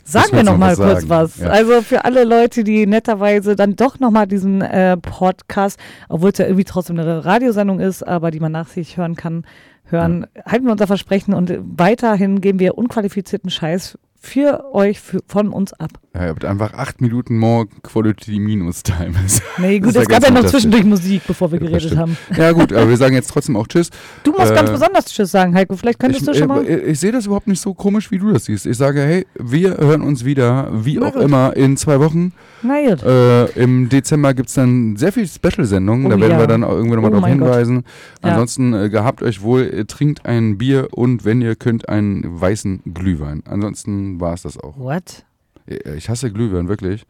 sagen 0.05 0.31
wir 0.31 0.43
noch 0.43 0.53
noch 0.53 0.59
mal 0.59 0.77
was 0.77 0.87
kurz 0.87 1.01
sagen. 1.01 1.09
was. 1.09 1.37
Ja. 1.39 1.49
Also 1.49 1.81
für 1.81 2.05
alle 2.05 2.23
Leute, 2.23 2.63
die 2.63 2.87
netterweise 2.87 3.57
dann 3.57 3.75
doch 3.75 3.99
noch 3.99 4.09
mal 4.09 4.25
diesen 4.25 4.61
äh, 4.61 4.95
Podcast, 4.95 5.77
obwohl 6.07 6.29
es 6.29 6.37
ja 6.37 6.45
irgendwie 6.45 6.63
trotzdem 6.63 6.97
eine 6.97 7.25
Radiosendung 7.25 7.81
ist, 7.81 8.03
aber 8.07 8.31
die 8.31 8.39
man 8.39 8.53
nach 8.53 8.69
sich 8.69 8.95
hören 8.95 9.17
kann, 9.17 9.45
hören, 9.89 10.25
halten 10.45 10.65
wir 10.65 10.71
unser 10.71 10.87
Versprechen 10.87 11.33
und 11.33 11.53
weiterhin 11.59 12.39
geben 12.39 12.59
wir 12.59 12.77
unqualifizierten 12.77 13.49
Scheiß 13.49 13.97
für 14.25 14.73
euch, 14.73 14.99
für, 14.99 15.19
von 15.27 15.49
uns 15.49 15.71
ab. 15.73 15.91
Ja, 16.15 16.23
ihr 16.23 16.29
habt 16.29 16.45
einfach 16.45 16.73
acht 16.73 16.99
Minuten 17.01 17.37
more 17.37 17.67
Quality 17.83 18.39
Minus 18.39 18.81
Time. 18.83 19.13
Nee, 19.57 19.79
gut, 19.79 19.95
es 19.95 20.07
gab 20.07 20.21
ganz 20.21 20.25
ja 20.25 20.31
noch 20.31 20.45
zwischendurch 20.49 20.83
Musik, 20.83 21.21
bevor 21.27 21.51
wir 21.51 21.61
Ja, 21.61 21.67
geredet 21.67 21.95
haben. 21.97 22.17
Ja 22.35 22.51
gut, 22.51 22.73
aber 22.73 22.89
wir 22.89 22.97
sagen 23.05 23.13
jetzt 23.15 23.29
trotzdem 23.29 23.55
auch 23.55 23.67
Tschüss. 23.67 23.89
Du 24.23 24.31
musst 24.31 24.53
ganz 24.53 24.69
Äh, 24.69 24.73
besonders 24.73 25.05
Tschüss 25.05 25.31
sagen, 25.31 25.53
Heiko. 25.55 25.75
Vielleicht 25.77 25.99
könntest 25.99 26.21
ich, 26.23 26.27
du 26.27 26.37
schon 26.37 26.47
mal. 26.47 26.65
äh, 26.65 26.79
ich 26.79 26.99
sehe 26.99 27.11
das 27.11 27.25
überhaupt 27.27 27.47
nicht 27.47 27.61
so 27.61 27.73
komisch, 27.73 28.11
wie 28.11 28.17
du 28.17 28.31
das 28.31 28.45
siehst. 28.45 28.65
Ich 28.65 28.75
sage, 28.77 29.01
hey, 29.01 29.25
wir 29.39 29.77
hören 29.77 30.01
uns 30.01 30.25
wieder, 30.25 30.69
wie 30.73 30.97
Na 30.97 31.07
auch 31.07 31.13
gut. 31.13 31.21
immer, 31.21 31.55
in 31.55 31.77
zwei 31.77 31.99
Wochen. 31.99 32.33
Na 32.63 32.81
gut. 32.89 33.03
Äh, 33.03 33.45
Im 33.61 33.89
Dezember 33.89 34.33
gibt 34.33 34.49
es 34.49 34.55
dann 34.55 34.95
sehr 34.97 35.11
viel 35.13 35.27
Special-Sendungen. 35.27 36.07
Oh 36.07 36.09
da 36.09 36.19
werden 36.19 36.31
ja. 36.31 36.39
wir 36.39 36.47
dann 36.47 36.63
auch 36.63 36.73
irgendwie 36.73 36.95
nochmal 36.95 37.11
Oh 37.11 37.15
darauf 37.15 37.29
hinweisen. 37.29 37.83
Ja. 38.23 38.31
Ansonsten 38.31 38.73
äh, 38.73 38.89
gehabt 38.89 39.21
euch 39.21 39.41
wohl, 39.41 39.61
äh, 39.61 39.85
trinkt 39.85 40.25
ein 40.25 40.57
Bier 40.57 40.87
und 40.91 41.23
wenn 41.25 41.41
ihr 41.41 41.55
könnt, 41.55 41.87
einen 41.87 42.39
weißen 42.41 42.81
Glühwein. 42.93 43.43
Ansonsten 43.47 44.14
war 44.19 44.33
es 44.33 44.43
das 44.43 44.57
auch. 44.57 44.77
What? 44.77 45.25
Äh, 45.67 45.95
Ich 45.97 46.09
hasse 46.09 46.31
Glühwein, 46.31 46.67
wirklich. 46.67 47.05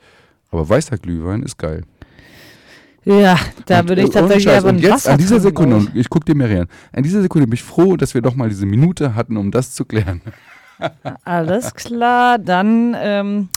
Aber 0.52 0.68
weißer 0.68 0.98
Glühwein 0.98 1.44
ist 1.44 1.58
geil. 1.58 1.84
Ja, 3.04 3.38
da 3.68 3.82
Und, 3.82 3.90
würde 3.90 4.02
äh, 4.02 4.06
ich 4.06 4.10
tatsächlich 4.12 4.48
ohne 4.48 4.54
Scheiß. 4.56 4.64
aber 4.64 4.70
ein 4.70 4.80
jetzt 4.80 4.92
Wasser 4.92 5.12
an 5.12 5.18
dieser 5.20 5.40
Sekunde, 5.40 5.76
und 5.76 5.96
ich 5.96 6.10
gucke 6.10 6.26
dir 6.26 6.36
Mary 6.36 6.58
an, 6.60 6.68
an 6.92 7.04
dieser 7.04 7.22
Sekunde 7.22 7.46
bin 7.48 7.54
ich 7.54 7.64
froh, 7.64 7.98
dass 7.98 8.14
wir 8.16 8.22
doch 8.22 8.36
mal 8.36 8.50
diese 8.50 8.66
Minute 8.66 9.14
hatten, 9.14 9.38
um 9.38 9.52
das 9.52 9.74
zu 9.76 9.86
klären. 9.86 10.22
Alles 11.24 11.74
klar, 11.74 12.38
dann. 12.40 12.96
Ähm, 12.98 13.50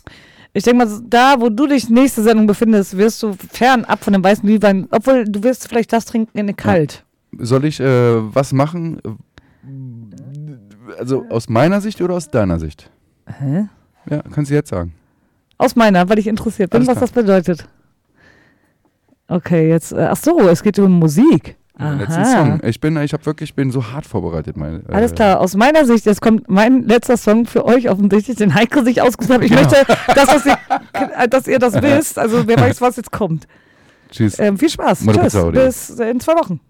ich 0.52 0.64
denke 0.64 0.84
mal, 0.84 1.00
da, 1.08 1.36
wo 1.38 1.48
du 1.50 1.66
dich 1.66 1.88
nächste 1.88 2.22
Sendung 2.22 2.46
befindest, 2.46 2.96
wirst 2.96 3.22
du 3.22 3.34
fernab 3.52 4.02
von 4.02 4.12
dem 4.12 4.24
weißen 4.24 4.46
Glühwein, 4.46 4.88
obwohl 4.90 5.24
du 5.24 5.42
wirst 5.42 5.68
vielleicht 5.68 5.92
das 5.92 6.04
trinken 6.06 6.36
in 6.38 6.56
kalt. 6.56 7.04
Soll 7.38 7.64
ich 7.64 7.80
äh, 7.80 8.34
was 8.34 8.52
machen? 8.52 9.00
Also 10.98 11.26
aus 11.28 11.48
meiner 11.48 11.80
Sicht 11.80 12.00
oder 12.00 12.14
aus 12.14 12.28
deiner 12.28 12.58
Sicht? 12.58 12.90
Hä? 13.38 13.68
Ja, 14.10 14.22
kannst 14.32 14.50
du 14.50 14.54
jetzt 14.54 14.70
sagen. 14.70 14.94
Aus 15.58 15.76
meiner, 15.76 16.08
weil 16.08 16.18
ich 16.18 16.26
interessiert 16.26 16.70
bin, 16.70 16.78
Alles 16.78 16.88
was 16.88 16.96
klar. 16.96 17.06
das 17.08 17.12
bedeutet. 17.12 17.68
Okay, 19.28 19.68
jetzt. 19.68 19.92
Äh, 19.92 20.08
ach 20.10 20.16
so, 20.16 20.38
es 20.48 20.62
geht 20.62 20.78
um 20.78 20.98
Musik. 20.98 21.56
Den 21.78 21.98
letzten. 21.98 22.24
Song. 22.24 22.60
Ich 22.64 22.80
bin, 22.80 22.96
ich 22.96 23.12
habe 23.12 23.24
wirklich, 23.26 23.50
ich 23.50 23.54
bin 23.54 23.70
so 23.70 23.92
hart 23.92 24.04
vorbereitet. 24.04 24.56
Meine, 24.56 24.78
äh, 24.88 24.92
Alles 24.92 25.14
klar, 25.14 25.38
aus 25.40 25.54
meiner 25.54 25.84
Sicht, 25.84 26.06
jetzt 26.06 26.20
kommt 26.20 26.48
mein 26.50 26.82
letzter 26.82 27.16
Song 27.16 27.46
für 27.46 27.64
euch 27.64 27.88
offensichtlich, 27.88 28.36
den 28.36 28.54
Heiko 28.54 28.82
sich 28.82 29.00
ausgesucht 29.00 29.34
hat. 29.34 29.42
Ich 29.44 29.50
Genau. 29.50 29.62
möchte, 29.62 29.84
dass, 30.14 30.26
das 30.26 30.46
ihr, 30.46 30.58
dass 31.28 31.46
ihr 31.46 31.58
das 31.60 31.74
wisst. 31.74 32.18
Also 32.18 32.48
wer 32.48 32.58
weiß, 32.58 32.80
was 32.80 32.96
jetzt 32.96 33.12
kommt. 33.12 33.46
Tschüss. 34.10 34.38
Ähm, 34.40 34.58
viel 34.58 34.70
Spaß. 34.70 35.04
Tschüss. 35.06 35.52
Bis 35.52 35.90
in 36.00 36.18
zwei 36.18 36.32
Wochen. 36.34 36.60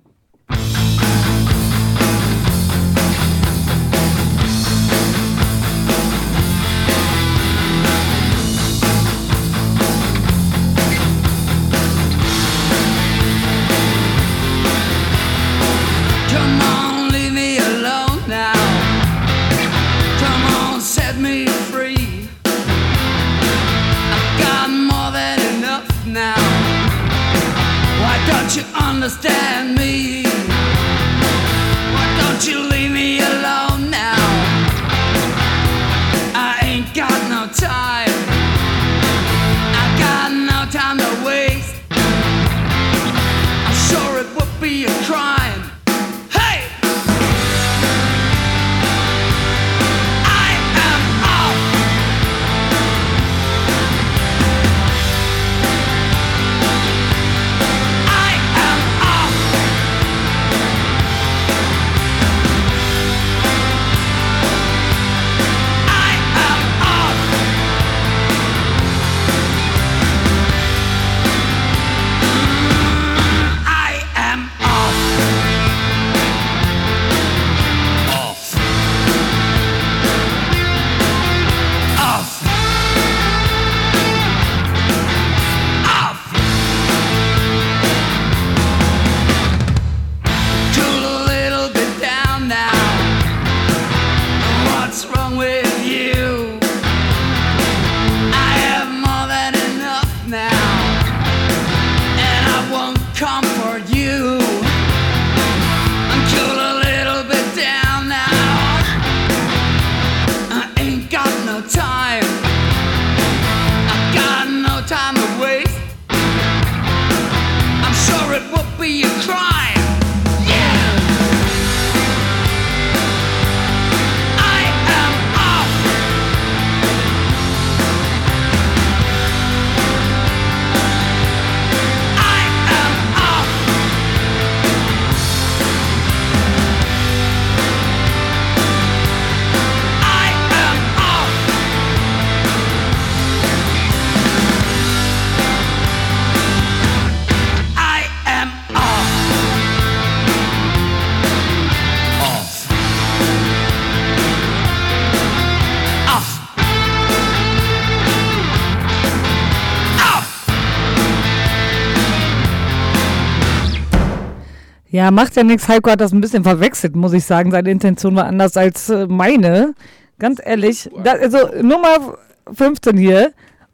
Ja, 164.99 165.11
macht 165.13 165.37
ja 165.37 165.45
nichts. 165.45 165.69
Heiko 165.69 165.91
hat 165.91 166.01
das 166.01 166.13
ein 166.13 166.21
bisschen 166.21 166.43
verwechselt, 166.43 166.97
muss 166.97 167.13
ich 167.13 167.25
sagen. 167.25 167.53
Seine 167.53 167.71
Intention 167.71 168.17
war 168.17 168.25
anders 168.27 168.57
als 168.57 168.89
äh, 168.89 169.07
meine. 169.07 169.75
Ganz 170.19 170.41
ehrlich. 170.45 170.91
Da, 171.05 171.13
also 171.13 171.39
Nummer 171.63 172.17
15 172.53 172.97
hier 172.97 173.33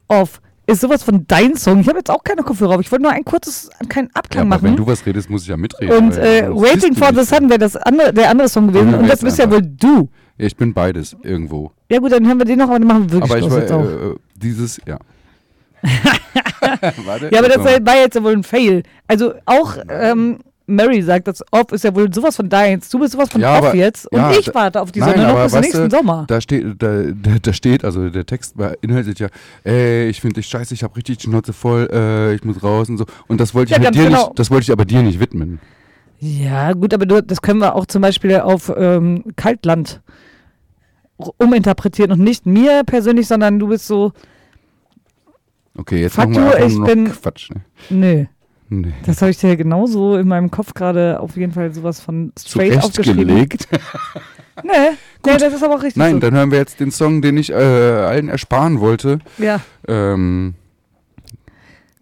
auf 0.08 0.40
ist 0.66 0.80
sowas 0.82 1.02
von 1.02 1.24
dein 1.26 1.56
Song. 1.56 1.80
Ich 1.80 1.88
habe 1.88 1.98
jetzt 1.98 2.10
auch 2.10 2.22
keine 2.24 2.42
Kopfhörer 2.42 2.74
auf. 2.74 2.80
Ich 2.82 2.90
wollte 2.92 3.02
nur 3.04 3.12
ein 3.12 3.24
kurzes, 3.24 3.70
keinen 3.88 4.06
Ja, 4.06 4.10
Abklang 4.14 4.44
wenn 4.44 4.48
machen. 4.48 4.76
du 4.76 4.86
was 4.86 5.04
redest, 5.06 5.30
muss 5.30 5.42
ich 5.42 5.48
ja 5.48 5.56
mitreden. 5.56 5.96
Und 5.96 6.16
äh, 6.16 6.42
das 6.42 6.50
Waiting 6.50 6.94
for 6.94 7.08
the. 7.14 7.22
Sun 7.24 7.48
wäre 7.48 7.58
das 7.58 7.76
andere, 7.76 8.12
der 8.12 8.28
andere 8.30 8.48
Song 8.48 8.68
gewesen. 8.68 8.94
Und 8.94 9.08
das 9.08 9.20
bist 9.20 9.38
ja 9.38 9.50
wohl 9.50 9.62
du. 9.62 10.08
Ja, 10.36 10.46
ich 10.46 10.56
bin 10.56 10.74
beides 10.74 11.16
irgendwo. 11.22 11.70
Ja 11.90 11.98
gut, 12.00 12.12
dann 12.12 12.26
hören 12.26 12.38
wir 12.38 12.44
den 12.44 12.58
noch, 12.58 12.68
aber 12.68 12.78
dann 12.78 12.88
machen 12.88 13.04
wir 13.04 13.12
wirklich 13.12 13.30
Aber 13.30 13.40
ich 13.40 13.50
war, 13.50 13.58
jetzt 13.60 13.72
auch. 13.72 13.84
äh, 13.84 14.08
äh, 14.10 14.16
dieses, 14.36 14.80
ja. 14.86 14.98
Warte, 17.04 17.30
Ja, 17.32 17.38
aber 17.40 17.48
das 17.48 17.58
war 17.64 17.96
jetzt 17.96 18.14
ja 18.16 18.22
wohl 18.22 18.32
ein 18.32 18.42
Fail. 18.42 18.82
Also 19.06 19.34
auch 19.46 19.76
ähm, 19.88 20.38
Mary 20.66 21.02
sagt, 21.02 21.28
das 21.28 21.42
Off 21.50 21.72
ist 21.72 21.84
ja 21.84 21.94
wohl 21.94 22.12
sowas 22.12 22.36
von 22.36 22.48
deins. 22.48 22.88
Du 22.88 22.98
bist 22.98 23.12
sowas 23.12 23.28
von 23.30 23.40
Ja, 23.40 23.58
Off 23.58 23.64
aber- 23.66 23.74
jetzt 23.74 24.10
und 24.10 24.18
ja, 24.18 24.30
ich 24.32 24.54
warte 24.54 24.80
auf 24.80 24.90
die 24.92 25.00
Nein, 25.00 25.14
Sonne 25.16 25.28
noch 25.28 25.42
bis 25.44 25.52
nächsten 25.54 25.90
du, 25.90 25.96
Sommer. 25.96 26.24
Da 26.26 26.40
steht, 26.40 26.82
da, 26.82 27.02
da, 27.12 27.30
da 27.42 27.52
steht, 27.52 27.84
also 27.84 28.08
der 28.08 28.24
Text 28.24 28.56
beinhaltet 28.56 29.18
ja, 29.20 29.28
ey, 29.64 30.08
ich 30.08 30.20
finde 30.22 30.36
dich 30.36 30.46
scheiße, 30.46 30.72
ich 30.72 30.82
habe 30.82 30.96
richtig 30.96 31.18
die 31.18 31.24
Schnauze 31.24 31.52
voll, 31.52 31.88
äh, 31.92 32.34
ich 32.34 32.44
muss 32.44 32.62
raus 32.62 32.88
und 32.88 32.96
so. 32.96 33.04
Und 33.28 33.40
das 33.40 33.54
wollte 33.54 33.74
ich 33.74 33.82
Ja, 33.82 33.90
dir 33.90 34.04
genau. 34.06 34.28
nicht, 34.28 34.38
das 34.38 34.50
wollte 34.50 34.62
ich 34.64 34.72
aber 34.72 34.84
dir 34.86 35.02
nicht 35.02 35.20
widmen. 35.20 35.60
Ja, 36.20 36.72
gut, 36.72 36.94
aber 36.94 37.04
du, 37.04 37.22
das 37.22 37.42
können 37.42 37.60
wir 37.60 37.74
auch 37.74 37.84
zum 37.84 38.00
Beispiel 38.00 38.40
auf 38.40 38.72
ähm, 38.74 39.24
Kaltland 39.36 40.00
uminterpretieren 41.38 42.12
und 42.12 42.20
nicht 42.20 42.46
mir 42.46 42.82
persönlich, 42.84 43.26
sondern 43.28 43.58
du 43.58 43.68
bist 43.68 43.86
so, 43.86 44.12
Okay, 45.76 46.02
jetzt 46.02 46.14
Fuck 46.14 46.30
machen 46.30 46.44
wir 46.44 46.56
einfach 46.56 46.68
ich 46.68 46.84
bin- 46.84 47.12
Quatsch. 47.12 47.50
Ne? 47.50 47.60
nö. 47.90 48.24
Nee. 48.80 48.92
Das 49.06 49.20
habe 49.22 49.30
ich 49.30 49.38
dir 49.38 49.56
genauso 49.56 50.16
in 50.16 50.26
meinem 50.28 50.50
Kopf 50.50 50.74
gerade 50.74 51.20
auf 51.20 51.36
jeden 51.36 51.52
Fall 51.52 51.72
sowas 51.72 52.00
von 52.00 52.32
straight 52.38 52.82
aufgeschrieben. 52.82 53.28
Zurechtgelegt. 53.28 53.68
Nee, 54.62 54.70
nee, 55.26 55.36
das 55.36 55.52
ist 55.52 55.64
aber 55.64 55.74
auch 55.74 55.82
richtig 55.82 55.96
Nein, 55.96 56.12
so. 56.14 56.18
dann 56.20 56.34
hören 56.34 56.52
wir 56.52 56.58
jetzt 56.58 56.78
den 56.78 56.92
Song, 56.92 57.20
den 57.22 57.36
ich 57.36 57.50
äh, 57.50 57.54
allen 57.54 58.28
ersparen 58.28 58.78
wollte. 58.78 59.18
ja, 59.36 59.58
Ähm, 59.88 60.54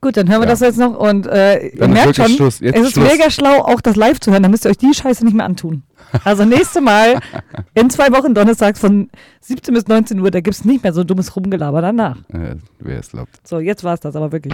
gut, 0.03 0.19
dann 0.19 0.28
hören 0.28 0.40
wir 0.43 0.44
Ja. 0.44 0.51
das 0.51 0.61
jetzt 0.61 0.77
noch 0.78 0.94
und 0.99 1.27
äh, 1.28 1.69
ihr 1.69 1.89
merkt 1.89 2.16
schon, 2.16 2.28
Schluss. 2.28 2.61
Jetzt 2.61 2.77
es 2.78 2.89
ist 2.89 2.93
Schluss. 2.93 3.11
mega 3.11 3.31
schlau, 3.31 3.62
auch 3.62 3.81
das 3.81 3.97
live 3.97 4.20
zu 4.20 4.31
hören, 4.32 4.43
dann 4.43 4.51
müsst 4.53 4.66
ihr 4.66 4.70
euch 4.70 4.77
die 4.77 4.93
Scheiße 4.93 5.24
nicht 5.24 5.35
mehr 5.35 5.47
antun. 5.47 5.82
Also 6.24 6.44
nächste 6.44 6.82
Mal 6.82 7.20
in 7.74 7.89
zwei 7.89 8.12
Wochen 8.12 8.35
donnerstags 8.35 8.78
von 8.78 9.09
17 9.40 9.73
bis 9.73 9.86
19 9.89 10.20
Uhr, 10.20 10.31
da 10.31 10.40
gibt 10.40 10.55
es 10.55 10.66
nicht 10.66 10.82
mehr 10.82 10.93
so 10.93 11.05
dummes 11.05 11.35
Rumgelaber 11.35 11.81
danach. 11.81 12.19
äh, 12.35 12.57
wer 12.81 12.99
es 13.01 13.12
glaubt. 13.12 13.31
So, 13.49 13.61
jetzt 13.61 13.82
war 13.82 13.94
es 13.94 14.01
das 14.01 14.15
aber 14.15 14.31
wirklich. 14.31 14.53